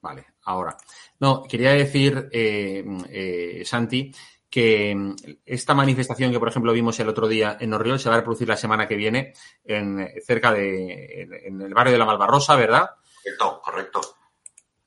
Vale, 0.00 0.26
ahora. 0.44 0.76
No, 1.20 1.42
quería 1.42 1.72
decir, 1.72 2.28
eh, 2.32 2.84
eh, 3.10 3.62
Santi, 3.64 4.12
que 4.50 4.94
mm, 4.94 5.16
esta 5.44 5.74
manifestación 5.74 6.32
que, 6.32 6.38
por 6.38 6.48
ejemplo, 6.48 6.72
vimos 6.72 6.98
el 7.00 7.08
otro 7.08 7.28
día 7.28 7.56
en 7.60 7.74
Orriol 7.74 8.00
se 8.00 8.08
va 8.08 8.16
a 8.16 8.18
reproducir 8.18 8.48
la 8.48 8.56
semana 8.56 8.86
que 8.86 8.96
viene 8.96 9.34
en, 9.64 10.08
cerca 10.26 10.52
de, 10.52 11.22
en 11.44 11.60
el 11.60 11.74
barrio 11.74 11.92
de 11.92 11.98
la 11.98 12.06
Malvarrosa, 12.06 12.56
¿verdad? 12.56 12.90
Correcto, 13.22 13.60
correcto. 13.62 14.00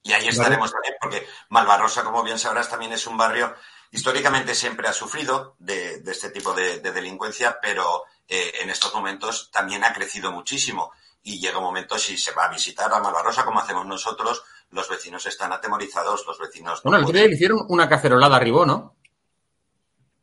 Y 0.03 0.13
ahí 0.13 0.27
estaremos 0.27 0.71
también, 0.71 0.95
porque 0.99 1.27
Malvarrosa, 1.49 2.03
como 2.03 2.23
bien 2.23 2.39
sabrás, 2.39 2.69
también 2.69 2.91
es 2.91 3.05
un 3.05 3.17
barrio, 3.17 3.53
históricamente 3.91 4.55
siempre 4.55 4.87
ha 4.87 4.93
sufrido 4.93 5.55
de, 5.59 6.01
este 6.07 6.31
tipo 6.31 6.53
de, 6.53 6.79
delincuencia, 6.79 7.59
pero 7.61 8.05
eh, 8.27 8.53
en 8.61 8.71
estos 8.71 8.93
momentos 8.95 9.51
también 9.51 9.83
ha 9.83 9.93
crecido 9.93 10.31
muchísimo. 10.31 10.91
Y 11.23 11.39
llega 11.39 11.59
un 11.59 11.65
momento, 11.65 11.99
si 11.99 12.17
se 12.17 12.31
va 12.31 12.45
a 12.45 12.51
visitar 12.51 12.91
a 12.91 12.99
Malvarrosa, 12.99 13.45
como 13.45 13.59
hacemos 13.59 13.85
nosotros, 13.85 14.43
los 14.71 14.89
vecinos 14.89 15.23
están 15.27 15.53
atemorizados, 15.53 16.25
los 16.25 16.39
vecinos... 16.39 16.81
bueno, 16.81 16.97
el 16.97 17.03
otro 17.03 17.15
día 17.15 17.27
le 17.27 17.35
hicieron 17.35 17.59
una 17.69 17.87
cacerolada 17.87 18.37
arriba, 18.37 18.65
¿no? 18.65 18.95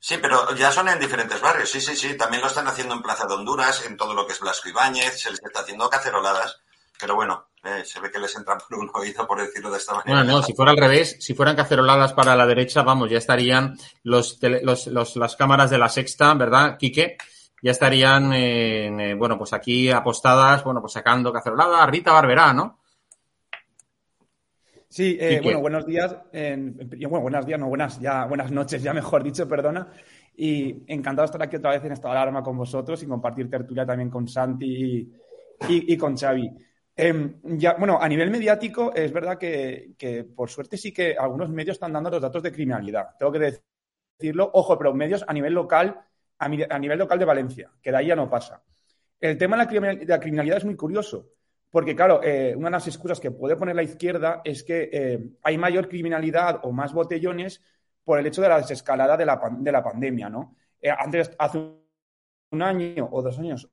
Sí, 0.00 0.16
pero 0.22 0.54
ya 0.54 0.70
son 0.70 0.88
en 0.88 1.00
diferentes 1.00 1.40
barrios, 1.40 1.70
sí, 1.70 1.80
sí, 1.80 1.96
sí. 1.96 2.16
También 2.16 2.40
lo 2.40 2.48
están 2.48 2.68
haciendo 2.68 2.94
en 2.94 3.02
Plaza 3.02 3.26
de 3.26 3.34
Honduras, 3.34 3.84
en 3.84 3.96
todo 3.96 4.14
lo 4.14 4.26
que 4.26 4.32
es 4.32 4.40
Blasco 4.40 4.68
Ibáñez, 4.68 5.20
se 5.20 5.30
les 5.30 5.42
está 5.42 5.60
haciendo 5.60 5.90
caceroladas. 5.90 6.60
Pero 7.00 7.14
bueno, 7.14 7.48
eh, 7.64 7.84
se 7.84 8.00
ve 8.00 8.10
que 8.10 8.18
les 8.18 8.34
entran 8.36 8.58
por 8.58 8.78
un 8.78 8.90
oído, 8.94 9.26
por 9.26 9.40
decirlo 9.40 9.70
de 9.70 9.78
esta 9.78 9.94
manera. 9.94 10.22
Bueno, 10.22 10.38
no, 10.38 10.42
si 10.42 10.52
fuera 10.52 10.72
al 10.72 10.78
revés, 10.78 11.16
si 11.20 11.34
fueran 11.34 11.56
caceroladas 11.56 12.12
para 12.12 12.36
la 12.36 12.46
derecha, 12.46 12.82
vamos, 12.82 13.10
ya 13.10 13.18
estarían 13.18 13.76
los, 14.04 14.38
los, 14.40 15.16
las 15.16 15.36
cámaras 15.36 15.70
de 15.70 15.78
la 15.78 15.88
sexta, 15.88 16.34
¿verdad, 16.34 16.76
Quique? 16.78 17.16
Ya 17.60 17.72
estarían, 17.72 18.32
eh, 18.32 19.14
bueno, 19.16 19.36
pues 19.36 19.52
aquí 19.52 19.90
apostadas, 19.90 20.62
bueno, 20.62 20.80
pues 20.80 20.92
sacando 20.92 21.32
cacerolada, 21.32 21.84
Rita 21.86 22.12
Barberá, 22.12 22.52
¿no? 22.52 22.77
Sí, 24.98 25.16
eh, 25.20 25.38
bueno, 25.40 25.60
buenos 25.60 25.86
días. 25.86 26.16
bueno, 26.32 27.20
buenos 27.20 27.46
días, 27.46 27.60
no, 27.60 27.68
buenas, 27.68 28.00
ya, 28.00 28.24
buenas 28.24 28.50
noches, 28.50 28.82
ya 28.82 28.92
mejor 28.92 29.22
dicho, 29.22 29.48
perdona. 29.48 29.92
Y 30.36 30.82
encantado 30.92 31.22
de 31.22 31.26
estar 31.26 31.42
aquí 31.44 31.54
otra 31.54 31.70
vez 31.70 31.84
en 31.84 31.92
esta 31.92 32.10
alarma 32.10 32.42
con 32.42 32.56
vosotros 32.56 33.00
y 33.04 33.06
compartir 33.06 33.48
tertulia 33.48 33.86
también 33.86 34.10
con 34.10 34.26
Santi 34.26 35.08
y 35.68 35.96
con 35.96 36.16
Xavi. 36.16 36.50
Em, 36.96 37.38
ya, 37.44 37.74
bueno, 37.74 38.02
a 38.02 38.08
nivel 38.08 38.28
mediático 38.28 38.92
es 38.92 39.12
verdad 39.12 39.38
que, 39.38 40.26
por 40.34 40.50
suerte 40.50 40.76
sí 40.76 40.92
que 40.92 41.16
algunos 41.16 41.48
medios 41.48 41.76
están 41.76 41.92
dando 41.92 42.10
los 42.10 42.20
datos 42.20 42.42
de 42.42 42.50
criminalidad. 42.50 43.10
Tengo 43.16 43.30
que 43.30 43.60
decirlo. 44.18 44.50
Ojo, 44.52 44.76
pero 44.76 44.92
medios 44.92 45.24
a 45.28 45.32
nivel 45.32 45.54
local, 45.54 45.96
a, 46.40 46.48
nivel 46.48 46.98
local 46.98 47.20
de 47.20 47.24
Valencia, 47.24 47.70
que 47.80 47.92
de 47.92 47.98
ahí 47.98 48.08
ya 48.08 48.16
no 48.16 48.28
pasa. 48.28 48.64
El 49.20 49.38
tema 49.38 49.56
de 49.64 50.06
la 50.06 50.18
criminalidad, 50.18 50.58
es 50.58 50.64
muy 50.64 50.74
curioso, 50.74 51.34
porque 51.70 51.94
claro, 51.94 52.20
eh, 52.22 52.54
una 52.56 52.68
de 52.68 52.72
las 52.72 52.86
excusas 52.86 53.20
que 53.20 53.30
puede 53.30 53.56
poner 53.56 53.76
la 53.76 53.82
izquierda 53.82 54.40
es 54.44 54.62
que 54.62 54.88
eh, 54.92 55.30
hay 55.42 55.58
mayor 55.58 55.88
criminalidad 55.88 56.60
o 56.62 56.72
más 56.72 56.92
botellones 56.92 57.62
por 58.04 58.18
el 58.18 58.26
hecho 58.26 58.40
de 58.40 58.48
la 58.48 58.58
desescalada 58.58 59.16
de 59.16 59.26
la, 59.26 59.40
de 59.58 59.72
la 59.72 59.82
pandemia, 59.82 60.30
¿no? 60.30 60.56
Eh, 60.80 60.90
antes, 60.90 61.30
hace 61.38 61.58
un 61.58 62.62
año 62.62 63.08
o 63.10 63.22
dos 63.22 63.38
años 63.38 63.70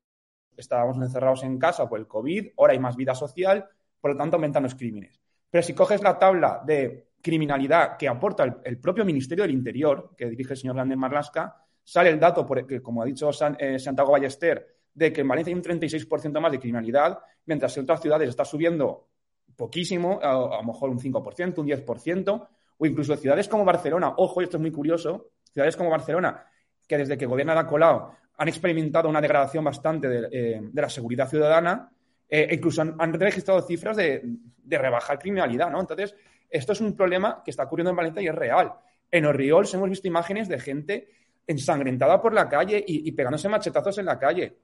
estábamos 0.58 0.98
encerrados 0.98 1.44
en 1.44 1.58
casa 1.58 1.88
por 1.88 2.00
el 2.00 2.08
COVID, 2.08 2.50
ahora 2.58 2.74
hay 2.74 2.80
más 2.80 2.96
vida 2.96 3.16
social, 3.16 3.68
por 4.02 4.12
lo 4.12 4.18
tanto 4.18 4.36
aumentan 4.36 4.64
los 4.64 4.76
crímenes. 4.76 5.20
Pero 5.50 5.64
si 5.64 5.74
coges 5.74 6.02
la 6.04 6.20
tabla 6.20 6.62
de 6.66 7.12
criminalidad 7.22 7.98
que 7.98 8.08
aporta 8.08 8.62
el, 8.64 8.78
propio 8.80 9.06
Ministerio 9.06 9.44
del 9.44 9.54
Interior, 9.54 10.12
que 10.18 10.30
dirige 10.30 10.54
el 10.54 10.60
señor 10.60 10.76
Grande 10.76 10.96
Marlasca, 10.96 11.56
sale 11.84 12.10
el 12.10 12.20
dato, 12.20 12.46
por, 12.46 12.68
que, 12.68 12.82
como 12.82 13.02
ha 13.02 13.06
dicho 13.06 13.30
eh, 13.58 13.80
Santiago 13.80 14.12
Ballester, 14.12 14.75
de 14.96 15.14
que 15.14 15.22
en 15.22 15.28
Valencia 15.28 15.52
hay 15.52 15.58
un 15.58 15.64
36% 15.64 16.40
más 16.40 16.52
de 16.52 16.60
criminalidad, 16.60 17.20
mientras 17.46 17.76
en 17.78 17.84
otras 17.84 18.02
ciudades 18.02 18.30
está 18.30 18.44
subiendo 18.44 19.10
poquísimo, 19.56 20.20
a, 20.22 20.34
lo 20.34 20.64
mejor 20.64 20.90
un 20.90 21.00
5%, 21.00 21.60
un 21.60 21.68
10%, 21.68 22.48
o 22.78 22.86
incluso 22.86 23.16
ciudades 23.16 23.48
como 23.48 23.64
Barcelona, 23.64 24.14
ojo, 24.18 24.42
esto 24.42 24.58
es 24.58 24.62
muy 24.62 24.72
curioso, 24.72 25.30
ciudades 25.52 25.76
como 25.76 25.90
Barcelona, 25.90 26.46
que 26.88 26.98
desde 26.98 27.18
que 27.18 27.26
gobierna 27.26 27.54
la 27.54 27.68
Colau 27.68 28.10
han 28.38 28.48
experimentado 28.48 29.08
una 29.08 29.22
degradación 29.22 29.64
bastante 29.64 30.10
de, 30.10 30.28
eh, 30.32 30.62
la 30.74 30.90
seguridad 30.90 31.30
ciudadana 31.30 31.90
eh, 32.28 32.48
e 32.50 32.56
incluso 32.56 32.82
han, 32.82 33.14
registrado 33.14 33.62
cifras 33.62 33.96
de, 33.96 34.24
rebajar 34.66 35.20
criminalidad, 35.20 35.70
¿no? 35.70 35.80
Entonces, 35.80 36.16
esto 36.50 36.74
es 36.74 36.82
un 36.82 36.96
problema 36.96 37.42
que 37.44 37.52
está 37.52 37.64
ocurriendo 37.64 37.92
en 37.92 37.96
Valencia 37.96 38.22
y 38.22 38.28
es 38.28 38.36
real. 38.36 38.74
En 39.12 39.26
Orriols 39.26 39.74
hemos 39.74 39.90
visto 39.90 40.08
imágenes 40.08 40.48
de 40.48 40.60
gente 40.60 41.08
ensangrentada 41.48 42.22
por 42.22 42.34
la 42.34 42.50
calle 42.50 42.84
y, 42.86 43.12
pegándose 43.12 43.48
machetazos 43.48 43.98
en 44.00 44.06
la 44.06 44.18
calle. 44.18 44.58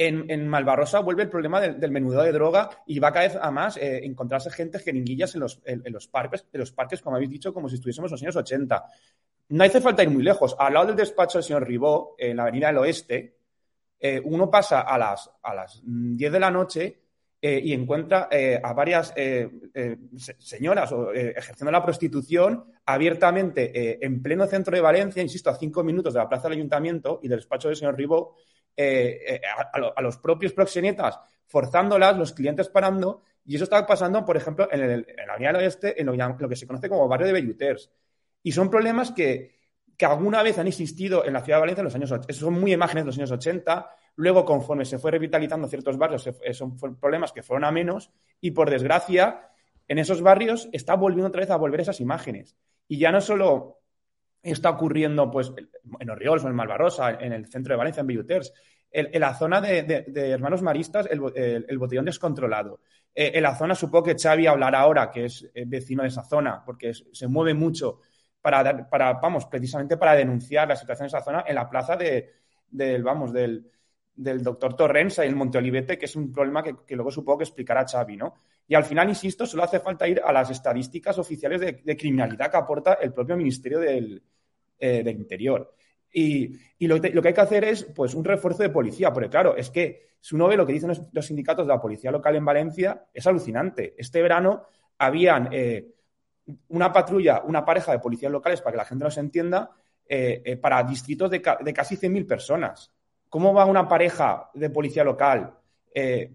En, 0.00 0.46
Malvarrosa 0.46 1.00
vuelve 1.00 1.24
el 1.24 1.28
problema 1.28 1.60
del, 1.60 1.90
menudo 1.90 2.22
de 2.22 2.30
droga 2.30 2.70
y 2.86 3.00
va 3.00 3.12
cada 3.12 3.26
vez 3.26 3.36
a 3.40 3.50
más 3.50 3.76
eh, 3.76 4.04
encontrarse 4.04 4.48
gente 4.48 4.78
jeringuillas 4.78 5.34
en 5.34 5.40
los, 5.40 5.60
en, 5.64 5.82
parques, 6.10 6.46
en 6.52 6.60
los 6.60 6.70
parques, 6.70 7.02
como 7.02 7.16
habéis 7.16 7.30
dicho, 7.30 7.52
como 7.52 7.68
si 7.68 7.74
estuviésemos 7.74 8.10
en 8.10 8.14
los 8.14 8.22
años 8.22 8.36
80. 8.36 8.84
No 9.48 9.64
hace 9.64 9.80
falta 9.80 10.04
ir 10.04 10.10
muy 10.10 10.22
lejos. 10.22 10.54
Al 10.58 10.74
lado 10.74 10.86
del 10.86 10.96
despacho 10.96 11.38
del 11.38 11.44
señor 11.44 11.66
Ribó, 11.66 12.14
en 12.16 12.36
la 12.36 12.44
Avenida 12.44 12.68
del 12.68 12.78
Oeste, 12.78 13.38
eh, 14.00 14.20
uno 14.24 14.50
pasa 14.50 14.82
a 14.82 14.96
las, 14.96 15.30
a 15.42 15.54
las 15.54 15.80
10 15.84 16.32
de 16.32 16.40
la 16.40 16.50
noche 16.50 17.00
eh, 17.40 17.60
y 17.64 17.72
encuentra 17.72 18.28
eh, 18.30 18.60
a 18.62 18.72
varias 18.72 19.12
señoras 20.38 20.92
ejerciendo 21.14 21.70
la 21.70 21.82
prostitución 21.82 22.64
abiertamente 22.84 24.04
en 24.04 24.22
pleno 24.22 24.46
centro 24.46 24.74
de 24.74 24.80
Valencia, 24.80 25.22
insisto, 25.22 25.50
a 25.50 25.56
cinco 25.56 25.82
minutos 25.82 26.14
de 26.14 26.20
la 26.20 26.28
plaza 26.28 26.48
del 26.48 26.58
ayuntamiento 26.58 27.20
y 27.22 27.28
del 27.28 27.38
despacho 27.38 27.68
del 27.68 27.76
señor 27.76 27.96
Ribó, 27.96 28.36
a, 28.76 30.00
los 30.00 30.18
propios 30.18 30.52
proxenetas 30.52 31.18
forzándolas, 31.46 32.16
los 32.16 32.32
clientes 32.32 32.68
parando, 32.68 33.22
y 33.44 33.54
eso 33.54 33.64
está 33.64 33.86
pasando, 33.86 34.24
por 34.24 34.36
ejemplo, 34.36 34.68
en, 34.70 34.80
el, 34.82 35.06
la 35.26 35.32
Avenida 35.32 35.52
del 35.52 35.62
Oeste, 35.62 36.00
en 36.00 36.06
lo, 36.06 36.48
que 36.48 36.56
se 36.56 36.66
conoce 36.66 36.88
como 36.88 37.08
barrio 37.08 37.28
de 37.28 37.32
Belluters. 37.32 37.90
Y 38.42 38.52
son 38.52 38.70
problemas 38.70 39.10
que, 39.10 39.56
alguna 40.00 40.42
vez 40.42 40.58
han 40.58 40.68
existido 40.68 41.24
en 41.24 41.32
la 41.32 41.40
ciudad 41.40 41.56
de 41.56 41.60
Valencia 41.60 41.80
en 41.80 41.86
los 41.86 41.94
años 41.94 42.12
80. 42.12 42.32
Son 42.34 42.60
muy 42.60 42.74
imágenes 42.74 43.04
de 43.04 43.06
los 43.06 43.16
años 43.16 43.30
80. 43.30 43.90
Luego, 44.16 44.44
conforme 44.44 44.84
se 44.84 44.98
fue 44.98 45.10
revitalizando 45.10 45.66
ciertos 45.66 45.96
barrios, 45.96 46.28
son 46.52 46.76
problemas 47.00 47.32
que 47.32 47.42
fueron 47.42 47.64
a 47.64 47.72
menos. 47.72 48.10
Y 48.40 48.50
por 48.50 48.68
desgracia, 48.68 49.48
en 49.88 49.98
esos 49.98 50.20
barrios 50.20 50.68
está 50.72 50.94
volviendo 50.94 51.28
otra 51.28 51.40
vez 51.40 51.50
a 51.50 51.56
volver 51.56 51.80
esas 51.80 52.00
imágenes. 52.00 52.54
Y 52.86 52.98
ya 52.98 53.10
no 53.10 53.22
solo 53.22 53.77
está 54.42 54.70
ocurriendo 54.70 55.30
pues, 55.30 55.52
en 56.00 56.10
Oriols 56.10 56.44
o 56.44 56.48
en 56.48 56.54
Malvarrosa, 56.54 57.10
en 57.10 57.32
el 57.32 57.46
centro 57.46 57.74
de 57.74 57.78
Valencia, 57.78 58.00
en 58.00 58.06
Belluters. 58.06 58.52
En, 58.90 59.20
la 59.20 59.34
zona 59.34 59.60
de, 59.60 60.04
Hermanos 60.14 60.62
Maristas, 60.62 61.06
el, 61.10 61.78
botellón 61.78 62.06
descontrolado. 62.06 62.80
Eh, 63.14 63.32
en 63.34 63.42
la 63.42 63.54
zona, 63.54 63.74
supongo 63.74 64.04
que 64.04 64.16
Xavi 64.16 64.46
hablará 64.46 64.80
ahora, 64.80 65.10
que 65.10 65.26
es 65.26 65.50
eh, 65.54 65.64
vecino 65.66 66.02
de 66.02 66.08
esa 66.08 66.22
zona, 66.22 66.62
porque 66.64 66.92
se 66.94 67.26
mueve 67.26 67.52
mucho 67.52 68.00
para, 68.40 68.88
para, 68.88 69.14
vamos, 69.14 69.46
precisamente 69.46 69.96
para 69.96 70.14
denunciar 70.14 70.68
la 70.68 70.76
situación 70.76 71.04
de 71.04 71.08
esa 71.08 71.24
zona 71.24 71.44
en 71.46 71.54
la 71.54 71.68
plaza 71.68 71.96
de, 71.96 72.32
del, 72.70 73.02
vamos, 73.02 73.32
del, 73.32 73.70
doctor 74.14 74.74
Torrens 74.74 75.18
y 75.18 75.22
el 75.22 75.36
Monte 75.36 75.58
Olivete, 75.58 75.98
que 75.98 76.06
es 76.06 76.16
un 76.16 76.32
problema 76.32 76.62
que, 76.62 76.96
luego 76.96 77.10
supongo 77.10 77.38
que 77.38 77.44
explicará 77.44 77.86
Xavi, 77.86 78.16
¿no? 78.16 78.34
Y 78.68 78.74
al 78.74 78.84
final, 78.84 79.08
insisto, 79.08 79.46
solo 79.46 79.64
hace 79.64 79.80
falta 79.80 80.06
ir 80.06 80.20
a 80.22 80.30
las 80.30 80.50
estadísticas 80.50 81.18
oficiales 81.18 81.60
de, 81.60 81.96
criminalidad 81.96 82.50
que 82.50 82.56
aporta 82.58 82.94
el 82.94 83.14
propio 83.14 83.34
Ministerio 83.34 83.80
del, 83.80 84.22
eh, 84.78 85.02
Interior. 85.06 85.74
Y, 86.12 86.52
lo, 86.86 87.00
que 87.00 87.28
hay 87.28 87.34
que 87.34 87.40
hacer 87.40 87.64
es 87.64 87.84
pues, 87.84 88.14
un 88.14 88.24
refuerzo 88.24 88.62
de 88.62 88.68
policía, 88.68 89.10
porque 89.10 89.30
claro, 89.30 89.56
es 89.56 89.70
que 89.70 90.08
si 90.20 90.34
uno 90.34 90.48
ve 90.48 90.56
lo 90.56 90.66
que 90.66 90.74
dicen 90.74 90.92
los, 91.12 91.26
sindicatos 91.26 91.66
de 91.66 91.72
la 91.72 91.80
policía 91.80 92.10
local 92.10 92.36
en 92.36 92.44
Valencia, 92.44 93.06
es 93.12 93.26
alucinante. 93.26 93.94
Este 93.96 94.20
verano 94.20 94.66
habían 94.98 95.48
eh, 95.50 95.94
una 96.68 96.92
patrulla, 96.92 97.42
una 97.44 97.64
pareja 97.64 97.92
de 97.92 98.00
policías 98.00 98.30
locales, 98.30 98.60
para 98.60 98.72
que 98.72 98.78
la 98.78 98.84
gente 98.84 99.04
nos 99.04 99.16
entienda, 99.16 99.70
eh, 100.06 100.58
para 100.60 100.82
distritos 100.82 101.30
de, 101.30 101.42
de 101.60 101.72
casi 101.72 101.96
100.000 101.96 102.26
personas. 102.26 102.92
¿Cómo 103.30 103.54
va 103.54 103.64
una 103.64 103.88
pareja 103.88 104.50
de 104.52 104.68
policía 104.68 105.04
local? 105.04 105.54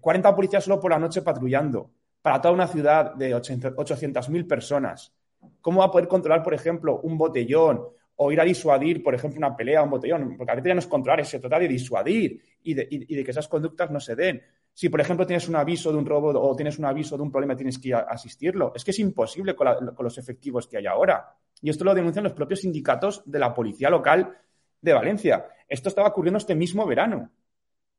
40 0.00 0.28
eh, 0.28 0.32
policías 0.34 0.64
solo 0.64 0.80
por 0.80 0.90
la 0.90 0.98
noche 0.98 1.22
patrullando 1.22 1.90
para 2.24 2.40
toda 2.40 2.54
una 2.54 2.66
ciudad 2.66 3.14
de 3.16 3.36
800.000 3.36 4.48
personas. 4.48 5.12
¿Cómo 5.60 5.80
va 5.80 5.86
a 5.88 5.90
poder 5.90 6.08
controlar, 6.08 6.42
por 6.42 6.54
ejemplo, 6.54 7.00
un 7.02 7.18
botellón 7.18 7.82
o 8.16 8.32
ir 8.32 8.40
a 8.40 8.44
disuadir, 8.44 9.02
por 9.02 9.14
ejemplo, 9.14 9.36
una 9.36 9.54
pelea 9.54 9.82
o 9.82 9.84
un 9.84 9.90
botellón? 9.90 10.34
Porque 10.38 10.50
a 10.50 10.54
veces 10.54 10.68
ya 10.68 10.74
no 10.74 10.78
es 10.78 10.86
controlar, 10.86 11.26
se 11.26 11.38
trata 11.38 11.58
de 11.58 11.68
disuadir 11.68 12.40
y 12.62 12.72
de, 12.72 12.88
que 12.88 13.30
esas 13.30 13.46
conductas 13.46 13.90
no 13.90 14.00
se 14.00 14.16
den. 14.16 14.40
Si, 14.72 14.88
por 14.88 15.02
ejemplo, 15.02 15.26
tienes 15.26 15.46
un 15.50 15.56
aviso 15.56 15.92
de 15.92 15.98
un 15.98 16.06
robo 16.06 16.30
o 16.30 16.56
tienes 16.56 16.78
un 16.78 16.86
aviso 16.86 17.18
de 17.18 17.24
un 17.24 17.30
problema, 17.30 17.54
tienes 17.56 17.78
que 17.78 17.88
ir 17.88 17.94
a 17.96 18.06
asistirlo. 18.08 18.72
Es 18.74 18.86
que 18.86 18.92
es 18.92 18.98
imposible 19.00 19.54
con 19.54 19.68
los 19.98 20.16
efectivos 20.16 20.66
que 20.66 20.78
hay 20.78 20.86
ahora. 20.86 21.36
Y 21.60 21.68
esto 21.68 21.84
lo 21.84 21.94
denuncian 21.94 22.24
los 22.24 22.32
propios 22.32 22.60
sindicatos 22.60 23.22
de 23.26 23.38
la 23.38 23.52
policía 23.52 23.90
local 23.90 24.34
de 24.80 24.92
Valencia. 24.94 25.46
Esto 25.68 25.90
estaba 25.90 26.08
ocurriendo 26.08 26.38
este 26.38 26.54
mismo 26.54 26.86
verano. 26.86 27.30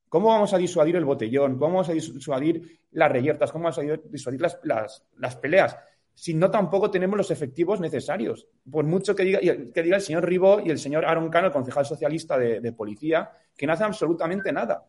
¿Cómo 0.10 0.30
vamos 0.30 0.54
a 0.54 0.58
disuadir 0.58 0.96
el 0.96 1.06
botellón? 1.06 1.58
¿Cómo 1.58 1.74
vamos 1.74 1.90
a 1.90 1.94
disuadir 1.94 2.80
las 2.92 3.12
reyertas? 3.12 3.52
¿Cómo 3.52 3.64
vamos 3.64 3.80
a 3.80 3.82
disuadir 4.10 4.42
las, 4.42 5.36
peleas? 5.42 5.78
Si 6.14 6.34
no 6.34 6.50
tampoco 6.50 6.90
tenemos 6.90 7.18
los 7.18 7.32
efectivos 7.32 7.80
necesarios. 7.80 8.48
Por 8.70 8.86
mucho 8.86 9.16
que 9.16 9.24
diga, 9.24 9.40
que 9.40 9.84
diga 9.84 9.98
el 9.98 10.02
señor 10.02 10.26
Ribó 10.26 10.62
y 10.62 10.70
el 10.70 10.80
señor 10.80 11.06
Aaron 11.06 11.30
Cano, 11.30 11.48
el 11.48 11.54
concejal 11.54 11.86
socialista 11.86 12.38
de, 12.38 12.72
policía, 12.72 13.32
que 13.58 13.68
no 13.68 13.74
hacen 13.74 13.88
absolutamente 13.88 14.52
nada. 14.52 14.86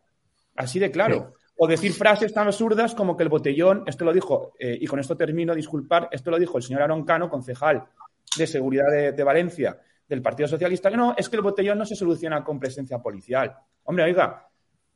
Así 0.55 0.79
de 0.79 0.91
claro. 0.91 1.33
O 1.57 1.67
decir 1.67 1.91
frases 1.91 2.33
tan 2.33 2.47
absurdas 2.47 2.93
como 2.93 3.17
que 3.17 3.23
el 3.23 3.29
botellón, 3.29 3.83
esto 3.87 4.05
lo 4.05 4.13
dijo, 4.13 4.53
eh, 4.59 4.77
y 4.79 4.85
con 4.85 4.99
esto 4.99 5.17
termino, 5.17 5.55
disculpar, 5.55 6.07
esto 6.11 6.29
lo 6.29 6.37
dijo 6.37 6.57
el 6.57 6.63
señor 6.63 6.83
Aaron 6.83 7.03
Cano, 7.03 7.29
concejal 7.29 7.83
de 8.37 8.45
seguridad 8.45 8.85
de 8.91 9.23
Valencia, 9.23 9.79
del 10.07 10.21
Partido 10.21 10.47
Socialista, 10.47 10.89
que 10.89 10.97
no, 10.97 11.15
es 11.17 11.27
que 11.27 11.35
el 11.35 11.41
botellón 11.41 11.77
no 11.77 11.85
se 11.85 11.95
soluciona 11.95 12.43
con 12.43 12.59
presencia 12.59 12.99
policial. 12.99 13.55
Hombre, 13.83 14.05
oiga, 14.05 14.47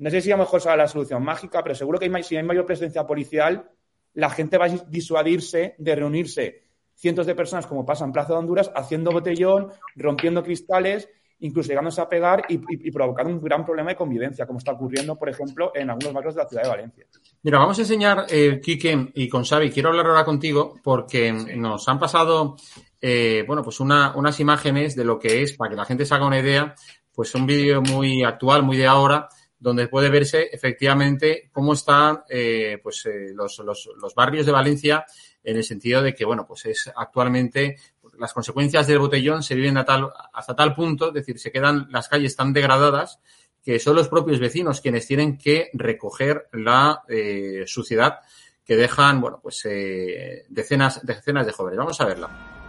no 0.02 0.10
sé 0.10 0.22
si 0.22 0.32
a 0.32 0.36
lo 0.36 0.44
mejor 0.44 0.62
será 0.62 0.76
la 0.76 0.88
solución 0.88 1.24
mágica, 1.24 1.62
pero 1.64 1.76
seguro 1.76 2.00
que 2.00 2.24
si 2.24 2.36
hay 2.36 2.44
mayor 2.44 2.66
presencia 2.66 3.06
policial, 3.06 3.70
la 4.14 4.30
gente 4.30 4.58
va 4.58 4.66
a 4.66 4.70
disuadirse 4.70 5.76
de 5.78 5.96
reunirse 5.96 6.64
cientos 6.96 7.26
de 7.26 7.36
personas, 7.36 7.68
como 7.68 7.86
pasa 7.86 8.06
en 8.06 8.12
Plaza 8.12 8.34
de 8.34 8.40
Honduras, 8.40 8.72
haciendo 8.76 9.12
botellón, 9.12 9.72
rompiendo 9.96 10.44
cristales, 10.44 11.08
incluso 11.40 11.70
llegándose 11.70 12.02
a 12.02 12.10
pegar 12.10 12.44
y, 12.50 12.60
y, 12.70 12.92
provocando 12.92 13.32
un 13.32 13.42
gran 13.42 13.66
problema 13.66 13.92
de 13.92 13.96
convivencia, 13.96 14.46
como 14.46 14.60
está 14.60 14.74
ocurriendo, 14.74 15.16
por 15.18 15.30
ejemplo, 15.30 15.72
en 15.74 15.90
algunos 15.90 16.14
barrios 16.14 16.36
de 16.36 16.44
la 16.44 16.50
ciudad 16.50 16.64
de 16.64 16.70
Valencia. 16.70 17.06
Mira, 17.42 17.58
vamos 17.58 17.78
a 17.80 17.82
enseñar, 17.82 18.26
eh, 18.30 18.60
Quique 18.62 19.12
y 19.16 19.30
con 19.30 19.44
Xavi, 19.44 19.72
quiero 19.72 19.90
hablar 19.90 20.08
ahora 20.08 20.26
contigo 20.26 20.76
porque 20.84 21.32
nos 21.32 21.88
han 21.88 22.00
pasado 22.00 22.56
eh, 23.02 23.44
bueno, 23.48 23.64
pues 23.64 23.80
unas 23.80 24.40
imágenes 24.40 24.96
de 24.96 25.04
lo 25.04 25.18
que 25.18 25.42
es, 25.42 25.54
para 25.58 25.72
que 25.72 25.76
la 25.76 25.86
gente 25.86 26.06
se 26.06 26.14
haga 26.14 26.28
una 26.28 26.40
idea, 26.40 26.76
pues 27.14 27.34
un 27.34 27.48
vídeo 27.48 27.82
muy 27.82 28.24
actual, 28.24 28.62
muy 28.62 28.78
de 28.78 28.86
ahora, 28.86 29.28
donde 29.62 29.88
puede 29.88 30.10
verse 30.10 30.50
efectivamente 30.52 31.50
cómo 31.54 31.74
están 31.74 32.24
eh, 32.28 32.80
pues, 32.82 33.06
eh, 33.06 33.32
los, 33.34 33.60
los, 33.60 33.90
los, 33.96 34.16
barrios 34.16 34.48
de 34.48 34.52
Valencia 34.52 35.06
en 35.44 35.56
el 35.56 35.64
sentido 35.64 36.02
de 36.02 36.16
que, 36.16 36.26
bueno, 36.26 36.46
pues 36.48 36.66
es 36.66 36.92
actualmente 36.96 37.78
las 38.18 38.34
consecuencias 38.34 38.88
del 38.88 39.00
botellón 39.00 39.44
se 39.44 39.56
viven 39.56 39.78
a 39.78 39.86
tal, 39.86 40.10
hasta 40.34 40.56
tal 40.56 40.74
punto, 40.74 41.10
es 41.10 41.14
decir, 41.14 41.40
se 41.40 41.52
quedan 41.52 41.88
las 41.92 42.10
calles 42.10 42.36
tan 42.36 42.54
degradadas 42.54 43.20
que 43.64 43.80
son 43.80 43.96
los 43.96 44.10
propios 44.10 44.40
vecinos 44.40 44.82
quienes 44.82 45.06
tienen 45.06 45.38
que 45.38 45.70
recoger 45.74 46.50
la 46.54 47.04
eh, 47.08 47.64
suciedad 47.68 48.20
que 48.66 48.76
dejan, 48.76 49.22
bueno, 49.22 49.40
pues 49.42 49.64
eh, 49.66 50.46
decenas, 50.50 51.06
decenas 51.06 51.46
de 51.46 51.52
jóvenes. 51.52 51.78
Vamos 51.78 52.02
a 52.02 52.06
verla. 52.06 52.62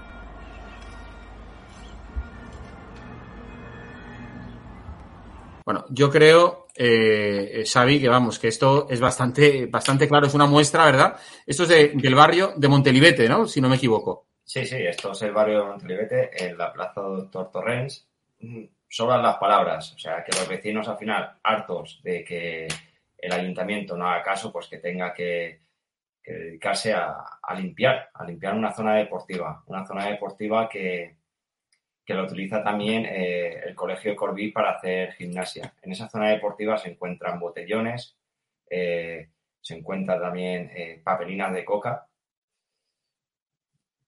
Bueno, 5.64 5.84
yo 5.90 6.11
creo, 6.11 6.61
eh, 6.74 7.64
Xavi, 7.66 8.00
que 8.00 8.08
vamos, 8.08 8.38
que 8.38 8.48
esto 8.48 8.86
es 8.88 9.00
bastante, 9.00 9.66
bastante 9.66 10.08
claro, 10.08 10.26
es 10.26 10.34
una 10.34 10.46
muestra, 10.46 10.84
¿verdad? 10.84 11.16
Esto 11.46 11.64
es 11.64 11.68
del 11.68 12.14
barrio 12.14 12.54
de 12.56 12.68
Montelivete, 12.68 13.28
¿no? 13.28 13.46
Si 13.46 13.60
no 13.60 13.68
me 13.68 13.76
equivoco. 13.76 14.26
Sí, 14.44 14.64
sí, 14.66 14.76
esto 14.76 15.12
es 15.12 15.22
el 15.22 15.32
barrio 15.32 15.60
de 15.60 15.64
Montelivete, 15.66 16.46
en 16.46 16.58
la 16.58 16.72
plaza 16.72 17.00
Doctor 17.00 17.50
Torrens. 17.50 18.08
Mm, 18.40 18.64
sobran 18.88 19.22
las 19.22 19.36
palabras, 19.36 19.92
o 19.94 19.98
sea, 19.98 20.22
que 20.24 20.36
los 20.36 20.48
vecinos 20.48 20.88
al 20.88 20.98
final, 20.98 21.38
hartos 21.42 22.00
de 22.02 22.24
que 22.24 22.68
el 23.16 23.32
ayuntamiento 23.32 23.96
no 23.96 24.06
haga 24.06 24.22
caso, 24.22 24.52
pues 24.52 24.66
que 24.66 24.78
tenga 24.78 25.14
que, 25.14 25.60
dedicarse 26.24 26.92
a, 26.92 27.24
limpiar, 27.56 28.10
a 28.14 28.24
limpiar 28.24 28.54
una 28.54 28.72
zona 28.72 28.94
deportiva, 28.94 29.62
una 29.66 29.86
zona 29.86 30.06
deportiva 30.06 30.68
que, 30.68 31.16
que 32.05 32.14
lo 32.14 32.24
utiliza 32.24 32.62
también 32.62 33.07
eh, 33.07 33.61
el 33.64 33.74
Colegio 33.74 34.16
Corbí 34.16 34.50
para 34.50 34.72
hacer 34.72 35.12
gimnasia. 35.12 35.74
En 35.82 35.92
esa 35.92 36.09
zona 36.09 36.30
deportiva 36.30 36.76
se 36.76 36.90
encuentran 36.90 37.38
botellones, 37.38 38.16
eh, 38.68 39.28
se 39.61 39.76
encuentran 39.76 40.20
también 40.20 40.70
eh, 40.74 41.00
papelinas 41.03 41.53
de 41.53 41.64
coca. 41.64 42.09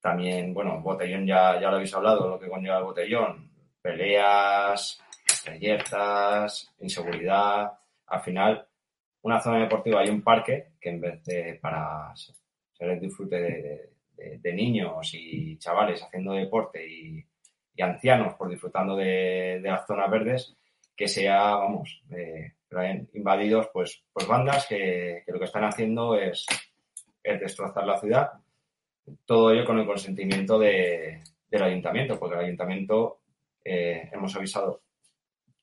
También, 0.01 0.53
bueno, 0.53 0.80
botellón 0.80 1.26
ya, 1.26 1.59
ya 1.61 1.70
lo 1.70 1.76
habéis 1.76 1.95
hablado, 1.95 2.28
lo 2.28 2.38
que 2.38 2.49
conlleva 2.49 2.78
el 2.78 2.84
botellón. 2.84 3.51
Peleas, 3.80 5.01
reyertas, 5.47 6.74
inseguridad. 6.80 7.72
Al 8.07 8.20
final, 8.20 8.66
una 9.22 9.40
zona 9.40 9.61
deportiva 9.61 10.05
y 10.05 10.11
un 10.11 10.22
parque 10.22 10.72
que 10.80 10.90
en 10.90 11.01
vez 11.01 11.24
de 11.24 11.59
para 11.61 12.14
ser 12.16 12.90
el 12.90 13.01
disfrute 13.01 13.90
de 14.16 14.53
niños 14.53 15.11
y 15.14 15.57
chavales 15.59 16.03
haciendo 16.03 16.32
deporte 16.32 16.86
y 16.86 17.24
y 17.76 17.82
ancianos 17.82 18.34
por 18.34 18.48
disfrutando 18.48 18.96
de, 18.96 19.60
las 19.62 19.86
zonas 19.86 20.10
verdes, 20.10 20.56
que 20.96 21.08
sea, 21.08 21.56
vamos, 21.56 22.02
eh, 22.10 22.54
invadidos 23.14 23.68
pues, 23.72 24.04
pues 24.12 24.26
bandas 24.26 24.66
que, 24.66 25.24
lo 25.26 25.38
que 25.38 25.44
están 25.44 25.64
haciendo 25.64 26.16
es, 26.16 26.46
destrozar 27.22 27.86
la 27.86 27.98
ciudad. 27.98 28.30
Todo 29.24 29.50
ello 29.50 29.64
con 29.64 29.78
el 29.78 29.86
consentimiento 29.86 30.58
del 30.58 31.22
ayuntamiento, 31.50 32.18
porque 32.18 32.36
el 32.36 32.44
ayuntamiento 32.44 33.20
eh, 33.64 34.10
hemos 34.12 34.34
avisado 34.36 34.82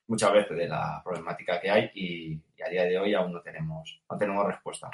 muchas 0.07 0.33
veces 0.33 0.57
de 0.57 0.67
la 0.67 1.01
problemática 1.03 1.61
que 1.61 1.69
hay 1.69 1.91
y, 1.93 2.41
a 2.63 2.69
día 2.69 2.83
de 2.83 2.97
hoy 2.99 3.13
aún 3.13 3.33
no 3.33 3.41
tenemos, 3.41 4.01
no 4.09 4.17
tenemos 4.17 4.45
respuesta. 4.45 4.89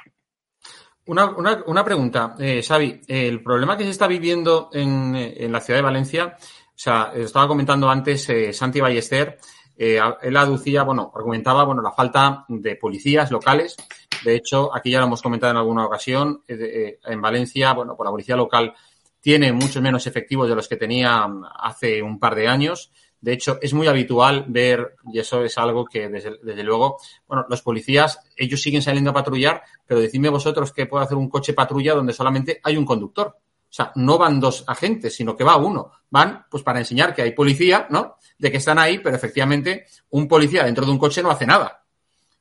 Una, 1.08 1.36
una, 1.66 1.84
pregunta, 1.86 2.36
eh, 2.40 2.62
Xavi. 2.62 3.02
El 3.08 3.42
problema 3.42 3.78
que 3.78 3.86
se 3.86 3.90
está 3.92 4.08
viviendo 4.08 4.70
en, 4.74 5.16
en 5.16 5.52
la 5.52 5.62
ciudad 5.62 5.80
de 5.80 5.84
Valencia 5.84 6.38
o 6.78 6.80
sea, 6.80 7.12
estaba 7.16 7.48
comentando 7.48 7.90
antes 7.90 8.30
eh, 8.30 8.54
Santi 8.54 8.80
Ballester, 8.80 9.40
eh, 9.76 10.00
él 10.22 10.38
aducía, 10.38 10.84
bueno, 10.84 11.12
argumentaba, 11.16 11.64
bueno, 11.64 11.82
la 11.82 11.92
falta 11.92 12.46
de 12.48 12.76
policías 12.76 13.32
locales. 13.32 13.76
De 14.24 14.36
hecho, 14.36 14.76
aquí 14.76 14.92
ya 14.92 15.00
lo 15.00 15.08
hemos 15.08 15.24
comentado 15.24 15.50
en 15.50 15.58
alguna 15.58 15.88
ocasión, 15.88 16.44
eh, 16.48 17.00
en 17.04 17.20
Valencia, 17.20 17.74
bueno, 17.74 17.96
pues 17.98 18.06
la 18.06 18.12
policía 18.12 18.36
local 18.36 18.76
tiene 19.20 19.52
muchos 19.54 19.82
menos 19.82 20.06
efectivos 20.06 20.48
de 20.48 20.54
los 20.54 20.68
que 20.68 20.78
tenía 20.78 21.28
hace 21.60 22.04
un 22.04 22.20
par 22.20 22.36
de 22.36 22.48
años. 22.48 22.92
De 23.22 23.34
hecho, 23.34 23.58
es 23.60 23.74
muy 23.74 23.88
habitual 23.88 24.46
ver, 24.48 24.98
y 25.12 25.18
eso 25.18 25.44
es 25.44 25.58
algo 25.58 25.84
que 25.84 26.10
desde, 26.10 26.38
desde, 26.44 26.64
luego, 26.64 27.00
bueno, 27.28 27.44
los 27.50 27.64
policías, 27.64 28.20
ellos 28.36 28.62
siguen 28.62 28.84
saliendo 28.84 29.10
a 29.10 29.16
patrullar, 29.16 29.64
pero 29.88 30.00
decidme 30.00 30.30
vosotros 30.30 30.72
que 30.72 30.86
puede 30.86 31.06
hacer 31.06 31.18
un 31.18 31.28
coche 31.28 31.54
patrulla 31.54 31.96
donde 31.96 32.14
solamente 32.14 32.60
hay 32.64 32.78
un 32.78 32.86
conductor. 32.86 33.36
O 33.70 33.74
sea, 33.78 33.92
no 33.96 34.18
van 34.18 34.40
dos 34.40 34.64
agentes, 34.68 35.16
sino 35.16 35.36
que 35.36 35.44
va 35.44 35.58
uno. 35.58 35.92
Van, 36.10 36.46
pues, 36.50 36.64
para 36.64 36.80
enseñar 36.80 37.14
que 37.14 37.22
hay 37.22 37.32
policía, 37.32 37.88
¿no? 37.90 38.18
De 38.40 38.50
que 38.50 38.58
están 38.58 38.80
ahí, 38.80 39.00
pero 39.00 39.16
efectivamente 39.16 39.86
un 40.12 40.28
policía 40.28 40.64
dentro 40.64 40.86
de 40.86 40.92
un 40.92 40.98
coche 40.98 41.22
no 41.22 41.30
hace 41.30 41.46
nada. 41.46 41.84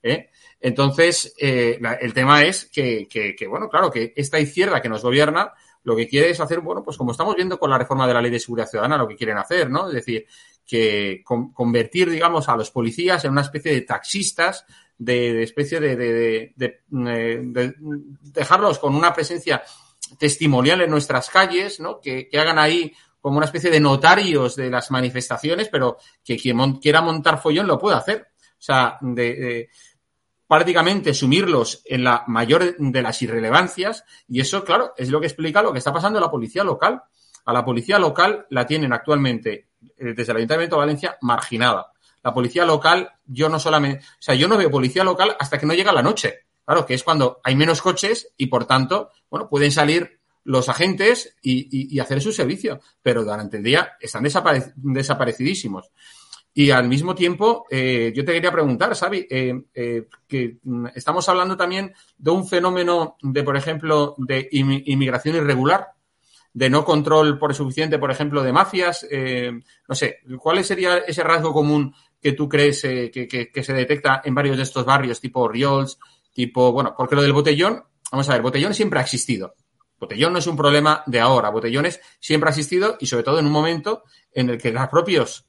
¿eh? 0.02 0.30
Entonces, 0.60 1.34
eh, 1.38 1.78
el 2.00 2.12
tema 2.14 2.42
es 2.42 2.66
que, 2.66 3.06
que, 3.08 3.46
bueno, 3.46 3.68
claro, 3.68 3.90
que 3.90 4.12
esta 4.16 4.38
izquierda 4.38 4.80
que 4.80 4.88
nos 4.88 5.02
gobierna, 5.02 5.52
lo 5.82 5.94
que 5.94 6.08
quiere 6.08 6.30
es 6.30 6.40
hacer, 6.40 6.60
bueno, 6.60 6.82
pues 6.82 6.96
como 6.96 7.12
estamos 7.12 7.34
viendo 7.36 7.58
con 7.58 7.70
la 7.70 7.78
reforma 7.78 8.06
de 8.06 8.14
la 8.14 8.22
ley 8.22 8.30
de 8.30 8.40
seguridad 8.40 8.68
ciudadana, 8.68 8.96
lo 8.96 9.08
que 9.08 9.16
quieren 9.16 9.38
hacer, 9.38 9.70
¿no? 9.70 9.88
Es 9.88 9.94
decir, 9.94 10.26
que 10.66 11.22
con, 11.24 11.52
convertir, 11.52 12.10
digamos, 12.10 12.48
a 12.48 12.56
los 12.56 12.70
policías 12.70 13.24
en 13.24 13.32
una 13.32 13.42
especie 13.42 13.72
de 13.72 13.82
taxistas, 13.82 14.64
de, 14.98 15.42
especie 15.42 15.78
de, 15.78 15.94
de, 15.94 16.52
de, 16.56 17.74
dejarlos 18.22 18.78
con 18.78 18.94
una 18.94 19.12
presencia 19.12 19.62
testimonial 20.18 20.80
en 20.80 20.90
nuestras 20.90 21.30
calles, 21.30 21.80
¿no? 21.80 22.00
Que, 22.00 22.28
hagan 22.34 22.58
ahí 22.58 22.92
como 23.20 23.38
una 23.38 23.46
especie 23.46 23.70
de 23.70 23.80
notarios 23.80 24.56
de 24.56 24.70
las 24.70 24.90
manifestaciones, 24.90 25.68
pero 25.68 25.98
que 26.24 26.36
quien 26.36 26.74
quiera 26.74 27.00
montar 27.00 27.40
follón 27.40 27.66
lo 27.66 27.78
pueda 27.78 27.98
hacer. 27.98 28.28
O 28.52 28.62
sea, 28.62 28.98
de, 29.00 29.68
prácticamente 30.46 31.12
sumirlos 31.12 31.82
en 31.84 32.04
la 32.04 32.24
mayor 32.28 32.76
de 32.78 33.02
las 33.02 33.20
irrelevancias 33.22 34.04
y 34.28 34.40
eso, 34.40 34.64
claro, 34.64 34.92
es 34.96 35.10
lo 35.10 35.20
que 35.20 35.26
explica 35.26 35.62
lo 35.62 35.72
que 35.72 35.78
está 35.78 35.92
pasando 35.92 36.18
en 36.18 36.24
la 36.24 36.30
policía 36.30 36.62
local. 36.62 37.02
A 37.44 37.52
la 37.52 37.64
policía 37.64 37.98
local 37.98 38.46
la 38.50 38.66
tienen 38.66 38.92
actualmente 38.92 39.68
eh, 39.96 40.14
desde 40.14 40.32
el 40.32 40.38
Ayuntamiento 40.38 40.76
de 40.76 40.80
Valencia 40.80 41.18
marginada. 41.20 41.92
La 42.22 42.34
policía 42.34 42.64
local, 42.64 43.08
yo 43.24 43.48
no 43.48 43.58
solamente, 43.58 44.04
o 44.04 44.22
sea, 44.22 44.34
yo 44.34 44.48
no 44.48 44.56
veo 44.56 44.70
policía 44.70 45.04
local 45.04 45.36
hasta 45.38 45.58
que 45.58 45.66
no 45.66 45.74
llega 45.74 45.92
la 45.92 46.02
noche. 46.02 46.45
Claro, 46.66 46.84
que 46.84 46.94
es 46.94 47.04
cuando 47.04 47.40
hay 47.44 47.54
menos 47.54 47.80
coches 47.80 48.32
y 48.36 48.46
por 48.46 48.66
tanto, 48.66 49.10
bueno, 49.30 49.48
pueden 49.48 49.70
salir 49.70 50.18
los 50.42 50.68
agentes 50.68 51.36
y, 51.42 51.98
hacer 52.00 52.20
su 52.20 52.32
servicio, 52.32 52.80
pero 53.02 53.24
durante 53.24 53.56
el 53.56 53.62
día 53.62 53.92
están 54.00 54.24
desapare 54.24 54.72
desaparecidísimos. 54.76 55.90
Y 56.54 56.70
al 56.70 56.88
mismo 56.88 57.14
tiempo, 57.14 57.66
eh, 57.70 58.12
yo 58.16 58.24
te 58.24 58.32
quería 58.32 58.50
preguntar, 58.50 58.94
Xavi, 58.94 59.26
eh, 59.30 59.62
eh, 59.74 60.06
que 60.26 60.56
estamos 60.94 61.28
hablando 61.28 61.56
también 61.56 61.92
de 62.16 62.30
un 62.30 62.48
fenómeno 62.48 63.16
de, 63.20 63.42
por 63.42 63.56
ejemplo, 63.56 64.14
de 64.18 64.48
inmigración 64.50 65.36
irregular, 65.36 65.88
de 66.54 66.70
no 66.70 66.84
control 66.84 67.38
por 67.38 67.54
suficiente, 67.54 67.98
por 67.98 68.10
ejemplo, 68.10 68.42
de 68.42 68.52
mafias. 68.52 69.06
Eh, 69.10 69.52
no 69.86 69.94
sé, 69.94 70.20
¿cuál 70.38 70.64
sería 70.64 70.98
ese 70.98 71.22
rasgo 71.22 71.52
común 71.52 71.94
que 72.22 72.32
tú 72.32 72.48
crees 72.48 72.80
que, 72.80 73.10
que, 73.10 73.50
que, 73.52 73.62
se 73.62 73.74
detecta 73.74 74.22
en 74.24 74.34
varios 74.34 74.56
de 74.56 74.62
estos 74.62 74.86
barrios, 74.86 75.20
tipo 75.20 75.46
Riols, 75.46 75.98
tipo, 76.36 76.70
bueno, 76.70 76.94
porque 76.94 77.16
lo 77.16 77.22
del 77.22 77.32
botellón, 77.32 77.82
vamos 78.12 78.28
a 78.28 78.34
ver, 78.34 78.42
botellón 78.42 78.74
siempre 78.74 79.00
ha 79.00 79.02
existido. 79.02 79.54
Botellón 79.98 80.34
no 80.34 80.38
es 80.38 80.46
un 80.46 80.54
problema 80.54 81.02
de 81.06 81.18
ahora, 81.18 81.48
botellones 81.48 81.98
siempre 82.20 82.48
ha 82.48 82.50
existido 82.50 82.98
y 83.00 83.06
sobre 83.06 83.24
todo 83.24 83.38
en 83.38 83.46
un 83.46 83.52
momento 83.52 84.02
en 84.32 84.50
el 84.50 84.58
que 84.58 84.70
los 84.70 84.86
propios 84.88 85.46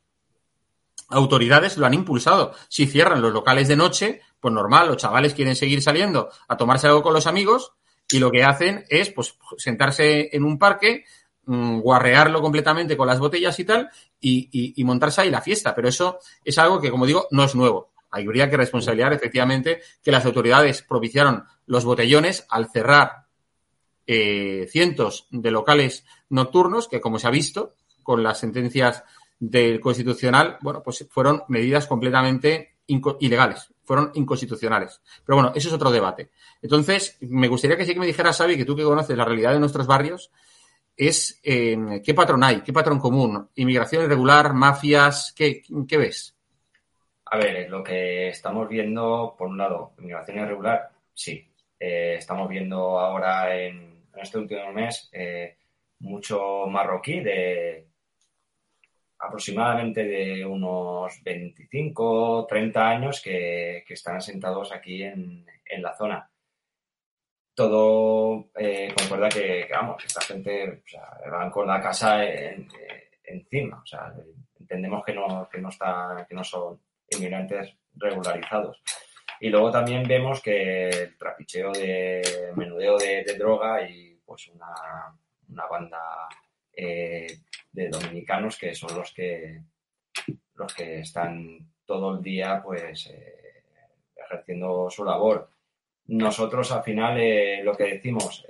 autoridades 1.10 1.76
lo 1.76 1.86
han 1.86 1.94
impulsado. 1.94 2.54
Si 2.70 2.88
cierran 2.88 3.22
los 3.22 3.34
locales 3.34 3.68
de 3.68 3.76
noche, 3.76 4.22
pues 4.40 4.54
normal, 4.54 4.88
los 4.88 4.96
chavales 4.96 5.34
quieren 5.34 5.58
seguir 5.58 5.82
saliendo 5.82 6.30
a 6.48 6.56
tomarse 6.56 6.88
algo 6.88 7.04
con 7.04 7.14
los 7.14 7.28
amigos 7.28 7.74
y 8.10 8.20
lo 8.20 8.32
que 8.32 8.46
hacen 8.46 8.86
es 8.88 9.10
pues 9.10 9.38
sentarse 9.58 10.30
en 10.34 10.46
un 10.46 10.58
parque, 10.58 11.04
mmm, 11.48 11.80
guarrearlo 11.80 12.42
completamente 12.42 12.96
con 12.96 13.08
las 13.08 13.20
botellas 13.20 13.60
y 13.60 13.66
tal 13.66 13.90
y, 14.22 14.82
montarse 14.86 15.20
ahí 15.20 15.30
la 15.30 15.42
fiesta. 15.42 15.76
Pero 15.76 15.90
eso 15.90 16.20
es 16.46 16.58
algo 16.58 16.80
que, 16.80 16.90
como 16.90 17.06
digo, 17.06 17.28
no 17.32 17.44
es 17.44 17.56
nuevo. 17.56 17.92
Habría 18.10 18.50
que 18.50 18.58
responsabilizar 18.58 19.14
efectivamente 19.14 19.82
que 20.04 20.12
las 20.12 20.26
autoridades 20.26 20.82
propiciaron 20.82 21.44
los 21.66 21.86
botellones 21.86 22.46
al 22.50 22.70
cerrar 22.70 23.28
eh, 24.06 24.68
cientos 24.72 25.28
de 25.32 25.52
locales 25.52 26.06
nocturnos 26.30 26.88
que, 26.88 27.02
como 27.02 27.20
se 27.20 27.28
ha 27.28 27.32
visto 27.32 27.76
con 28.04 28.24
las 28.24 28.40
sentencias 28.40 29.04
del 29.40 29.80
Constitucional, 29.82 30.58
bueno, 30.62 30.82
pues 30.82 31.06
fueron 31.10 31.44
medidas 31.50 31.88
completamente 31.88 32.78
ilegales, 32.88 33.74
fueron 33.84 34.12
inconstitucionales. 34.14 35.02
Pero 35.26 35.36
bueno, 35.36 35.52
eso 35.54 35.68
es 35.68 35.74
otro 35.74 35.92
debate. 35.92 36.32
Entonces, 36.62 37.18
me 37.22 37.50
gustaría 37.50 37.76
que 37.76 37.86
sí 37.86 37.94
que 37.94 38.00
me 38.00 38.06
dijeras, 38.06 38.38
Xavi, 38.38 38.56
que 38.56 38.66
tú 38.66 38.76
que 38.76 38.84
conoces 38.84 39.18
la 39.18 39.26
realidad 39.26 39.52
de 39.52 39.60
nuestros 39.60 39.88
barrios, 39.88 40.32
es 40.96 41.40
eh, 41.44 42.02
qué 42.04 42.14
patrón 42.14 42.44
hay, 42.44 42.62
qué 42.62 42.74
patrón 42.74 43.00
común, 43.00 43.50
inmigración 43.56 44.04
irregular, 44.04 44.54
mafias, 44.54 45.34
¿qué, 45.36 45.62
qué 45.88 45.98
ves? 45.98 46.37
A 47.30 47.38
ver, 47.38 47.70
lo 47.70 47.84
que 47.84 48.30
estamos 48.30 48.70
viendo, 48.70 49.36
por 49.38 49.48
un 49.48 49.58
lado, 49.58 49.94
inmigración 49.98 50.38
irregular, 50.40 50.90
sí. 51.14 51.46
Eh, 51.80 52.16
estamos 52.18 52.48
viendo 52.50 53.00
ahora 53.00 53.56
en, 53.56 54.08
este 54.16 54.40
último 54.40 54.72
mes 54.72 55.10
eh, 55.14 55.58
mucho 56.00 56.66
marroquí 56.68 57.20
de 57.20 57.88
aproximadamente 59.20 60.04
de 60.06 60.46
unos 60.46 61.22
25, 61.24 62.48
30 62.48 62.90
años 62.90 63.22
que, 63.22 63.84
están 63.90 64.18
asentados 64.18 64.72
aquí 64.72 65.04
en, 65.04 65.46
la 65.82 65.96
zona. 65.96 66.30
Todo 67.54 68.50
eh, 68.56 68.94
concuerda 68.98 69.30
que, 69.30 69.66
que, 69.68 69.74
vamos, 69.74 70.04
esta 70.06 70.22
gente 70.22 70.82
o 70.86 70.88
sea, 70.88 71.20
van 71.30 71.52
con 71.52 71.68
la 71.68 71.82
casa 71.82 72.24
en, 72.24 72.68
encima. 73.24 73.82
O 73.84 73.86
sea, 73.86 74.14
entendemos 74.60 75.04
que 75.06 75.14
no, 75.14 75.48
que 75.52 75.60
no, 75.60 75.70
está, 75.70 76.26
que 76.28 76.36
no 76.36 76.44
son 76.44 76.80
inmigrantes 77.10 77.76
regularizados. 77.96 78.82
Y 79.40 79.50
luego 79.50 79.72
también 79.72 80.04
vemos 80.04 80.42
que 80.42 80.90
el 80.90 81.18
trapicheo 81.18 81.72
de 81.72 82.52
menudeo 82.56 82.98
de, 82.98 83.24
droga 83.38 83.88
y 83.88 84.20
pues 84.26 84.48
una, 84.48 84.74
una 85.50 85.66
banda 85.68 86.28
eh, 86.74 87.40
de 87.72 87.90
dominicanos 87.90 88.58
que 88.58 88.74
son 88.74 88.96
los 88.96 89.14
que 89.14 89.62
los 90.56 90.74
que 90.74 91.00
están 91.00 91.72
todo 91.86 92.16
el 92.16 92.24
día 92.24 92.62
pues 92.64 93.08
eh, 93.08 93.64
ejerciendo 94.16 94.90
su 94.90 95.06
labor. 95.06 95.52
Nosotros 96.08 96.72
al 96.72 96.84
final 96.84 97.20
eh, 97.20 97.62
lo 97.64 97.76
que 97.76 97.84
decimos, 97.84 98.46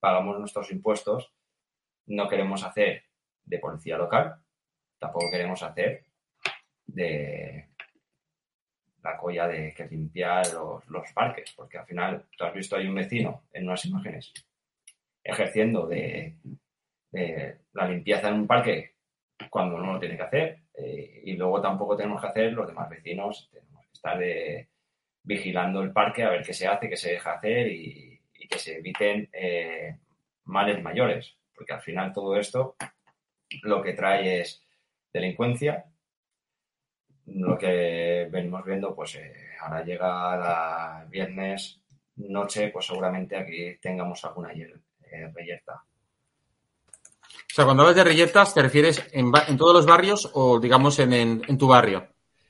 pagamos 0.00 0.38
nuestros 0.38 0.72
impuestos, 0.72 1.32
no 2.06 2.28
queremos 2.28 2.64
hacer 2.64 3.04
de 3.44 3.58
policía 3.58 3.96
local, 3.96 4.36
tampoco 4.98 5.30
queremos 5.30 5.62
hacer 5.62 6.04
de 6.86 7.68
la 9.04 9.16
colla 9.18 9.46
de 9.46 9.72
que 9.74 9.86
limpiar 9.86 10.46
los, 10.52 10.86
los 10.88 11.12
parques, 11.12 11.52
porque 11.54 11.78
al 11.78 11.86
final 11.86 12.24
tú 12.36 12.44
has 12.44 12.54
visto 12.54 12.76
hay 12.76 12.86
un 12.86 12.94
vecino 12.94 13.44
en 13.52 13.64
unas 13.64 13.84
imágenes 13.84 14.32
ejerciendo 15.22 15.86
de, 15.86 16.36
eh, 17.12 17.58
la 17.72 17.88
limpieza 17.88 18.28
en 18.28 18.34
un 18.34 18.46
parque 18.46 18.94
cuando 19.50 19.78
no 19.78 19.92
lo 19.94 20.00
tiene 20.00 20.16
que 20.16 20.22
hacer 20.22 20.58
eh, 20.74 21.22
y 21.24 21.34
luego 21.34 21.60
tampoco 21.60 21.96
tenemos 21.96 22.20
que 22.20 22.28
hacer 22.28 22.52
los 22.52 22.66
demás 22.66 22.88
vecinos, 22.88 23.48
tenemos 23.52 23.84
que 23.86 23.92
estar 23.92 24.18
de, 24.18 24.68
vigilando 25.22 25.82
el 25.82 25.92
parque 25.92 26.22
a 26.22 26.30
ver 26.30 26.44
qué 26.44 26.52
se 26.52 26.66
hace, 26.66 26.88
qué 26.88 26.96
se 26.96 27.12
deja 27.12 27.34
hacer 27.34 27.68
y, 27.68 28.20
y 28.34 28.48
que 28.48 28.58
se 28.58 28.78
eviten 28.78 29.28
eh, 29.32 29.98
males 30.44 30.82
mayores, 30.82 31.36
porque 31.54 31.72
al 31.72 31.82
final 31.82 32.12
todo 32.12 32.36
esto 32.36 32.76
lo 33.62 33.82
que 33.82 33.92
trae 33.92 34.40
es 34.40 34.62
delincuencia, 35.12 35.84
lo 37.26 37.56
que 37.56 38.28
venimos 38.30 38.64
viendo, 38.64 38.94
pues 38.94 39.16
eh, 39.16 39.32
ahora 39.60 39.84
llega 39.84 40.36
la 40.36 41.06
viernes 41.08 41.80
noche, 42.16 42.68
pues 42.68 42.86
seguramente 42.86 43.36
aquí 43.36 43.76
tengamos 43.80 44.24
alguna 44.24 44.52
eh, 44.52 45.30
reyerta. 45.34 45.82
O 47.54 47.54
sea, 47.54 47.64
cuando 47.64 47.82
hablas 47.84 47.96
de 47.96 48.04
rilletas, 48.04 48.52
¿te 48.54 48.62
refieres 48.62 49.08
en, 49.12 49.32
en 49.48 49.56
todos 49.56 49.74
los 49.74 49.86
barrios 49.86 50.30
o, 50.34 50.58
digamos, 50.58 50.98
en, 50.98 51.12
en, 51.12 51.42
en, 51.46 51.58
tu 51.58 51.68
barrio? 51.68 52.06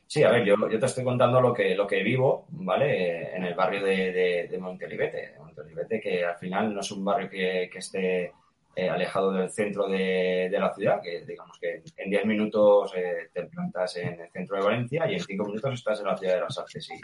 Sí, 0.07 0.23
a 0.23 0.31
ver, 0.31 0.45
yo, 0.45 0.55
yo 0.71 0.79
te 0.79 0.87
estoy 0.87 1.05
contando 1.05 1.41
lo 1.41 1.53
que, 1.53 1.75
lo 1.75 1.87
que 1.87 2.03
vivo, 2.03 2.47
¿vale? 2.51 3.35
En 3.37 3.45
el 3.45 3.55
barrio 3.55 3.85
de, 3.85 4.13
de, 4.13 4.49
de 4.49 4.59
Montelibete. 4.59 5.35
Montelibete, 5.39 6.01
que 6.01 6.25
al 6.25 6.37
final 6.37 6.75
no 6.75 6.81
es 6.81 6.91
un 6.91 7.05
barrio 7.05 7.29
que, 7.29 7.69
que 7.71 7.79
esté 7.79 8.33
eh, 8.77 8.89
alejado 8.89 9.33
del 9.33 9.51
centro 9.51 9.89
de, 9.89 10.49
de, 10.51 10.59
la 10.59 10.73
ciudad, 10.75 11.01
que 11.03 11.25
digamos 11.25 11.59
que 11.59 11.83
en 11.97 12.11
10 12.11 12.27
minutos 12.27 12.93
eh, 12.97 13.29
te 13.33 13.45
plantas 13.45 13.97
en 13.97 14.21
el 14.21 14.31
centro 14.31 14.57
de 14.57 14.65
Valencia 14.65 15.11
y 15.11 15.15
en 15.15 15.21
5 15.21 15.45
minutos 15.45 15.75
estás 15.75 16.01
en 16.01 16.07
la 16.07 16.17
ciudad 16.17 16.35
de 16.35 16.41
las 16.41 16.59
artes 16.59 16.89
y, 16.91 17.01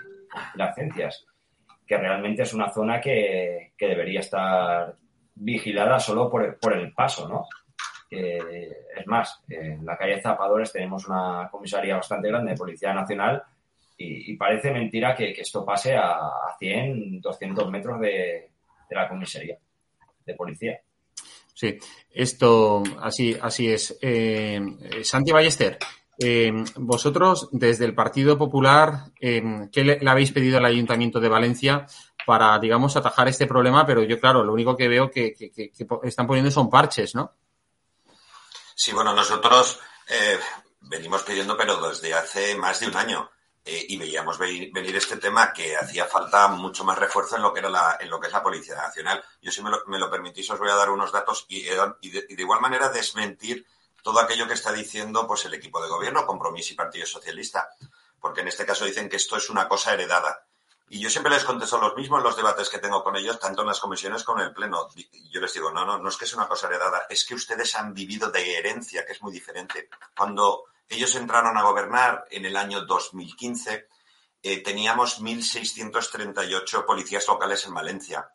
las 0.58 0.74
ciencias, 0.74 1.26
que 1.86 1.96
realmente 1.96 2.42
es 2.42 2.54
una 2.54 2.70
zona 2.70 3.00
que, 3.00 3.72
que 3.76 3.86
debería 3.86 4.20
estar 4.20 4.94
vigilada 5.34 5.98
solo 5.98 6.28
por, 6.28 6.58
por 6.58 6.76
el 6.76 6.92
paso, 6.92 7.28
¿no? 7.28 7.46
Eh, 8.10 8.86
es 8.96 9.06
más, 9.06 9.40
en 9.48 9.86
la 9.86 9.96
calle 9.96 10.20
Zapadores 10.20 10.72
tenemos 10.72 11.06
una 11.06 11.48
comisaría 11.50 11.94
bastante 11.94 12.28
grande 12.28 12.52
de 12.52 12.58
Policía 12.58 12.92
Nacional 12.92 13.42
y, 13.96 14.32
y 14.32 14.36
parece 14.36 14.72
mentira 14.72 15.14
que, 15.14 15.32
que, 15.32 15.42
esto 15.42 15.64
pase 15.64 15.94
a 15.96 16.18
100, 16.58 17.20
200 17.20 17.70
metros 17.70 18.00
de, 18.00 18.50
de, 18.88 18.96
la 18.96 19.08
comisaría 19.08 19.56
de 20.26 20.34
policía. 20.34 20.80
Sí, 21.60 21.78
esto 22.10 22.82
así, 23.02 23.36
así 23.38 23.70
es. 23.70 23.98
Eh, 24.00 24.58
Santi 25.04 25.30
Ballester, 25.30 25.78
eh, 26.18 26.50
vosotros 26.76 27.50
desde 27.52 27.84
el 27.84 27.94
Partido 27.94 28.38
Popular, 28.38 29.10
eh, 29.20 29.68
¿qué 29.70 29.84
le, 29.84 30.00
habéis 30.08 30.32
pedido 30.32 30.56
al 30.56 30.64
Ayuntamiento 30.64 31.20
de 31.20 31.28
Valencia 31.28 31.86
para, 32.24 32.58
digamos, 32.58 32.96
atajar 32.96 33.28
este 33.28 33.46
problema? 33.46 33.84
Pero 33.84 34.02
yo, 34.04 34.18
claro, 34.18 34.42
lo 34.42 34.54
único 34.54 34.74
que 34.74 34.88
veo 34.88 35.10
que, 35.10 35.34
que, 35.34 35.50
que 35.50 35.86
están 36.04 36.26
poniendo 36.26 36.50
son 36.50 36.70
parches, 36.70 37.14
¿no? 37.14 37.34
Sí, 38.74 38.92
bueno, 38.92 39.12
nosotros 39.12 39.80
eh, 40.08 40.38
venimos 40.80 41.22
pidiendo, 41.24 41.58
pero 41.58 41.76
desde 41.90 42.14
hace 42.14 42.54
más 42.54 42.80
de 42.80 42.86
un 42.86 42.96
año, 42.96 43.30
eh, 43.62 43.86
y 43.90 43.98
veíamos 43.98 44.38
venir 44.38 44.96
este 44.96 45.18
tema 45.18 45.52
que 45.52 45.76
hacía 45.76 46.06
falta 46.06 46.48
mucho 46.48 46.82
más 46.82 46.98
refuerzo 46.98 47.36
en 47.36 47.42
lo 47.42 47.52
que 47.52 47.60
era 47.60 47.68
la, 47.68 47.98
en 48.00 48.08
lo 48.08 48.18
que 48.18 48.28
es 48.28 48.32
la 48.32 48.42
Policía 48.42 48.74
Nacional. 48.74 49.22
Yo 49.42 49.52
si 49.52 49.62
me 49.62 49.98
lo, 49.98 50.10
permitís 50.10 50.50
os 50.50 50.58
voy 50.58 50.70
a 50.70 50.76
dar 50.76 50.88
unos 50.88 51.12
datos 51.12 51.44
y, 51.48 51.68
eh, 51.68 51.76
y, 52.00 52.10
de, 52.10 52.26
igual 52.30 52.60
manera 52.60 52.88
desmentir 52.88 53.66
todo 54.02 54.18
aquello 54.18 54.48
que 54.48 54.54
está 54.54 54.72
diciendo 54.72 55.26
pues 55.26 55.44
el 55.44 55.52
equipo 55.52 55.82
de 55.82 55.90
gobierno, 55.90 56.26
Compromiso 56.26 56.72
y 56.72 56.76
Partido 56.76 57.04
Socialista, 57.06 57.68
porque 58.18 58.40
en 58.40 58.48
este 58.48 58.64
caso 58.64 58.86
dicen 58.86 59.10
que 59.10 59.16
esto 59.16 59.36
es 59.36 59.50
una 59.50 59.68
cosa 59.68 59.92
heredada. 59.92 60.46
Y 60.88 60.98
yo 60.98 61.10
siempre 61.10 61.32
les 61.32 61.44
contesto 61.44 61.78
los 61.78 61.94
mismos 61.94 62.18
en 62.18 62.24
los 62.24 62.36
debates 62.36 62.70
que 62.70 62.78
tengo 62.78 63.04
con 63.04 63.14
ellos, 63.14 63.38
tanto 63.38 63.60
en 63.60 63.68
las 63.68 63.78
comisiones 63.78 64.24
como 64.24 64.40
en 64.40 64.48
el 64.48 64.54
Pleno. 64.54 64.88
Yo 65.30 65.40
les 65.40 65.52
digo, 65.52 65.70
no, 65.70 65.84
no, 65.84 65.98
no 65.98 66.08
es 66.08 66.16
que 66.16 66.26
sea 66.26 66.38
una 66.38 66.48
cosa 66.48 66.66
heredada, 66.66 67.02
es 67.08 67.24
que 67.24 67.34
ustedes 67.34 67.76
han 67.76 67.94
vivido 67.94 68.30
de 68.30 68.56
herencia, 68.56 69.04
que 69.04 69.12
es 69.12 69.22
muy 69.22 69.32
diferente. 69.32 69.88
Cuando 70.16 70.64
ellos 70.90 71.14
entraron 71.14 71.56
a 71.56 71.62
gobernar 71.62 72.26
en 72.30 72.44
el 72.44 72.56
año 72.56 72.82
2015, 72.84 73.88
eh, 74.42 74.62
teníamos 74.62 75.20
1.638 75.20 76.84
policías 76.84 77.26
locales 77.28 77.64
en 77.66 77.74
Valencia. 77.74 78.28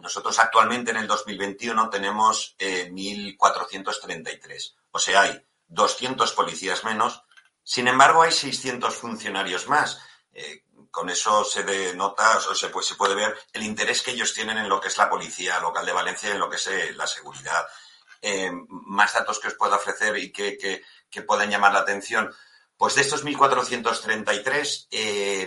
Nosotros 0.00 0.38
actualmente 0.38 0.90
en 0.90 0.98
el 0.98 1.06
2021 1.06 1.90
tenemos 1.90 2.56
eh, 2.58 2.90
1.433. 2.90 4.74
O 4.90 4.98
sea, 4.98 5.22
hay 5.22 5.46
200 5.68 6.32
policías 6.32 6.84
menos. 6.84 7.22
Sin 7.62 7.88
embargo, 7.88 8.22
hay 8.22 8.32
600 8.32 8.94
funcionarios 8.94 9.68
más. 9.68 10.00
Eh, 10.32 10.64
con 10.90 11.10
eso 11.10 11.44
se 11.44 11.62
denota, 11.64 12.38
o 12.38 12.54
se, 12.54 12.70
se 12.82 12.94
puede 12.94 13.14
ver 13.14 13.36
el 13.52 13.62
interés 13.62 14.02
que 14.02 14.12
ellos 14.12 14.32
tienen 14.32 14.58
en 14.58 14.68
lo 14.68 14.80
que 14.80 14.88
es 14.88 14.96
la 14.96 15.10
policía 15.10 15.60
local 15.60 15.84
de 15.84 15.92
Valencia 15.92 16.30
y 16.30 16.32
en 16.32 16.38
lo 16.38 16.48
que 16.48 16.56
es 16.56 16.66
eh, 16.68 16.92
la 16.94 17.06
seguridad. 17.06 17.66
Más 18.68 19.14
datos 19.14 19.38
que 19.38 19.46
os 19.46 19.54
puedo 19.54 19.76
ofrecer 19.76 20.16
y 20.18 20.32
que, 20.32 20.58
que, 20.58 20.82
que, 21.10 21.22
puedan 21.22 21.50
llamar 21.50 21.72
la 21.72 21.80
atención. 21.80 22.32
Pues 22.76 22.94
de 22.94 23.02
estos 23.02 23.24
1.433, 23.24 24.88
eh, 24.90 25.42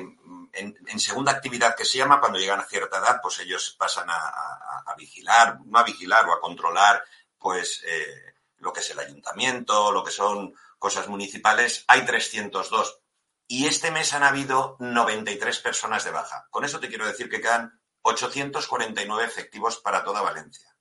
en, 0.54 0.78
en, 0.86 1.00
segunda 1.00 1.32
actividad 1.32 1.76
que 1.76 1.86
se 1.86 1.98
llama, 1.98 2.20
cuando 2.20 2.40
llegan 2.40 2.60
a 2.60 2.66
cierta 2.66 2.98
edad, 2.98 3.20
pues 3.22 3.40
ellos 3.40 3.76
pasan 3.80 4.10
a, 4.10 4.96
vigilar, 4.98 5.60
no 5.66 5.80
a 5.80 5.84
vigilar 5.84 6.28
o 6.28 6.34
a 6.34 6.42
controlar, 6.42 7.04
pues 7.40 7.82
eh, 7.86 8.36
lo 8.58 8.72
que 8.74 8.82
es 8.82 8.90
el 8.92 9.00
ayuntamiento, 9.00 9.92
lo 9.92 10.04
que 10.04 10.12
son 10.12 10.54
cosas 10.78 11.08
municipales. 11.08 11.86
Hay 11.88 12.06
302 12.06 13.00
y 13.48 13.68
este 13.68 13.92
mes 13.92 14.14
han 14.14 14.24
habido 14.24 14.78
93 14.80 15.60
personas 15.60 16.04
de 16.04 16.12
baja. 16.12 16.48
Con 16.50 16.64
eso 16.64 16.80
te 16.80 16.88
quiero 16.88 17.06
decir 17.06 17.30
que 17.30 17.42
quedan 17.42 17.82
849 18.04 19.26
efectivos 19.26 19.78
para 19.78 20.04
toda 20.04 20.22
Valencia. 20.22 20.74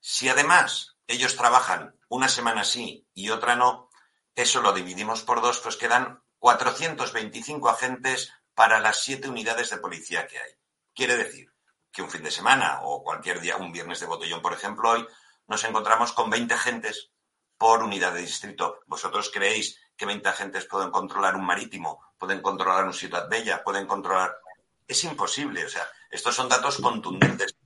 Si 0.00 0.28
además 0.28 0.96
ellos 1.06 1.36
trabajan 1.36 1.98
una 2.08 2.28
semana 2.28 2.64
sí 2.64 3.06
y 3.14 3.30
otra 3.30 3.56
no, 3.56 3.87
eso 4.38 4.62
lo 4.62 4.72
dividimos 4.72 5.22
por 5.22 5.42
dos, 5.42 5.58
pues 5.58 5.76
quedan 5.76 6.22
425 6.38 7.68
agentes 7.68 8.32
para 8.54 8.78
las 8.78 9.02
siete 9.02 9.28
unidades 9.28 9.70
de 9.70 9.78
policía 9.78 10.28
que 10.28 10.38
hay. 10.38 10.52
Quiere 10.94 11.16
decir 11.16 11.52
que 11.90 12.02
un 12.02 12.10
fin 12.10 12.22
de 12.22 12.30
semana 12.30 12.82
o 12.82 13.02
cualquier 13.02 13.40
día, 13.40 13.56
un 13.56 13.72
viernes 13.72 13.98
de 13.98 14.06
botellón, 14.06 14.40
por 14.40 14.52
ejemplo, 14.52 14.90
hoy 14.90 15.04
nos 15.48 15.64
encontramos 15.64 16.12
con 16.12 16.30
20 16.30 16.54
agentes 16.54 17.10
por 17.56 17.82
unidad 17.82 18.12
de 18.12 18.20
distrito. 18.20 18.78
¿Vosotros 18.86 19.28
creéis 19.34 19.80
que 19.96 20.06
20 20.06 20.28
agentes 20.28 20.66
pueden 20.66 20.92
controlar 20.92 21.34
un 21.34 21.44
marítimo, 21.44 22.00
pueden 22.16 22.40
controlar 22.40 22.84
un 22.84 22.94
Ciudad 22.94 23.28
Bella, 23.28 23.64
pueden 23.64 23.88
controlar... 23.88 24.38
Es 24.86 25.02
imposible, 25.02 25.66
o 25.66 25.68
sea, 25.68 25.84
estos 26.12 26.36
son 26.36 26.48
datos 26.48 26.78
contundentes. 26.78 27.56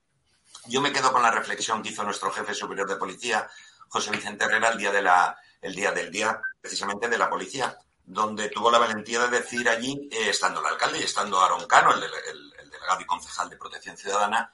Yo 0.69 0.81
me 0.81 0.91
quedo 0.91 1.13
con 1.13 1.23
la 1.23 1.31
reflexión 1.31 1.83
que 1.83 1.91
hizo 1.91 2.03
nuestro 2.03 2.31
jefe 2.33 2.55
superior 2.55 2.89
de 2.89 2.97
policía, 2.97 3.47
José 3.89 4.11
Vicente 4.11 4.47
Herrera, 4.47 4.71
el 4.71 4.79
día, 4.79 4.91
de 4.91 5.03
la, 5.03 5.37
el 5.63 5.75
día 5.75 5.93
del 5.93 6.11
día, 6.11 6.41
precisamente 6.61 7.09
de 7.09 7.17
la 7.17 7.31
policía, 7.31 7.79
donde 8.05 8.51
tuvo 8.51 8.71
la 8.71 8.79
valentía 8.79 9.21
de 9.21 9.39
decir 9.39 9.69
allí, 9.69 10.09
eh, 10.13 10.29
estando 10.29 10.61
el 10.61 10.67
alcalde 10.67 10.99
y 10.99 11.05
estando 11.05 11.41
Aaron 11.41 11.67
Cano, 11.67 11.95
el, 11.95 12.03
el, 12.03 12.55
el 12.59 12.71
delegado 12.71 13.01
y 13.01 13.07
concejal 13.07 13.49
de 13.49 13.57
Protección 13.57 13.97
Ciudadana, 13.97 14.53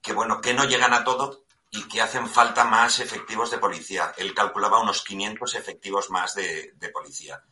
que 0.00 0.12
bueno, 0.12 0.40
que 0.40 0.54
no 0.54 0.64
llegan 0.64 0.94
a 0.94 1.04
todo, 1.04 1.46
y 1.70 1.88
que 1.88 2.00
hacen 2.00 2.28
falta 2.28 2.64
más 2.64 3.00
efectivos 3.00 3.50
de 3.50 3.58
policía. 3.58 4.14
Él 4.16 4.34
calculaba 4.34 4.80
unos 4.80 5.02
500 5.02 5.54
efectivos 5.56 6.10
más 6.10 6.34
de, 6.34 6.72
de, 6.76 6.88
policía. 6.90 7.42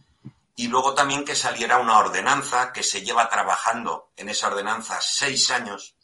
Y 0.57 0.69
luego 0.69 0.95
también 0.95 1.25
que 1.25 1.35
saliera 1.35 1.79
una 1.79 1.99
ordenanza 1.99 2.73
que 2.73 2.83
se 2.83 3.03
lleva 3.03 3.29
trabajando 3.29 4.13
en 4.17 4.29
esa 4.29 4.49
ordenanza 4.49 5.01
seis 5.01 5.51
años, 5.51 5.97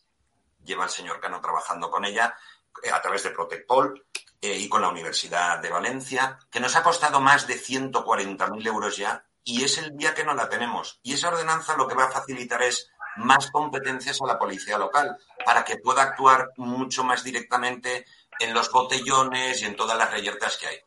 lleva 0.65 0.85
el 0.85 0.91
señor 0.91 1.21
Cano 1.21 1.41
trabajando 1.41 1.91
con 1.91 2.05
ella 2.05 2.35
eh, 2.83 2.91
a 2.91 3.01
través 3.01 3.23
de 3.23 3.31
Protecpol 3.31 4.05
eh, 4.41 4.57
y 4.57 4.69
con 4.69 4.83
la 4.83 4.89
Universidad 4.89 5.59
de 5.59 5.71
Valencia, 5.71 6.39
que 6.51 6.61
nos 6.61 6.77
ha 6.77 6.83
costado 6.83 7.21
más 7.21 7.47
de 7.47 7.61
140.000 7.61 8.67
euros 8.67 8.97
ya 8.97 9.25
y 9.45 9.65
es 9.65 9.79
el 9.79 9.97
día 9.97 10.15
que 10.15 10.25
no 10.25 10.35
la 10.35 10.49
tenemos. 10.49 11.01
Y 11.03 11.15
esa 11.15 11.29
ordenanza 11.29 11.77
lo 11.77 11.87
que 11.87 11.95
va 11.95 12.05
a 12.05 12.11
facilitar 12.11 12.63
es 12.63 12.91
más 13.17 13.51
competencias 13.51 14.21
a 14.23 14.27
la 14.27 14.39
policía 14.39 14.79
local 14.79 15.17
para 15.45 15.65
que 15.65 15.77
pueda 15.77 16.03
actuar 16.03 16.51
mucho 16.57 17.05
más 17.05 17.25
directamente 17.25 18.07
en 18.39 18.55
los 18.55 18.71
botellones 18.71 19.61
y 19.61 19.67
en 19.67 19.77
todas 19.77 19.99
las 19.99 20.11
reyertas 20.11 20.57
que 20.57 20.67
hay. 20.67 20.79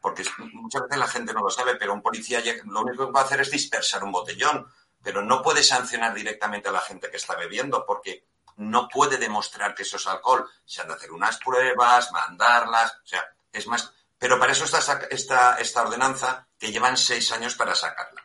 Porque 0.00 0.24
muchas 0.52 0.82
veces 0.82 0.98
la 0.98 1.06
gente 1.06 1.32
no 1.32 1.42
lo 1.42 1.50
sabe, 1.50 1.76
pero 1.76 1.92
un 1.92 2.02
policía 2.02 2.42
lo 2.64 2.82
único 2.82 3.06
que 3.06 3.12
va 3.12 3.20
a 3.20 3.24
hacer 3.24 3.40
es 3.40 3.50
dispersar 3.50 4.04
un 4.04 4.12
botellón, 4.12 4.66
pero 5.02 5.22
no 5.22 5.42
puede 5.42 5.62
sancionar 5.62 6.14
directamente 6.14 6.68
a 6.68 6.72
la 6.72 6.80
gente 6.80 7.10
que 7.10 7.16
está 7.16 7.36
bebiendo 7.36 7.84
porque 7.86 8.24
no 8.56 8.88
puede 8.88 9.18
demostrar 9.18 9.74
que 9.74 9.82
eso 9.82 9.96
es 9.96 10.06
alcohol. 10.06 10.48
Se 10.64 10.80
han 10.80 10.88
de 10.88 10.94
hacer 10.94 11.12
unas 11.12 11.38
pruebas, 11.38 12.12
mandarlas, 12.12 12.92
o 13.04 13.06
sea, 13.06 13.24
es 13.52 13.66
más. 13.66 13.92
Pero 14.18 14.38
para 14.38 14.52
eso 14.52 14.64
está 14.64 14.78
esta, 15.10 15.56
esta 15.56 15.82
ordenanza 15.82 16.46
que 16.58 16.70
llevan 16.70 16.96
seis 16.96 17.32
años 17.32 17.54
para 17.54 17.74
sacarla. 17.74 18.22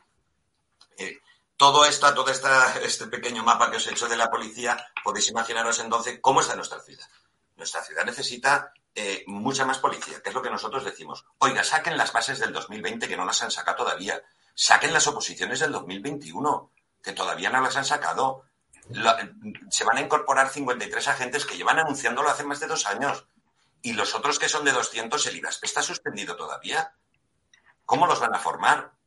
Eh, 0.98 1.20
todo 1.56 1.86
esta, 1.86 2.14
todo 2.14 2.30
esta, 2.30 2.80
este 2.82 3.08
pequeño 3.08 3.44
mapa 3.44 3.72
que 3.72 3.78
os 3.78 3.88
he 3.88 3.92
hecho 3.92 4.08
de 4.08 4.16
la 4.16 4.30
policía, 4.30 4.78
podéis 5.04 5.30
imaginaros 5.30 5.80
entonces 5.80 6.20
cómo 6.22 6.42
está 6.42 6.56
nuestra 6.56 6.80
ciudad. 6.82 7.08
Nuestra 7.56 7.84
ciudad 7.84 8.06
necesita 8.06 8.72
eh, 8.94 9.24
mucha 9.28 9.66
más 9.66 9.80
policía, 9.80 10.22
que 10.22 10.30
es 10.30 10.36
lo 10.36 10.42
que 10.42 10.50
nosotros 10.50 10.84
decimos. 10.84 11.26
Oiga, 11.40 11.64
saquen 11.64 11.98
las 11.98 12.14
bases 12.14 12.40
del 12.40 12.54
2020, 12.54 13.08
que 13.08 13.18
no 13.18 13.26
las 13.26 13.42
han 13.42 13.52
sacado 13.52 13.84
todavía. 13.84 14.22
Saquen 14.54 14.92
las 14.92 15.08
oposiciones 15.08 15.60
del 15.60 15.72
2021, 15.72 16.72
que 17.04 17.14
todavía 17.14 17.50
no 17.50 17.62
las 17.62 17.76
han 17.76 17.86
sacado. 17.86 18.46
Se 19.70 19.84
van 19.84 19.98
a 19.98 20.02
incorporar 20.02 20.50
53 20.50 21.08
agentes 21.08 21.46
que 21.46 21.58
llevan 21.58 21.80
anunciándolo 21.80 22.30
hace 22.30 22.44
más 22.44 22.60
de 22.60 22.68
dos 22.68 22.86
años. 22.86 23.28
Y 23.82 23.94
los 23.94 24.16
otros 24.16 24.40
que 24.40 24.50
son 24.50 24.66
de 24.66 24.72
200, 24.72 25.26
el 25.28 25.46
está 25.62 25.82
suspendido 25.82 26.36
todavía. 26.36 26.94
¿Cómo 27.86 28.08
los 28.08 28.20
van 28.20 28.34
a 28.34 28.40
formar? 28.40 28.98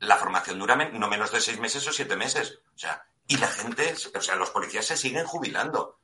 la 0.00 0.16
formación 0.16 0.58
dura 0.58 0.76
no 0.76 1.08
menos 1.08 1.32
de 1.32 1.40
seis 1.40 1.58
meses 1.58 1.86
o 1.86 1.92
siete 1.92 2.16
meses. 2.16 2.58
O 2.74 2.78
sea, 2.78 3.04
y 3.26 3.38
la 3.38 3.48
gente, 3.48 3.94
o 4.14 4.20
sea, 4.20 4.36
los 4.36 4.50
policías 4.50 4.86
se 4.86 4.96
siguen 4.96 5.26
jubilando. 5.26 5.98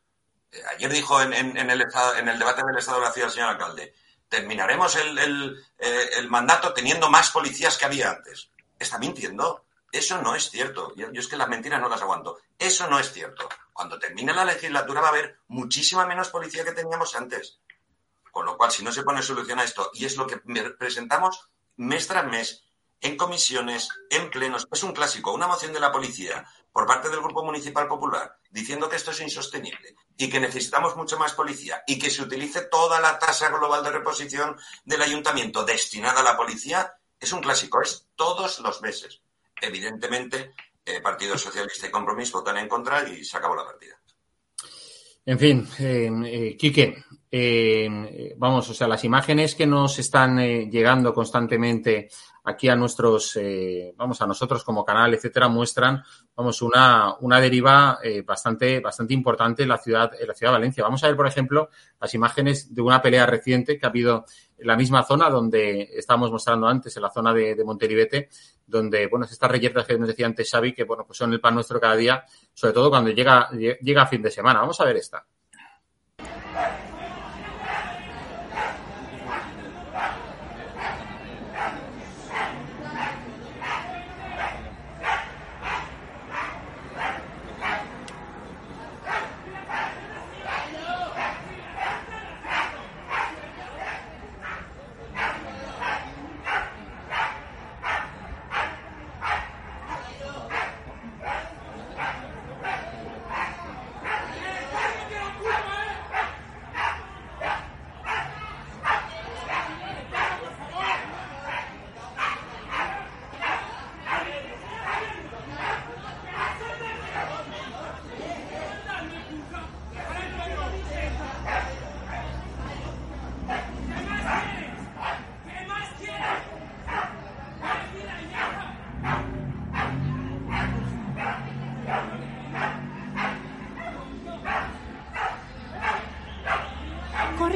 Eh, 0.50 0.60
ayer 0.74 0.90
dijo 0.90 1.20
en, 1.20 1.32
en, 1.32 1.70
el, 1.70 1.86
en 2.18 2.28
el 2.28 2.38
debate 2.38 2.62
del 2.66 2.78
Estado 2.78 2.98
de 2.98 3.06
la 3.06 3.12
Ciudad 3.12 3.28
el 3.28 3.34
señor 3.34 3.50
alcalde, 3.50 3.94
terminaremos 4.28 4.96
el, 4.96 5.18
el, 5.18 5.64
eh, 5.78 6.10
el, 6.16 6.28
mandato 6.28 6.72
teniendo 6.72 7.10
más 7.10 7.30
policías 7.30 7.76
que 7.76 7.84
había 7.84 8.10
antes. 8.10 8.50
Está 8.78 8.98
mintiendo. 8.98 9.64
Eso 9.92 10.20
no 10.22 10.34
es 10.34 10.50
cierto. 10.50 10.94
Yo, 10.96 11.12
yo, 11.12 11.20
es 11.20 11.28
que 11.28 11.36
las 11.36 11.48
mentiras 11.48 11.80
no 11.80 11.88
las 11.88 12.02
aguanto. 12.02 12.38
Eso 12.58 12.88
no 12.88 12.98
es 12.98 13.12
cierto. 13.12 13.48
Cuando 13.72 13.98
termine 13.98 14.32
la 14.32 14.44
legislatura 14.44 15.02
va 15.02 15.08
a 15.08 15.10
haber 15.10 15.38
muchísima 15.48 16.06
menos 16.06 16.30
policía 16.30 16.64
que 16.64 16.72
teníamos 16.72 17.14
antes. 17.14 17.60
Con 18.30 18.46
lo 18.46 18.56
cual, 18.56 18.72
si 18.72 18.82
no 18.82 18.90
se 18.90 19.02
pone 19.02 19.22
solución 19.22 19.58
a 19.58 19.64
esto, 19.64 19.90
y 19.92 20.06
es 20.06 20.16
lo 20.16 20.26
que 20.26 20.38
presentamos 20.38 21.50
mes 21.76 22.08
tras 22.08 22.26
mes, 22.26 22.64
en 23.02 23.16
comisiones, 23.16 23.88
en 24.10 24.30
plenos. 24.30 24.66
Es 24.72 24.82
un 24.82 24.92
clásico, 24.92 25.32
una 25.32 25.48
moción 25.48 25.72
de 25.72 25.80
la 25.80 25.92
policía 25.92 26.46
por 26.72 26.86
parte 26.86 27.10
del 27.10 27.20
Grupo 27.20 27.44
Municipal 27.44 27.88
Popular 27.88 28.38
diciendo 28.50 28.88
que 28.88 28.96
esto 28.96 29.10
es 29.10 29.20
insostenible 29.20 29.96
y 30.16 30.30
que 30.30 30.40
necesitamos 30.40 30.96
mucho 30.96 31.18
más 31.18 31.32
policía 31.32 31.82
y 31.86 31.98
que 31.98 32.10
se 32.10 32.22
utilice 32.22 32.62
toda 32.62 33.00
la 33.00 33.18
tasa 33.18 33.48
global 33.48 33.82
de 33.82 33.90
reposición 33.90 34.56
del 34.84 35.02
ayuntamiento 35.02 35.64
destinada 35.64 36.20
a 36.20 36.24
la 36.24 36.36
policía, 36.36 36.94
es 37.18 37.32
un 37.32 37.40
clásico, 37.40 37.82
es 37.82 38.06
todos 38.14 38.60
los 38.60 38.80
meses. 38.82 39.21
Evidentemente, 39.62 40.50
eh, 40.84 41.00
Partido 41.00 41.38
Socialista 41.38 41.86
y 41.86 41.90
Compromiso 41.90 42.38
votan 42.38 42.58
en 42.58 42.68
contra 42.68 43.08
y 43.08 43.24
se 43.24 43.36
acabó 43.36 43.54
la 43.54 43.64
partida. 43.64 43.94
En 45.24 45.38
fin, 45.38 45.68
eh, 45.78 46.10
eh, 46.26 46.56
Quique, 46.56 47.04
eh, 47.30 48.34
vamos, 48.36 48.68
o 48.68 48.74
sea, 48.74 48.88
las 48.88 49.04
imágenes 49.04 49.54
que 49.54 49.68
nos 49.68 50.00
están 50.00 50.40
eh, 50.40 50.68
llegando 50.68 51.14
constantemente 51.14 52.10
aquí 52.42 52.68
a 52.68 52.74
nuestros, 52.74 53.38
vamos, 53.94 54.20
a 54.20 54.26
nosotros 54.26 54.64
como 54.64 54.84
canal, 54.84 55.14
etcétera, 55.14 55.46
muestran, 55.46 56.02
vamos, 56.34 56.60
una, 56.60 57.14
una 57.20 57.40
deriva 57.40 58.00
bastante, 58.26 58.80
bastante 58.80 59.14
importante 59.14 59.62
en 59.62 59.68
la 59.68 59.78
ciudad, 59.78 60.10
en 60.20 60.26
la 60.26 60.34
ciudad 60.34 60.50
de 60.50 60.58
Valencia. 60.58 60.82
Vamos 60.82 61.04
a 61.04 61.06
ver, 61.06 61.14
por 61.14 61.28
ejemplo, 61.28 61.70
las 62.00 62.12
imágenes 62.14 62.74
de 62.74 62.82
una 62.82 63.00
pelea 63.00 63.26
reciente 63.26 63.78
que 63.78 63.86
ha 63.86 63.90
habido 63.90 64.24
en 64.58 64.66
la 64.66 64.76
misma 64.76 65.04
zona 65.04 65.30
donde 65.30 65.82
estábamos 65.94 66.32
mostrando 66.32 66.66
antes, 66.66 66.96
en 66.96 67.02
la 67.02 67.10
zona 67.10 67.32
de, 67.32 67.54
de 67.54 67.62
Monteribete, 67.62 68.28
donde, 68.72 69.06
bueno, 69.06 69.26
estas 69.30 69.50
reyertas 69.50 69.86
que 69.86 69.98
nos 69.98 70.08
decía 70.08 70.26
antes 70.26 70.50
Xavi, 70.50 70.72
que, 70.72 70.84
bueno, 70.84 71.04
pues 71.06 71.18
son 71.18 71.32
el 71.32 71.40
pan 71.40 71.54
nuestro 71.54 71.78
cada 71.78 71.94
día, 71.94 72.24
sobre 72.52 72.72
todo 72.72 72.90
cuando 72.90 73.10
llega, 73.10 73.50
llega 73.50 74.02
a 74.02 74.06
fin 74.06 74.22
de 74.22 74.30
semana. 74.30 74.60
Vamos 74.60 74.80
a 74.80 74.84
ver 74.84 74.96
esta. 74.96 75.24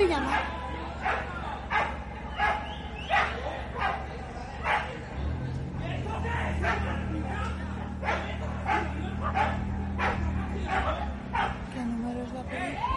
se 0.07 0.13
llama? 0.13 0.41
¿Qué 11.75 11.81
número 11.85 12.23
es 12.23 12.33
la 12.33 12.43
película? 12.43 12.97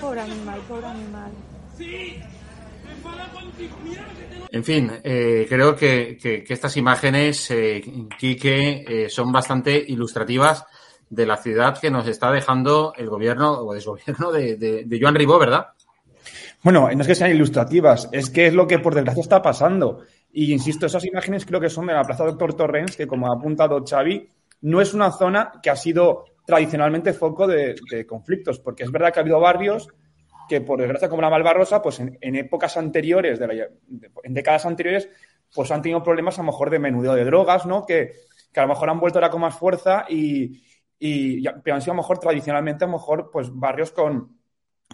Pobre 0.00 0.20
animal, 0.20 0.60
pobre 0.74 0.86
animal. 0.86 1.30
En 4.50 4.64
fin, 4.64 4.90
eh, 5.02 5.46
creo 5.48 5.74
que, 5.74 6.16
que- 6.20 6.42
que 6.44 6.52
estas 6.54 6.76
imágenes, 6.76 7.50
eh, 7.50 7.82
Quique, 8.18 8.84
eh, 8.86 9.08
son 9.08 9.32
bastante 9.32 9.76
ilustrativas 9.88 10.64
de 11.10 11.26
la 11.26 11.36
ciudad 11.36 11.78
que 11.80 11.90
nos 11.90 12.06
está 12.08 12.30
dejando 12.30 12.92
el 12.96 13.08
gobierno 13.08 13.52
o 13.60 13.74
desgobierno 13.74 14.32
de, 14.32 14.56
de, 14.56 14.84
de 14.84 15.00
Joan 15.00 15.14
Ribó, 15.14 15.38
¿verdad? 15.38 15.66
Bueno, 16.62 16.88
no 16.90 17.00
es 17.02 17.06
que 17.06 17.14
sean 17.14 17.30
ilustrativas, 17.30 18.08
es 18.12 18.30
que 18.30 18.46
es 18.46 18.54
lo 18.54 18.66
que 18.66 18.78
por 18.78 18.94
desgracia 18.94 19.20
está 19.20 19.42
pasando. 19.42 20.00
Y 20.32 20.52
insisto, 20.52 20.86
esas 20.86 21.04
imágenes 21.04 21.44
creo 21.44 21.60
que 21.60 21.68
son 21.68 21.86
de 21.86 21.92
la 21.92 22.02
Plaza 22.02 22.24
Doctor 22.24 22.54
Torrens, 22.54 22.96
que 22.96 23.06
como 23.06 23.30
ha 23.30 23.36
apuntado 23.36 23.84
Xavi, 23.84 24.26
no 24.62 24.80
es 24.80 24.94
una 24.94 25.10
zona 25.12 25.52
que 25.62 25.70
ha 25.70 25.76
sido 25.76 26.24
tradicionalmente 26.46 27.12
foco 27.12 27.46
de, 27.46 27.74
de 27.90 28.06
conflictos, 28.06 28.58
porque 28.60 28.84
es 28.84 28.90
verdad 28.90 29.12
que 29.12 29.20
ha 29.20 29.22
habido 29.22 29.40
barrios 29.40 29.88
que 30.48 30.60
por 30.60 30.78
desgracia 30.80 31.08
como 31.08 31.22
la 31.22 31.30
Malvarrosa, 31.30 31.80
pues 31.82 32.00
en, 32.00 32.18
en 32.20 32.36
épocas 32.36 32.76
anteriores, 32.76 33.38
de 33.38 33.46
la- 33.46 33.68
en 34.22 34.34
décadas 34.34 34.66
anteriores, 34.66 35.08
pues 35.54 35.70
han 35.70 35.82
tenido 35.82 36.02
problemas 36.02 36.38
a 36.38 36.42
lo 36.42 36.46
mejor 36.46 36.70
de 36.70 36.78
menudeo 36.78 37.14
de 37.14 37.24
drogas, 37.24 37.64
¿no? 37.66 37.84
Que, 37.86 38.12
que 38.52 38.60
a 38.60 38.64
lo 38.64 38.68
mejor 38.70 38.90
han 38.90 39.00
vuelto 39.00 39.18
ahora 39.18 39.30
con 39.30 39.40
más 39.40 39.54
fuerza 39.56 40.04
y, 40.08 40.62
y 40.98 41.42
pero 41.62 41.76
han 41.76 41.82
sido 41.82 41.92
a 41.92 41.96
lo 41.96 42.02
mejor 42.02 42.18
tradicionalmente 42.18 42.84
a 42.84 42.88
lo 42.88 42.94
mejor 42.94 43.30
pues 43.32 43.48
barrios 43.52 43.92
con, 43.92 44.36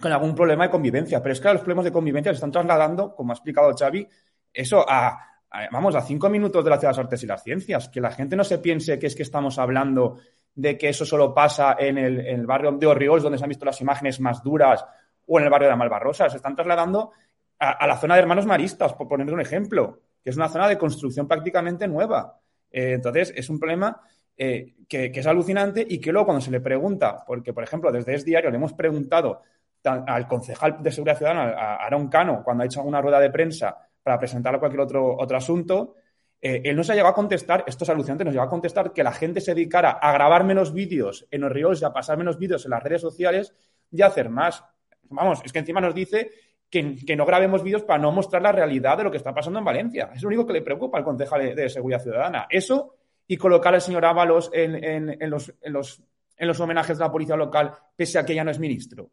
con 0.01 0.11
algún 0.11 0.35
problema 0.35 0.65
de 0.65 0.69
convivencia. 0.71 1.21
Pero 1.21 1.33
es 1.33 1.41
que 1.41 1.47
los 1.51 1.61
problemas 1.61 1.85
de 1.85 1.91
convivencia 1.91 2.31
se 2.31 2.35
están 2.35 2.51
trasladando, 2.51 3.15
como 3.15 3.31
ha 3.31 3.35
explicado 3.35 3.73
Xavi, 3.77 4.07
eso 4.53 4.85
a, 4.87 5.09
a- 5.49 5.69
vamos, 5.71 5.95
a 5.95 6.01
cinco 6.01 6.29
minutos 6.29 6.63
de 6.63 6.69
la 6.69 6.77
Ciudad 6.77 6.91
de 6.93 6.97
las 6.97 7.05
Artes 7.05 7.23
y 7.23 7.27
las 7.27 7.43
Ciencias. 7.43 7.89
Que 7.89 8.01
la 8.01 8.11
gente 8.11 8.35
no 8.35 8.43
se 8.43 8.59
piense 8.59 8.99
que 8.99 9.07
es 9.07 9.15
que 9.15 9.23
estamos 9.23 9.57
hablando 9.57 10.17
de 10.53 10.77
que 10.77 10.89
eso 10.89 11.05
solo 11.05 11.33
pasa 11.33 11.75
en 11.79 11.97
el, 11.97 12.19
en 12.19 12.39
el 12.41 12.45
barrio 12.45 12.73
de 12.73 12.85
Orriols, 12.85 13.23
donde 13.23 13.37
se 13.37 13.45
han 13.45 13.49
visto 13.49 13.65
las 13.65 13.79
imágenes 13.81 14.19
más 14.19 14.43
duras, 14.43 14.85
o 15.31 15.39
en 15.39 15.45
el 15.45 15.49
barrio 15.49 15.69
de 15.69 15.75
Malvarrosa. 15.77 16.29
Se 16.29 16.37
están 16.37 16.55
trasladando 16.55 17.11
a, 17.57 17.87
la 17.87 17.97
zona 17.97 18.15
de 18.15 18.21
Hermanos 18.21 18.45
Maristas, 18.45 18.93
por 18.93 19.07
poner 19.07 19.33
un 19.33 19.39
ejemplo, 19.39 19.99
que 20.21 20.29
es 20.29 20.35
una 20.35 20.49
zona 20.49 20.67
de 20.67 20.77
construcción 20.77 21.25
prácticamente 21.25 21.87
nueva. 21.87 22.37
Eh, 22.69 22.93
entonces, 22.93 23.31
es 23.33 23.49
un 23.49 23.57
problema 23.57 24.01
eh, 24.35 24.73
que, 24.89 25.09
es 25.13 25.27
alucinante 25.27 25.85
y 25.87 25.99
que 25.99 26.11
luego 26.11 26.25
cuando 26.25 26.41
se 26.41 26.51
le 26.51 26.59
pregunta, 26.59 27.23
porque, 27.25 27.53
por 27.53 27.63
ejemplo, 27.63 27.93
desde 27.93 28.13
Es 28.13 28.25
Diario 28.25 28.51
le 28.51 28.57
hemos 28.57 28.73
preguntado 28.73 29.41
al 29.83 30.27
concejal 30.27 30.83
de 30.83 30.91
Seguridad 30.91 31.17
Ciudadana, 31.17 31.51
a 31.57 31.85
Aaron 31.85 32.09
Cano, 32.09 32.43
cuando 32.43 32.63
ha 32.63 32.65
hecho 32.65 32.81
alguna 32.81 33.01
rueda 33.01 33.19
de 33.19 33.29
prensa 33.29 33.77
para 34.03 34.19
presentar 34.19 34.59
cualquier 34.59 34.81
otro, 34.81 35.17
otro 35.17 35.37
asunto, 35.37 35.95
eh, 36.41 36.61
él 36.65 36.75
nos 36.75 36.89
ha 36.89 36.93
llegado 36.93 37.11
a 37.11 37.15
contestar, 37.15 37.63
esto 37.67 37.83
es 37.83 37.89
alucinante, 37.89 38.25
nos 38.25 38.33
llegó 38.33 38.43
a 38.43 38.49
contestar 38.49 38.91
que 38.91 39.03
la 39.03 39.11
gente 39.11 39.39
se 39.39 39.53
dedicara 39.53 39.91
a 39.91 40.11
grabar 40.11 40.43
menos 40.43 40.73
vídeos 40.73 41.25
en 41.31 41.41
los 41.41 41.51
ríos 41.51 41.81
y 41.81 41.85
a 41.85 41.93
pasar 41.93 42.17
menos 42.17 42.37
vídeos 42.37 42.65
en 42.65 42.71
las 42.71 42.83
redes 42.83 43.01
sociales 43.01 43.53
y 43.91 44.01
a 44.01 44.07
hacer 44.07 44.29
más. 44.29 44.63
Vamos, 45.11 45.41
es 45.45 45.51
que 45.53 45.59
encima 45.59 45.81
nos 45.81 45.93
dice 45.93 46.31
que, 46.69 47.15
no 47.15 47.25
grabemos 47.25 47.63
vídeos 47.63 47.83
para 47.83 47.99
no 47.99 48.11
mostrar 48.11 48.41
la 48.41 48.51
realidad 48.51 48.97
de 48.97 49.03
lo 49.03 49.11
que 49.11 49.17
está 49.17 49.33
pasando 49.33 49.59
en 49.59 49.65
Valencia. 49.65 50.11
Es 50.15 50.21
lo 50.23 50.29
único 50.29 50.45
que 50.47 50.53
le 50.53 50.61
preocupa 50.61 50.97
al 50.97 51.03
concejal 51.03 51.55
de, 51.55 51.69
Seguridad 51.69 52.01
Ciudadana. 52.01 52.47
Eso 52.49 52.95
y 53.27 53.37
colocar 53.37 53.73
al 53.73 53.81
señor 53.81 54.05
Ábalos 54.05 54.49
en, 54.53 54.75
en- 54.83 55.17
en 55.21 55.29
los, 55.29 55.53
en 55.61 55.73
los- 55.73 56.01
en 56.37 56.47
los 56.47 56.59
homenajes 56.59 56.97
de 56.97 57.03
la 57.03 57.11
policía 57.11 57.35
local, 57.35 57.73
pese 57.95 58.17
a 58.17 58.25
que 58.25 58.33
ya 58.33 58.43
no 58.43 58.49
es 58.51 58.57
ministro. 58.57 59.11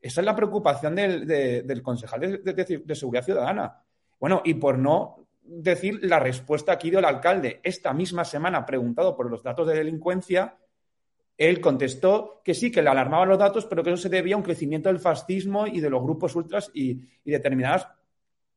Esa 0.00 0.22
es 0.22 0.24
la 0.24 0.34
preocupación 0.34 0.94
del, 0.94 1.26
de- 1.26 1.82
concejal 1.82 2.42
de, 2.42 2.94
Seguridad 2.94 3.24
Ciudadana. 3.24 3.82
Bueno, 4.18 4.40
y 4.44 4.54
por 4.54 4.78
no 4.78 5.26
decir 5.42 5.98
la 6.02 6.18
respuesta 6.20 6.72
aquí 6.72 6.90
del 6.90 7.04
alcalde, 7.04 7.60
esta 7.62 7.92
misma 7.92 8.24
semana 8.24 8.64
preguntado 8.64 9.14
por 9.16 9.28
los 9.30 9.42
datos 9.42 9.66
de 9.66 9.74
delincuencia, 9.74 10.54
él 11.40 11.58
contestó 11.58 12.42
que 12.44 12.52
sí, 12.52 12.70
que 12.70 12.82
le 12.82 12.90
alarmaban 12.90 13.30
los 13.30 13.38
datos, 13.38 13.64
pero 13.64 13.82
que 13.82 13.88
eso 13.88 14.02
se 14.02 14.10
debía 14.10 14.34
a 14.34 14.36
un 14.36 14.44
crecimiento 14.44 14.90
del 14.90 14.98
fascismo 14.98 15.66
y 15.66 15.80
de 15.80 15.88
los 15.88 16.02
grupos 16.02 16.36
ultras 16.36 16.70
y, 16.74 17.00
determinadas 17.24 17.88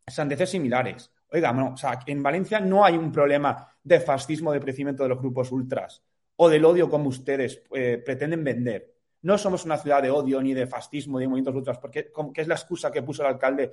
sandeces 0.06 0.50
similares. 0.50 1.10
Oiga, 1.32 1.54
no, 1.54 1.72
o 1.76 1.78
sea, 1.78 1.98
en 2.06 2.22
Valencia 2.22 2.60
no 2.60 2.84
hay 2.84 2.98
un 2.98 3.10
problema 3.10 3.74
de 3.82 4.02
fascismo, 4.02 4.52
de 4.52 4.60
crecimiento 4.60 5.04
de 5.04 5.10
los 5.10 5.20
grupos 5.20 5.50
ultras 5.54 6.04
o 6.36 6.50
del 6.50 6.66
odio 6.66 6.90
como 6.90 7.08
ustedes 7.08 7.64
eh, 7.74 8.04
pretenden 8.04 8.44
vender. 8.44 8.94
No 9.22 9.38
somos 9.38 9.64
una 9.64 9.78
ciudad 9.78 10.04
de 10.04 10.12
odio 10.12 10.42
ni 10.42 10.54
de 10.54 10.68
fascismo, 10.68 11.20
de 11.20 11.28
movimientos 11.28 11.56
ultras, 11.56 11.78
porque 11.78 12.12
es 12.36 12.48
la 12.50 12.56
excusa 12.56 12.92
que 12.92 13.02
puso 13.02 13.22
el 13.22 13.30
alcalde 13.30 13.72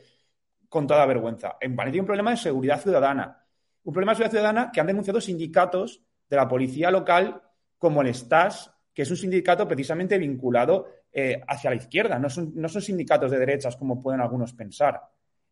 con 0.69 0.87
toda 0.87 1.05
vergüenza. 1.05 1.57
En 1.61 1.75
Valencia 1.75 1.97
hay 1.97 2.01
un 2.01 2.07
problema 2.07 2.31
de 2.31 2.37
seguridad 2.37 2.81
ciudadana. 2.81 3.45
Un 3.83 3.93
problema 3.93 4.13
de 4.13 4.19
seguridad 4.19 4.31
ciudadana 4.31 4.71
que 4.73 4.81
han 4.81 4.87
denunciado 4.87 5.21
sindicatos 5.21 6.01
de 6.29 6.37
la 6.37 6.47
policía 6.47 6.93
local 6.93 7.43
como 7.77 8.03
el 8.03 8.15
STAS, 8.15 8.73
que 9.01 9.05
es 9.05 9.11
un 9.11 9.17
sindicato 9.17 9.67
precisamente 9.67 10.19
vinculado 10.19 10.89
eh, 11.11 11.41
hacia 11.49 11.71
la 11.71 11.77
izquierda. 11.77 12.19
No 12.19 12.29
son, 12.29 12.53
no 12.55 12.69
son 12.69 12.83
sindicatos 12.83 13.31
de 13.31 13.39
derechas 13.39 13.75
como 13.75 14.03
pueden 14.03 14.21
algunos 14.21 14.53
pensar. 14.53 15.01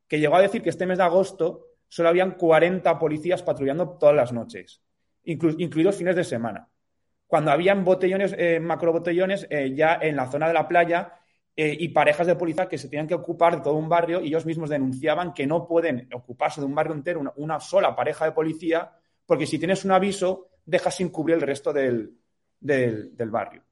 Que 0.07 0.21
llegó 0.21 0.37
a 0.37 0.43
decir 0.43 0.61
que 0.61 0.69
este 0.69 0.85
mes 0.85 0.99
de 0.99 1.05
agosto 1.05 1.69
solo 1.89 2.11
habían 2.11 2.33
40 2.33 2.99
policías 2.99 3.43
patrullando 3.43 3.97
todas 3.99 4.15
las 4.15 4.35
noches, 4.35 4.83
inclu- 5.25 5.55
incluidos 5.57 5.97
fines 5.97 6.15
de 6.15 6.25
semana. 6.25 6.69
Cuando 7.27 7.51
habían 7.51 7.87
botellones, 7.87 8.35
eh, 8.37 8.61
macrobotellones 8.61 9.47
eh, 9.49 9.73
ya 9.75 9.99
en 10.03 10.17
la 10.17 10.31
zona 10.31 10.49
de 10.49 10.53
la 10.53 10.69
playa 10.69 11.15
y 11.57 11.89
parejas 11.89 12.27
de 12.27 12.37
policía 12.37 12.69
que 12.69 12.77
se 12.77 12.91
tenían 12.91 13.07
que 13.07 13.15
ocupar 13.15 13.57
de 13.57 13.63
todo 13.63 13.77
un 13.77 13.89
barrio 13.89 14.21
y 14.21 14.27
ellos 14.27 14.45
mismos 14.45 14.69
denunciaban 14.69 15.33
que 15.33 15.47
no 15.47 15.67
pueden 15.67 16.07
ocuparse 16.13 16.61
de 16.61 16.67
un 16.67 16.75
barrio 16.75 16.93
entero 16.95 17.19
una, 17.19 17.33
una 17.37 17.61
sola 17.61 17.97
pareja 17.97 18.27
de 18.27 18.33
policía 18.33 18.93
porque 19.25 19.47
si 19.47 19.59
tienes 19.59 19.87
un 19.87 19.93
aviso 19.93 20.51
dejas 20.67 20.97
sin 20.97 21.09
cubrir 21.09 21.37
el 21.37 21.41
resto 21.41 21.73
del, 21.73 22.18
del, 22.61 23.13
barrio. 23.31 23.63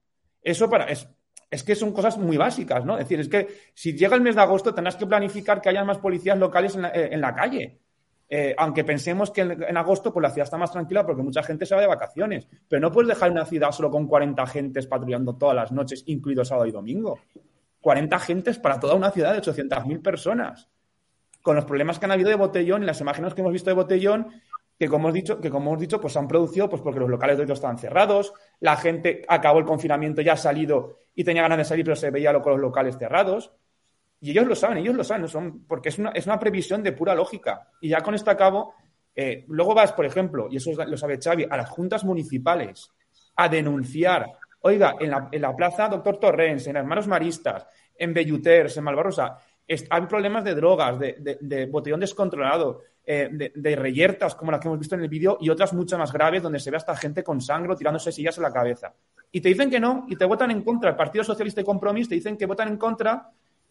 Eso 0.42 0.68
para, 0.70 0.86
es, 0.86 1.08
es 1.50 1.62
que 1.62 1.74
son 1.74 1.92
cosas 1.92 2.18
muy 2.18 2.36
básicas, 2.36 2.84
¿no? 2.84 2.98
Es 2.98 3.04
decir, 3.04 3.20
es 3.20 3.28
que 3.28 3.48
si 3.74 3.96
llega 3.96 4.16
el 4.16 4.22
mes 4.22 4.34
de 4.34 4.42
agosto 4.42 4.74
tendrás 4.74 4.96
que 4.96 5.06
planificar 5.06 5.60
que 5.60 5.68
haya 5.68 5.84
más 5.84 5.98
policías 5.98 6.38
locales 6.38 6.74
en 6.74 6.82
la, 6.82 6.88
eh, 6.90 7.08
en 7.12 7.20
la 7.20 7.34
calle. 7.34 7.80
Eh, 8.28 8.54
aunque 8.58 8.82
pensemos 8.82 9.30
que 9.30 9.42
en, 9.42 9.62
en 9.62 9.76
agosto 9.76 10.12
pues 10.12 10.22
la 10.22 10.30
ciudad 10.30 10.44
está 10.44 10.56
más 10.56 10.72
tranquila 10.72 11.06
porque 11.06 11.22
mucha 11.22 11.44
gente 11.44 11.64
se 11.64 11.76
va 11.76 11.80
de 11.80 11.86
vacaciones, 11.86 12.48
pero 12.68 12.80
no 12.80 12.90
puedes 12.90 13.08
dejar 13.08 13.30
una 13.30 13.44
ciudad 13.44 13.70
solo 13.70 13.90
con 13.90 14.08
40 14.08 14.42
agentes 14.42 14.86
patrullando 14.86 15.36
todas 15.36 15.54
las 15.54 15.70
noches, 15.70 16.02
incluido 16.06 16.44
sábado 16.44 16.66
y 16.66 16.72
domingo. 16.72 17.20
40 17.86 18.16
agentes 18.16 18.58
para 18.58 18.80
toda 18.80 18.96
una 18.96 19.12
ciudad 19.12 19.32
de 19.32 19.40
800.000 19.40 20.02
personas. 20.02 20.68
Con 21.40 21.54
los 21.54 21.64
problemas 21.64 22.00
que 22.00 22.06
han 22.06 22.10
habido 22.10 22.30
de 22.30 22.34
botellón 22.34 22.82
y 22.82 22.86
las 22.86 23.00
imágenes 23.00 23.32
que 23.32 23.42
hemos 23.42 23.52
visto 23.52 23.70
de 23.70 23.74
botellón, 23.74 24.26
que 24.78 24.88
como 24.88 25.08
hemos 25.08 25.14
dicho, 25.14 25.40
que 25.40 25.50
como 25.50 25.70
hemos 25.70 25.80
dicho, 25.80 26.00
pues 26.00 26.12
se 26.12 26.18
han 26.18 26.28
producido 26.28 26.68
pues 26.68 26.82
porque 26.82 27.00
los 27.00 27.08
locales 27.08 27.36
de 27.38 27.44
hoy 27.44 27.52
estaban 27.52 27.78
cerrados, 27.78 28.32
la 28.60 28.76
gente 28.76 29.24
acabó 29.28 29.58
el 29.58 29.64
confinamiento, 29.64 30.20
ya 30.22 30.34
ha 30.34 30.36
salido 30.36 30.98
y 31.14 31.24
tenía 31.24 31.42
ganas 31.42 31.58
de 31.58 31.64
salir, 31.64 31.84
pero 31.84 31.96
se 31.96 32.10
veía 32.10 32.32
lo- 32.32 32.42
con 32.42 32.52
los 32.52 32.60
locales 32.60 32.98
cerrados. 32.98 33.52
Y 34.20 34.30
ellos 34.30 34.46
lo 34.46 34.54
saben, 34.54 34.78
ellos 34.78 34.94
lo 34.94 35.04
saben, 35.04 35.28
son, 35.28 35.64
porque 35.66 35.90
es 35.90 35.98
una, 35.98 36.10
es 36.10 36.26
una 36.26 36.38
previsión 36.38 36.82
de 36.82 36.92
pura 36.92 37.14
lógica. 37.14 37.68
Y 37.80 37.90
ya 37.90 38.00
con 38.00 38.14
esto 38.14 38.30
acabo, 38.30 38.74
eh, 39.14 39.44
luego 39.48 39.74
vas, 39.74 39.92
por 39.92 40.06
ejemplo, 40.06 40.48
y 40.50 40.56
eso 40.56 40.72
lo 40.84 40.96
sabe 40.96 41.18
Xavi, 41.22 41.46
a 41.48 41.56
las 41.56 41.68
juntas 41.70 42.04
municipales 42.04 42.90
a 43.36 43.48
denunciar, 43.48 44.26
oiga, 44.60 44.94
en 44.98 45.10
la, 45.10 45.28
en 45.30 45.42
la 45.42 45.54
plaza 45.54 45.88
Doctor 45.88 46.18
Torrens, 46.18 46.66
en 46.66 46.76
Hermanos 46.76 47.06
Maristas, 47.06 47.66
en 47.98 48.14
Belluters, 48.14 48.76
en 48.78 48.84
Malvarrosa, 48.84 49.38
hay 49.90 50.02
problemas 50.06 50.44
de 50.44 50.54
drogas, 50.54 50.98
de, 50.98 51.16
de- 51.18 51.38
de 51.40 51.66
botellón 51.66 52.00
descontrolado, 52.00 52.82
eh, 53.08 53.28
de, 53.30 53.52
de 53.54 53.76
reyertas 53.76 54.34
como 54.34 54.50
las 54.50 54.60
que 54.60 54.66
hemos 54.66 54.80
visto 54.80 54.96
en 54.96 55.02
el 55.02 55.08
vídeo 55.08 55.38
y 55.40 55.48
otras 55.48 55.72
mucho 55.72 55.96
más 55.96 56.12
graves 56.12 56.42
donde 56.42 56.58
se 56.58 56.72
ve 56.72 56.76
hasta 56.76 56.96
gente 56.96 57.22
con 57.22 57.40
sangre 57.40 57.76
tirándose 57.76 58.10
sillas 58.10 58.36
en 58.36 58.42
la 58.42 58.52
cabeza. 58.52 58.92
Y 59.30 59.40
te 59.40 59.48
dicen 59.48 59.70
que 59.70 59.78
no 59.78 60.06
y 60.08 60.16
te 60.16 60.24
votan 60.24 60.50
en 60.50 60.62
contra. 60.62 60.90
El 60.90 60.96
Partido 60.96 61.22
Socialista 61.22 61.60
y 61.60 61.64
Compromís 61.64 62.08
te 62.08 62.16
dicen 62.16 62.36
que 62.36 62.46
votan 62.46 62.66
en 62.66 62.76
contra 62.76 63.30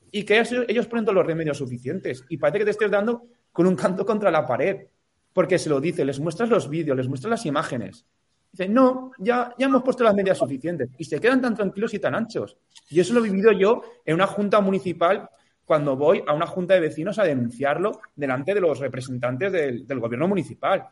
y 0.10 0.24
que 0.24 0.40
ellos, 0.40 0.66
ellos 0.70 0.88
ponen 0.88 1.04
todos 1.04 1.16
los 1.16 1.26
remedios 1.26 1.58
suficientes. 1.58 2.24
Y 2.30 2.38
parece 2.38 2.60
que 2.60 2.66
te 2.66 2.72
estés 2.72 2.90
dando 2.90 3.24
con 3.52 3.68
un 3.68 3.76
canto 3.76 4.06
contra 4.06 4.32
la 4.32 4.46
pared. 4.46 4.88
Porque 5.34 5.60
se 5.60 5.70
lo 5.70 5.82
dice, 5.82 6.06
les 6.06 6.20
muestras 6.20 6.50
los 6.50 6.70
vídeos, 6.70 6.96
les 6.96 7.10
muestras 7.10 7.32
las 7.32 7.46
imágenes. 7.46 8.06
Dicen, 8.54 8.74
no, 8.74 9.12
ya, 9.18 9.54
ya 9.58 9.66
hemos 9.66 9.84
puesto 9.84 10.06
las 10.06 10.16
medidas 10.16 10.38
suficientes. 10.38 10.90
Y 10.98 11.04
se 11.04 11.20
quedan 11.20 11.42
tan 11.42 11.56
tranquilos 11.56 11.94
y 11.94 12.00
tan 12.00 12.16
anchos. 12.16 12.56
Y 12.90 13.02
eso 13.02 13.14
lo 13.14 13.20
he 13.20 13.24
vivido 13.24 13.52
yo 13.52 13.82
en 14.06 14.16
una 14.16 14.28
junta 14.28 14.62
municipal 14.62 15.30
cuando 15.66 15.96
voy 15.96 16.24
a 16.28 16.34
una 16.34 16.48
junta 16.48 16.76
de 16.76 16.80
vecinos 16.80 17.20
a 17.20 17.24
denunciarlo 17.24 18.00
delante 18.16 18.54
de 18.54 18.62
los 18.62 18.80
representantes 18.80 19.52
del, 19.52 19.86
del 19.88 20.00
gobierno 20.00 20.28
municipal. 20.28 20.88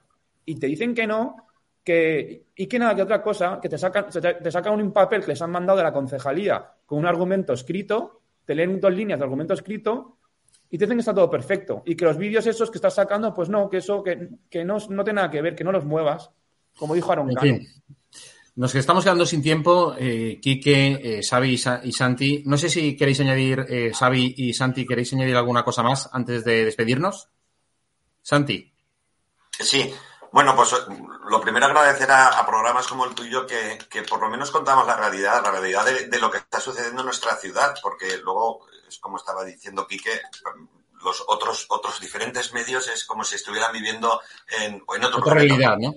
Y 0.45 0.55
te 0.55 0.67
dicen 0.67 0.93
que 0.93 1.07
no, 1.07 1.35
que, 1.83 2.45
y 2.55 2.67
que 2.67 2.79
nada, 2.79 2.95
que 2.95 3.01
otra 3.03 3.21
cosa, 3.21 3.59
que 3.61 3.69
te 3.69 3.77
sacan, 3.77 4.07
te, 4.09 4.51
sacan 4.51 4.79
un 4.79 4.91
papel 4.91 5.21
que 5.21 5.27
les 5.27 5.41
han 5.41 5.51
mandado 5.51 5.77
de 5.77 5.83
la 5.83 5.93
concejalía 5.93 6.71
con 6.85 6.99
un 6.99 7.05
argumento 7.05 7.53
escrito 7.53 8.21
te 8.45 8.55
leen 8.55 8.79
dos 8.79 8.93
líneas 8.93 9.19
de 9.19 9.23
argumento 9.23 9.53
escrito 9.53 10.17
y 10.69 10.77
te 10.77 10.85
dicen 10.85 10.97
que 10.97 11.01
está 11.01 11.13
todo 11.13 11.29
perfecto. 11.29 11.83
Y 11.85 11.95
que 11.95 12.05
los 12.05 12.17
vídeos 12.17 12.47
esos 12.47 12.71
que 12.71 12.77
estás 12.77 12.95
sacando, 12.95 13.33
pues 13.33 13.49
no, 13.49 13.69
que 13.69 13.77
eso 13.77 14.03
que, 14.03 14.29
que 14.49 14.65
no, 14.65 14.77
no 14.89 15.03
tiene 15.03 15.17
nada 15.17 15.29
que 15.29 15.41
ver, 15.41 15.55
que 15.55 15.63
no 15.63 15.71
los 15.71 15.85
muevas, 15.85 16.31
como 16.77 16.95
dijo 16.95 17.11
Aaron 17.11 17.29
En 17.29 17.35
Cano. 17.35 17.53
fin. 17.57 17.67
Nos 18.55 18.75
estamos 18.75 19.03
quedando 19.03 19.25
sin 19.25 19.41
tiempo, 19.41 19.95
eh, 19.97 20.39
Quique, 20.41 20.99
eh, 21.01 21.21
Xavi 21.27 21.53
y, 21.53 21.57
Sa- 21.57 21.81
y 21.83 21.91
Santi. 21.91 22.43
No 22.45 22.55
sé 22.57 22.69
si 22.69 22.95
queréis 22.95 23.19
añadir, 23.19 23.65
eh, 23.67 23.91
Xavi 23.93 24.35
y 24.37 24.53
Santi, 24.53 24.85
queréis 24.85 25.11
añadir 25.13 25.35
alguna 25.35 25.63
cosa 25.63 25.81
más 25.81 26.07
antes 26.13 26.43
de 26.45 26.63
despedirnos. 26.65 27.29
Santi. 28.21 28.71
Sí, 29.59 29.91
bueno, 30.31 30.55
pues 30.55 30.75
lo 31.29 31.41
primero 31.41 31.65
agradecer 31.65 32.11
a, 32.11 32.27
a 32.39 32.45
programas 32.45 32.85
como 32.87 33.05
el 33.05 33.15
tuyo 33.15 33.47
que, 33.47 33.79
que 33.89 34.03
por 34.03 34.21
lo 34.21 34.29
menos 34.29 34.51
contamos 34.51 34.85
la 34.85 34.97
realidad, 34.97 35.41
la 35.43 35.51
realidad 35.51 35.85
de, 35.85 36.07
de 36.07 36.19
lo 36.19 36.29
que 36.29 36.37
está 36.37 36.59
sucediendo 36.59 37.01
en 37.01 37.07
nuestra 37.07 37.35
ciudad, 37.37 37.73
porque 37.81 38.17
luego, 38.23 38.67
es 38.87 38.99
como 38.99 39.17
estaba 39.17 39.43
diciendo 39.43 39.87
Quique, 39.87 40.21
los 41.03 41.23
otros, 41.27 41.65
otros 41.69 41.99
diferentes 41.99 42.53
medios 42.53 42.87
es 42.87 43.03
como 43.03 43.23
si 43.23 43.35
estuvieran 43.35 43.73
viviendo 43.73 44.21
en, 44.61 44.75
en 44.75 45.03
otro 45.03 45.19
Otra 45.19 45.33
planeta. 45.33 45.55
realidad, 45.55 45.77
¿no? 45.79 45.95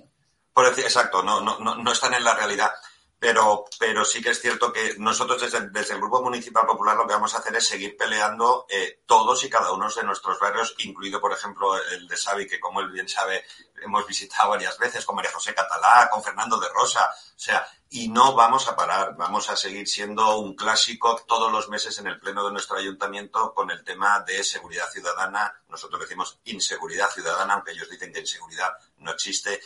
Por 0.56 0.70
decir, 0.70 0.84
exacto, 0.84 1.22
no, 1.22 1.42
no, 1.42 1.58
no, 1.58 1.92
están 1.92 2.14
en 2.14 2.24
la 2.24 2.34
realidad. 2.34 2.72
Pero, 3.18 3.66
pero 3.78 4.06
sí 4.06 4.22
que 4.22 4.30
es 4.30 4.40
cierto 4.40 4.72
que 4.72 4.94
nosotros 4.96 5.42
desde, 5.42 5.68
desde 5.68 5.92
el 5.92 6.00
Grupo 6.00 6.22
Municipal 6.22 6.64
Popular 6.64 6.96
lo 6.96 7.06
que 7.06 7.12
vamos 7.12 7.34
a 7.34 7.38
hacer 7.40 7.54
es 7.56 7.66
seguir 7.66 7.94
peleando 7.94 8.64
eh, 8.70 9.02
todos 9.04 9.44
y 9.44 9.50
cada 9.50 9.72
uno 9.72 9.90
de 9.90 10.02
nuestros 10.04 10.40
barrios, 10.40 10.74
incluido, 10.78 11.20
por 11.20 11.34
ejemplo, 11.34 11.76
el 11.76 12.08
de 12.08 12.16
Xavi, 12.16 12.46
que 12.46 12.58
como 12.58 12.80
él 12.80 12.90
bien 12.90 13.06
sabe, 13.06 13.44
hemos 13.82 14.06
visitado 14.06 14.48
varias 14.48 14.78
veces, 14.78 15.04
con 15.04 15.16
María 15.16 15.30
José 15.30 15.54
Catalá, 15.54 16.08
con 16.10 16.24
Fernando 16.24 16.58
de 16.58 16.70
Rosa. 16.70 17.04
O 17.04 17.38
sea, 17.38 17.68
y 17.90 18.08
no 18.08 18.34
vamos 18.34 18.66
a 18.66 18.74
parar, 18.74 19.14
vamos 19.14 19.50
a 19.50 19.56
seguir 19.56 19.86
siendo 19.86 20.38
un 20.38 20.56
clásico 20.56 21.20
todos 21.28 21.52
los 21.52 21.68
meses 21.68 21.98
en 21.98 22.06
el 22.06 22.18
pleno 22.18 22.46
de 22.46 22.52
nuestro 22.52 22.78
ayuntamiento 22.78 23.52
con 23.52 23.70
el 23.70 23.84
tema 23.84 24.20
de 24.20 24.42
seguridad 24.42 24.88
ciudadana. 24.90 25.54
Nosotros 25.68 26.00
decimos 26.00 26.38
inseguridad 26.44 27.10
ciudadana, 27.10 27.52
aunque 27.52 27.72
ellos 27.72 27.90
dicen 27.90 28.10
que 28.10 28.20
inseguridad 28.20 28.70
no 29.00 29.12
existe 29.12 29.60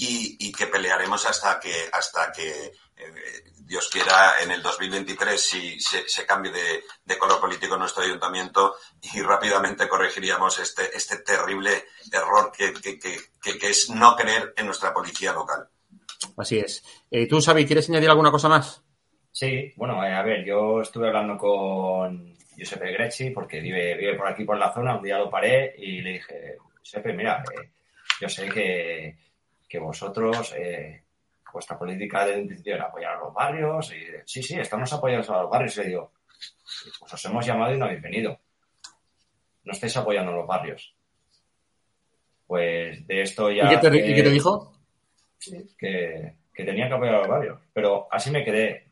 y, 0.00 0.36
y 0.48 0.52
que 0.52 0.66
pelearemos 0.66 1.26
hasta 1.26 1.58
que 1.60 1.72
hasta 1.92 2.32
que 2.32 2.48
eh, 2.50 2.72
Dios 3.58 3.88
quiera 3.92 4.40
en 4.42 4.50
el 4.50 4.62
2023 4.62 5.40
si 5.40 5.78
se, 5.80 6.08
se 6.08 6.24
cambie 6.26 6.50
de, 6.52 6.82
de 7.04 7.18
color 7.18 7.40
político 7.40 7.74
en 7.74 7.80
nuestro 7.80 8.02
ayuntamiento 8.02 8.74
y 9.02 9.20
rápidamente 9.22 9.88
corregiríamos 9.88 10.58
este 10.58 10.96
este 10.96 11.18
terrible 11.18 11.84
error 12.12 12.50
que, 12.56 12.72
que, 12.72 12.98
que, 12.98 13.16
que- 13.42 13.58
que 13.58 13.68
es 13.70 13.90
no 13.90 14.16
creer 14.16 14.54
en 14.56 14.66
nuestra 14.66 14.92
policía 14.92 15.32
local. 15.32 15.68
Así 16.36 16.58
es. 16.58 16.82
Eh, 17.10 17.26
¿Tú, 17.26 17.40
Xavi, 17.40 17.66
quieres 17.66 17.88
añadir 17.88 18.10
alguna 18.10 18.30
cosa 18.30 18.48
más? 18.48 18.82
Sí, 19.32 19.72
bueno, 19.76 20.04
eh, 20.04 20.12
a 20.12 20.22
ver, 20.22 20.44
yo 20.44 20.80
estuve 20.82 21.06
hablando 21.08 21.36
con 21.38 22.36
Giuseppe 22.56 22.92
Grecci 22.92 23.30
porque 23.30 23.60
vive, 23.60 23.94
vive 23.96 24.16
por 24.16 24.26
aquí 24.28 24.44
por 24.44 24.58
la 24.58 24.72
zona, 24.74 24.96
un 24.96 25.02
día 25.04 25.18
lo 25.18 25.30
paré 25.30 25.74
y 25.78 26.00
le 26.02 26.10
dije, 26.14 26.56
Giuseppe, 26.82 27.12
mira, 27.12 27.42
eh, 27.54 27.70
yo 28.20 28.28
sé 28.28 28.48
que, 28.48 29.16
que 29.70 29.78
vosotros, 29.78 30.52
eh, 30.58 31.04
vuestra 31.52 31.78
política 31.78 32.26
de 32.26 32.42
principio 32.44 32.74
era 32.74 32.86
apoyar 32.86 33.14
a 33.14 33.20
los 33.20 33.32
barrios, 33.32 33.92
y 33.92 34.00
sí, 34.26 34.42
sí, 34.42 34.58
estamos 34.58 34.92
apoyando 34.92 35.32
a 35.34 35.42
los 35.42 35.50
barrios, 35.50 35.76
y 35.76 35.80
le 35.82 35.86
digo, 35.86 36.12
pues 36.98 37.12
os 37.14 37.24
hemos 37.24 37.46
llamado 37.46 37.72
y 37.74 37.78
no 37.78 37.84
habéis 37.86 38.02
venido. 38.02 38.38
No 39.64 39.72
estáis 39.72 39.96
apoyando 39.96 40.32
a 40.32 40.34
los 40.36 40.46
barrios. 40.46 40.94
Pues 42.46 43.06
de 43.06 43.22
esto 43.22 43.50
ya... 43.50 43.64
¿Y 43.66 43.68
qué 43.68 43.76
te, 43.78 43.90
que- 43.90 44.10
y 44.10 44.14
qué 44.14 44.22
te 44.22 44.30
dijo? 44.30 44.72
Sí, 45.38 45.70
que, 45.78 46.34
que 46.52 46.64
tenía 46.64 46.88
que 46.88 46.94
apoyar 46.94 47.14
a 47.14 47.18
los 47.18 47.28
barrios. 47.28 47.60
Pero 47.72 48.08
así 48.10 48.30
me 48.30 48.44
quedé. 48.44 48.90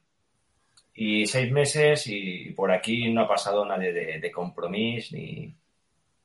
Y 0.94 1.26
seis 1.26 1.50
meses 1.52 2.06
y 2.06 2.50
por 2.52 2.70
aquí 2.70 3.12
no 3.12 3.22
ha 3.22 3.28
pasado 3.28 3.64
nadie 3.64 3.92
de, 3.92 4.20
de 4.20 4.30
compromiso 4.30 5.16
ni, 5.16 5.54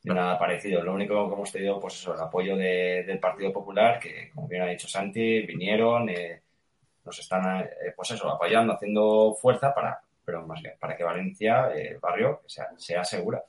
nada 0.03 0.37
parecido. 0.37 0.83
Lo 0.83 0.93
único 0.93 1.27
que 1.27 1.33
hemos 1.35 1.51
tenido, 1.51 1.79
pues 1.79 1.93
eso, 1.95 2.13
el 2.13 2.19
apoyo 2.19 2.55
de- 2.57 3.03
del 3.07 3.19
Partido 3.19 3.53
Popular, 3.53 3.99
que 3.99 4.29
como 4.33 4.47
bien 4.47 4.61
ha 4.63 4.67
dicho 4.67 4.87
Santi, 4.87 5.41
vinieron, 5.43 6.09
eh, 6.09 6.41
nos 7.05 7.19
están, 7.19 7.61
eh, 7.61 7.69
pues 7.95 8.11
eso, 8.11 8.29
apoyando, 8.29 8.73
haciendo 8.73 9.33
fuerza 9.41 9.73
para, 9.73 10.01
pero 10.25 10.45
más 10.45 10.61
bien, 10.61 10.75
para 10.79 10.95
que 10.97 11.03
Valencia, 11.03 11.69
eh, 11.73 11.89
el 11.91 11.99
barrio, 11.99 12.41
sea, 12.45 12.67
sea 12.77 13.03
segura. 13.03 13.41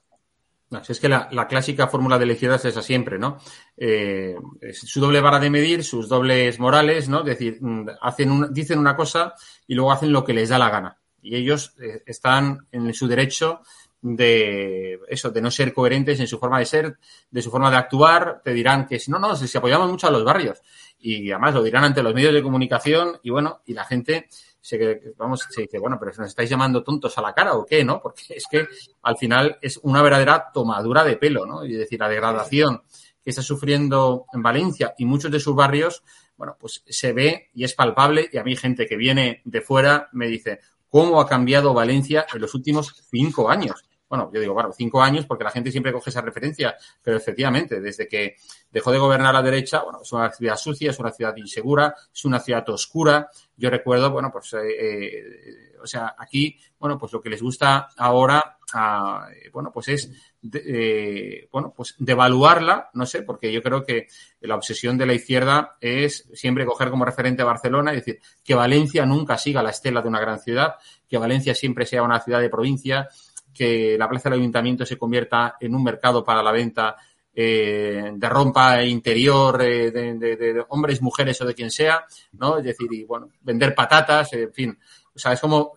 Si 0.82 0.90
es 0.90 0.98
que 0.98 1.08
la, 1.08 1.28
la 1.30 1.46
clásica 1.46 1.86
fórmula 1.86 2.18
de 2.18 2.26
la 2.26 2.32
es 2.32 2.64
esa 2.64 2.82
siempre, 2.82 3.16
¿no? 3.16 3.38
Eh, 3.76 4.34
su 4.72 5.00
doble 5.00 5.20
vara 5.20 5.38
de 5.38 5.48
medir, 5.50 5.84
sus 5.84 6.08
dobles 6.08 6.58
morales, 6.58 7.08
¿no? 7.08 7.20
Es 7.20 7.26
decir, 7.26 7.58
mm, 7.60 7.90
hacen 8.00 8.30
un- 8.32 8.52
dicen 8.52 8.80
una 8.80 8.96
cosa 8.96 9.34
y 9.68 9.74
luego 9.74 9.92
hacen 9.92 10.12
lo 10.12 10.24
que 10.24 10.32
les 10.34 10.48
da 10.48 10.58
la 10.58 10.70
gana. 10.70 10.98
Y 11.22 11.36
ellos 11.36 11.76
eh, 11.80 12.02
están 12.06 12.66
en 12.72 12.92
su 12.92 13.06
derecho 13.06 13.60
de 14.04 15.00
eso, 15.08 15.30
de 15.30 15.40
no 15.40 15.50
ser 15.50 15.72
coherentes 15.72 16.20
en 16.20 16.26
su 16.26 16.38
forma 16.38 16.58
de 16.58 16.66
ser, 16.66 16.98
de 17.30 17.40
su 17.40 17.50
forma 17.50 17.70
de 17.70 17.78
actuar. 17.78 18.42
Te 18.44 18.52
dirán 18.52 18.86
que 18.86 18.98
si 18.98 19.10
no, 19.10 19.18
no, 19.18 19.34
si, 19.34 19.56
apoyamos 19.56 19.90
mucho 19.90 20.06
a 20.06 20.10
los 20.10 20.22
barrios. 20.22 20.60
Y 20.98 21.30
además 21.30 21.54
lo 21.54 21.62
dirán 21.62 21.84
ante 21.84 22.02
los 22.02 22.12
medios 22.12 22.34
de 22.34 22.42
comunicación 22.42 23.18
y 23.22 23.30
bueno, 23.30 23.62
y 23.64 23.72
la 23.72 23.84
gente 23.84 24.28
se, 24.60 25.14
vamos, 25.16 25.46
se 25.48 25.62
dice, 25.62 25.78
bueno, 25.78 25.96
pero 25.98 26.12
nos 26.18 26.28
estáis 26.28 26.50
llamando 26.50 26.84
tontos 26.84 27.16
a 27.16 27.22
la 27.22 27.32
cara 27.32 27.54
o 27.54 27.64
qué, 27.64 27.82
¿no? 27.82 28.02
Porque 28.02 28.24
es 28.36 28.44
que 28.50 28.66
al 29.02 29.16
final 29.16 29.58
es 29.62 29.80
una 29.82 30.02
verdadera 30.02 30.50
tomadura 30.52 31.02
de 31.02 31.16
pelo, 31.16 31.46
¿no? 31.46 31.62
Es 31.62 31.78
decir, 31.78 31.98
la 31.98 32.08
degradación 32.08 32.82
que 33.22 33.30
está 33.30 33.40
sufriendo 33.40 34.26
en 34.34 34.42
Valencia 34.42 34.94
y 34.98 35.06
muchos 35.06 35.30
de 35.30 35.40
sus 35.40 35.54
barrios, 35.54 36.02
bueno, 36.36 36.58
pues 36.60 36.82
se 36.86 37.14
ve 37.14 37.48
y 37.54 37.64
es 37.64 37.72
palpable 37.72 38.28
y 38.30 38.36
a 38.36 38.44
mí 38.44 38.54
gente 38.54 38.84
que 38.86 38.98
viene 38.98 39.40
de 39.46 39.62
fuera 39.62 40.10
me 40.12 40.26
dice, 40.26 40.60
¿cómo 40.90 41.22
ha 41.22 41.26
cambiado 41.26 41.72
Valencia 41.72 42.26
en 42.30 42.42
los 42.42 42.54
últimos 42.54 42.94
cinco 43.10 43.48
años? 43.48 43.82
Bueno, 44.14 44.30
yo 44.32 44.40
digo, 44.40 44.54
bueno, 44.54 44.70
cinco 44.72 45.02
años 45.02 45.26
porque 45.26 45.42
la 45.42 45.50
gente 45.50 45.72
siempre 45.72 45.92
coge 45.92 46.10
esa 46.10 46.20
referencia, 46.20 46.76
pero 47.02 47.16
efectivamente, 47.16 47.80
desde 47.80 48.06
que 48.06 48.36
dejó 48.70 48.92
de 48.92 48.98
gobernar 48.98 49.34
la 49.34 49.42
derecha, 49.42 49.82
bueno, 49.82 50.02
es 50.02 50.12
una 50.12 50.30
ciudad 50.30 50.56
sucia, 50.56 50.92
es 50.92 51.00
una 51.00 51.10
ciudad 51.10 51.36
insegura, 51.36 51.96
es 52.14 52.24
una 52.24 52.38
ciudad 52.38 52.68
oscura. 52.68 53.28
Yo 53.56 53.70
recuerdo, 53.70 54.12
bueno, 54.12 54.30
pues, 54.30 54.52
eh, 54.52 54.58
eh, 54.62 55.76
o 55.82 55.86
sea, 55.88 56.14
aquí, 56.16 56.56
bueno, 56.78 56.96
pues 56.96 57.12
lo 57.12 57.20
que 57.20 57.28
les 57.28 57.42
gusta 57.42 57.88
ahora, 57.96 58.58
ah, 58.72 59.26
bueno, 59.52 59.72
pues 59.72 59.88
es, 59.88 60.12
eh, 60.52 61.48
bueno, 61.50 61.74
pues 61.76 61.96
devaluarla, 61.98 62.90
no 62.94 63.06
sé, 63.06 63.22
porque 63.22 63.52
yo 63.52 63.64
creo 63.64 63.84
que 63.84 64.06
la 64.42 64.54
obsesión 64.54 64.96
de 64.96 65.06
la 65.06 65.14
izquierda 65.14 65.76
es 65.80 66.30
siempre 66.34 66.64
coger 66.64 66.88
como 66.90 67.04
referente 67.04 67.42
a 67.42 67.46
Barcelona 67.46 67.92
y 67.92 67.96
decir 67.96 68.20
que 68.44 68.54
Valencia 68.54 69.04
nunca 69.06 69.38
siga 69.38 69.60
la 69.60 69.70
estela 69.70 70.02
de 70.02 70.08
una 70.08 70.20
gran 70.20 70.38
ciudad, 70.38 70.76
que 71.08 71.18
Valencia 71.18 71.52
siempre 71.56 71.84
sea 71.84 72.04
una 72.04 72.20
ciudad 72.20 72.40
de 72.40 72.48
provincia, 72.48 73.08
que 73.54 73.96
la 73.98 74.08
plaza 74.08 74.28
del 74.28 74.40
ayuntamiento 74.40 74.84
se 74.84 74.98
convierta 74.98 75.56
en 75.60 75.74
un 75.74 75.82
mercado 75.84 76.24
para 76.24 76.42
la 76.42 76.52
venta 76.52 76.96
eh, 77.32 78.12
de 78.14 78.28
rompa 78.28 78.82
interior 78.84 79.62
eh, 79.62 79.90
de, 79.90 80.64
hombres, 80.68 81.00
mujeres 81.00 81.40
o 81.40 81.46
de 81.46 81.54
quien 81.54 81.70
sea, 81.70 82.04
¿no? 82.32 82.58
Es 82.58 82.64
decir, 82.64 82.92
y 82.92 83.04
bueno, 83.04 83.30
vender 83.40 83.74
patatas, 83.74 84.32
en 84.34 84.52
fin. 84.52 84.78
O 85.14 85.18
sea, 85.18 85.32
es 85.32 85.40
como 85.40 85.72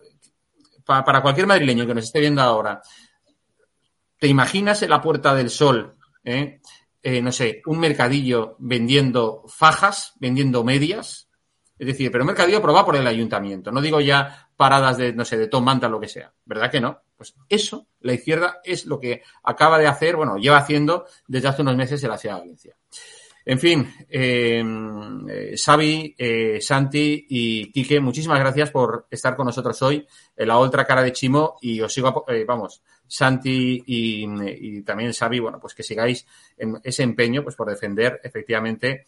pa- 0.84 1.04
para 1.04 1.22
cualquier 1.22 1.46
madrileño 1.46 1.86
que 1.86 1.94
nos 1.94 2.04
esté 2.04 2.20
viendo 2.20 2.42
ahora, 2.42 2.80
¿te 4.18 4.26
imaginas 4.26 4.82
en 4.82 4.90
la 4.90 5.00
Puerta 5.00 5.34
del 5.34 5.50
Sol, 5.50 5.96
eh, 6.24 6.60
eh, 7.02 7.22
no 7.22 7.32
sé, 7.32 7.62
un 7.66 7.78
mercadillo 7.78 8.56
vendiendo 8.58 9.44
fajas, 9.48 10.14
vendiendo 10.20 10.64
medias? 10.64 11.28
Es 11.78 11.86
decir, 11.86 12.10
pero 12.10 12.24
un 12.24 12.28
mercadillo 12.28 12.58
aprobado 12.58 12.86
por 12.86 12.96
el 12.96 13.06
ayuntamiento. 13.06 13.70
No 13.70 13.80
digo 13.80 14.00
ya 14.00 14.48
paradas 14.56 14.96
de, 14.98 15.12
no 15.12 15.24
sé, 15.24 15.36
de 15.38 15.46
Tom 15.46 15.64
Manta, 15.64 15.88
lo 15.88 16.00
que 16.00 16.08
sea. 16.08 16.32
¿Verdad 16.44 16.70
que 16.72 16.80
no? 16.80 17.00
Pues 17.18 17.34
eso, 17.48 17.88
la 18.00 18.14
izquierda, 18.14 18.60
es 18.64 18.86
lo 18.86 18.98
que 18.98 19.22
acaba 19.42 19.78
de 19.78 19.88
hacer, 19.88 20.16
bueno, 20.16 20.38
lleva 20.38 20.56
haciendo 20.56 21.04
desde 21.26 21.48
hace 21.48 21.62
unos 21.62 21.76
meses 21.76 22.00
ciudad 22.00 22.18
de 22.22 22.28
Valencia. 22.30 22.76
En 23.44 23.58
fin, 23.58 23.90
eh, 24.10 24.62
eh, 25.30 25.54
Xavi, 25.56 26.14
eh, 26.18 26.58
Santi 26.60 27.26
y 27.30 27.72
Quique, 27.72 27.98
muchísimas 27.98 28.38
gracias 28.38 28.70
por 28.70 29.06
estar 29.10 29.34
con 29.36 29.46
nosotros 29.46 29.80
hoy 29.80 30.06
en 30.36 30.48
la 30.48 30.58
otra 30.58 30.84
cara 30.84 31.02
de 31.02 31.12
Chimo 31.12 31.56
y 31.62 31.80
os 31.80 31.92
sigo, 31.92 32.26
eh, 32.28 32.44
vamos, 32.46 32.82
Santi 33.06 33.82
y, 33.86 34.82
también 34.82 35.14
Xavi, 35.14 35.40
bueno, 35.40 35.58
pues 35.58 35.74
que 35.74 35.82
sigáis 35.82 36.26
en 36.58 36.78
ese 36.84 37.02
empeño 37.02 37.42
pues 37.42 37.56
por 37.56 37.70
defender 37.70 38.20
efectivamente 38.22 39.06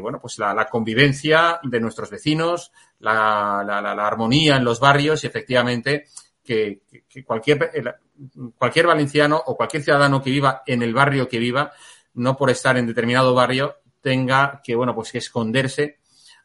bueno, 0.00 0.18
pues 0.20 0.38
la, 0.38 0.66
convivencia 0.68 1.60
de 1.62 1.78
nuestros 1.80 2.10
vecinos, 2.10 2.72
la- 2.98 3.62
la 3.64 4.06
armonía 4.06 4.56
en 4.56 4.64
los 4.64 4.80
barrios 4.80 5.22
y 5.22 5.28
efectivamente 5.28 6.06
que, 6.48 6.80
que- 7.08 7.24
cualquier, 7.24 7.70
eh, 7.74 7.84
cualquier 8.56 8.86
valenciano 8.86 9.42
o 9.46 9.54
cualquier 9.56 9.82
ciudadano 9.82 10.22
que 10.22 10.30
viva 10.30 10.62
en 10.66 10.82
el 10.82 10.94
barrio 10.94 11.28
que 11.28 11.38
viva, 11.38 11.72
no 12.14 12.36
por 12.36 12.48
estar 12.48 12.78
en 12.78 12.86
determinado 12.86 13.34
barrio, 13.34 13.76
tenga 14.00 14.60
que, 14.64 14.74
bueno, 14.74 14.94
pues 14.94 15.12
que 15.12 15.18
esconderse 15.18 15.98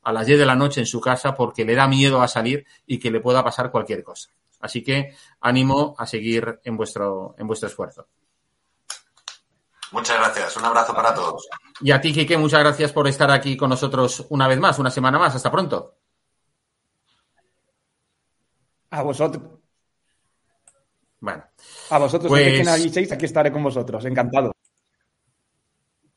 a 0.04 0.12
las 0.12 0.26
10 0.26 0.38
de 0.40 0.46
la 0.46 0.56
noche 0.56 0.82
en 0.82 0.86
su 0.86 1.00
casa 1.00 1.34
porque 1.34 1.64
le 1.64 1.76
da 1.76 1.88
miedo 1.88 2.22
a 2.22 2.28
salir 2.28 2.66
y 2.86 3.00
que 3.00 3.10
le 3.10 3.22
pueda 3.22 3.44
pasar 3.44 3.72
cualquier 3.72 4.04
cosa. 4.04 4.30
Así 4.60 4.84
que 4.84 5.16
ánimo 5.40 5.96
a 5.98 6.06
seguir 6.06 6.60
en 6.64 6.76
vuestro, 6.76 7.36
en 7.38 7.48
vuestro 7.48 7.68
esfuerzo. 7.70 8.08
Muchas 9.94 10.18
gracias. 10.18 10.58
Un 10.58 10.66
abrazo 10.66 10.94
para 10.94 11.14
todos. 11.14 11.48
Y 11.82 11.92
a 11.92 12.02
ti, 12.02 12.12
Quique, 12.12 12.38
muchas 12.38 12.60
gracias 12.60 12.92
por 12.92 13.08
estar 13.08 13.30
aquí 13.32 13.56
con 13.56 13.70
nosotros 13.70 14.26
una 14.30 14.48
vez 14.48 14.60
más, 14.60 14.80
una 14.80 14.90
semana 14.92 15.18
más. 15.20 15.36
Hasta 15.36 15.52
pronto. 15.52 15.96
A 18.92 19.02
vosotros. 19.04 19.63
Bueno. 21.24 21.42
A 21.90 22.00
vosotros, 22.00 22.30
pues... 22.30 22.68
que 22.92 23.14
aquí 23.14 23.26
estaré 23.26 23.50
con 23.50 23.64
vosotros. 23.64 24.04
Encantado. 24.04 24.52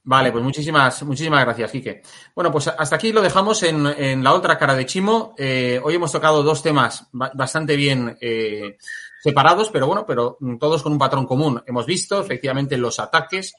Vale, 0.02 0.32
pues 0.32 0.42
muchísimas, 0.42 1.00
muchísimas 1.04 1.44
gracias, 1.44 1.70
Quique. 1.70 2.02
Bueno, 2.34 2.50
pues 2.50 2.66
hasta 2.66 2.96
aquí 2.96 3.12
lo 3.12 3.22
dejamos 3.22 3.62
en, 3.62 3.86
en 3.86 4.24
la 4.24 4.34
otra 4.34 4.59
cara 4.59 4.74
de 4.74 4.84
Chimo. 4.84 5.36
Eh, 5.38 5.80
hoy 5.82 5.94
hemos 5.94 6.11
tocado 6.11 6.42
dos 6.42 6.61
temas 6.61 7.07
bastante 7.12 7.76
bien 7.76 8.18
eh, 8.20 8.78
separados, 9.22 9.70
pero 9.70 9.86
bueno, 9.86 10.04
pero 10.04 10.38
todos 10.59 10.82
con 10.82 10.90
un 10.90 10.98
patrón 10.98 11.24
común. 11.24 11.62
Hemos 11.66 11.86
visto 11.86 12.20
efectivamente 12.20 12.76
los 12.76 12.98
ataques 12.98 13.54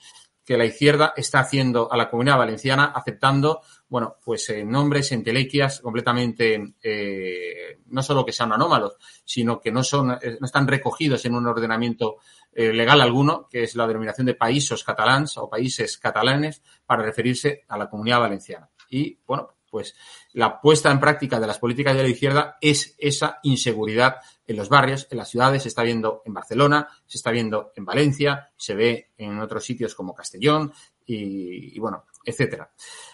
que 0.47 0.57
la 0.57 0.63
izquierda 0.63 1.13
está 1.17 1.41
haciendo 1.41 1.91
a 1.91 1.97
la 1.97 2.09
comunidad 2.09 2.37
valenciana, 2.37 2.93
aceptando, 2.95 3.63
bueno, 3.89 4.15
pues 4.23 4.49
eh, 4.49 4.63
nombres, 4.63 5.11
entelequias 5.11 5.81
completamente, 5.81 6.75
eh, 6.81 7.79
no 7.87 8.01
solo 8.01 8.25
que 8.25 8.31
sean 8.31 8.53
anómalos, 8.53 8.95
sino 9.25 9.59
que 9.59 9.73
no 9.73 9.83
son, 9.83 10.07
no 10.07 10.45
están 10.45 10.65
recogidos 10.65 11.25
en 11.25 11.35
un 11.35 11.47
ordenamiento 11.47 12.19
eh, 12.53 12.71
legal 12.71 13.01
alguno, 13.01 13.49
que 13.51 13.63
es 13.63 13.75
la 13.75 13.85
denominación 13.87 14.25
de 14.25 14.35
países 14.35 14.85
catalans 14.85 15.37
o 15.37 15.49
países 15.49 15.97
catalanes 15.97 16.63
para 16.85 17.03
referirse 17.03 17.65
a 17.67 17.77
la 17.77 17.89
comunidad 17.89 18.21
valenciana. 18.21 18.69
Y, 18.89 19.19
bueno, 19.27 19.56
pues 19.77 19.93
la 20.33 20.59
puesta 20.59 20.89
en 20.89 20.99
práctica 20.99 21.39
de 21.39 21.45
las 21.45 21.59
políticas 21.59 21.95
de 21.95 22.01
la 22.01 22.09
izquierda 22.09 22.57
es 22.61 22.95
esa 22.97 23.37
inseguridad 23.43 24.15
en 24.47 24.55
los 24.55 24.69
barrios, 24.69 25.07
en 25.11 25.19
las 25.19 25.29
ciudades, 25.29 25.61
se 25.61 25.67
está 25.67 25.83
viendo 25.83 26.23
en 26.25 26.33
Barcelona, 26.33 26.87
se 27.05 27.19
está 27.19 27.29
viendo 27.29 27.73
en 27.75 27.85
Valencia, 27.85 28.49
se 28.57 28.73
ve 28.73 29.11
en 29.19 29.39
otros 29.39 29.63
sitios 29.63 29.93
como 29.93 30.15
Castellón 30.15 30.73
y, 31.05 31.75
y 31.75 31.79
bueno, 31.79 32.05
etcétera. 32.27 32.69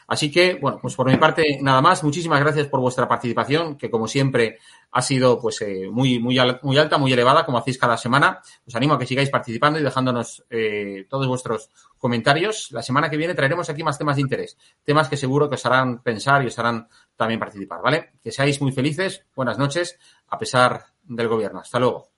Así 0.07 0.30
que, 0.32 0.55
bueno, 0.55 0.80
pues 0.82 0.95
por 0.95 1.09
mi 1.09 1.18
parte, 1.18 1.59
nada 1.61 1.82
más. 1.82 2.03
Muchísimas 2.03 2.39
gracias 2.39 2.68
por 2.68 2.80
vuestra 2.80 3.07
participación, 3.07 3.78
que 3.78 3.89
como 3.89 4.07
siempre 4.07 4.59
ha 4.91 5.01
sido 5.01 5.39
pues 5.39 5.61
eh, 5.61 5.89
muy, 5.91 6.20
muy, 6.20 6.38
muy 6.61 6.78
alta, 6.78 6.97
muy 6.97 7.14
elevada, 7.14 7.45
como 7.45 7.57
hacéis 7.57 7.78
cada 7.78 7.97
semana. 7.97 8.41
Os 8.68 8.76
animo 8.76 8.95
a 8.95 8.99
que 8.99 9.05
sigáis 9.05 9.30
participando 9.30 9.80
y 9.80 9.84
dejándonos 9.84 10.43
eh, 10.49 11.05
todos 11.09 11.28
vuestros 11.28 11.70
comentarios. 11.97 12.72
La 12.72 12.82
semana 12.82 13.09
que 13.09 13.18
viene 13.18 13.34
traeremos 13.34 13.70
aquí 13.70 13.84
más 13.84 13.97
temas 13.97 14.18
de 14.18 14.24
interés, 14.24 14.57
temas 14.84 15.07
que 15.07 15.18
seguro 15.18 15.47
que 15.47 15.55
os 15.55 15.66
harán 15.66 16.01
pensar 16.01 16.43
y 16.43 16.47
os 16.47 16.59
harán 16.59 16.88
también 17.16 17.39
participar, 17.39 17.82
¿vale? 17.82 18.11
Que 18.22 18.32
seáis 18.32 18.61
muy 18.61 18.72
felices, 18.72 19.26
buenas 19.36 19.57
noches, 19.57 19.97
a 20.28 20.38
pesar 20.38 20.86
del 21.03 21.28
gobierno. 21.28 21.59
Hasta 21.59 21.80
luego. 21.80 22.09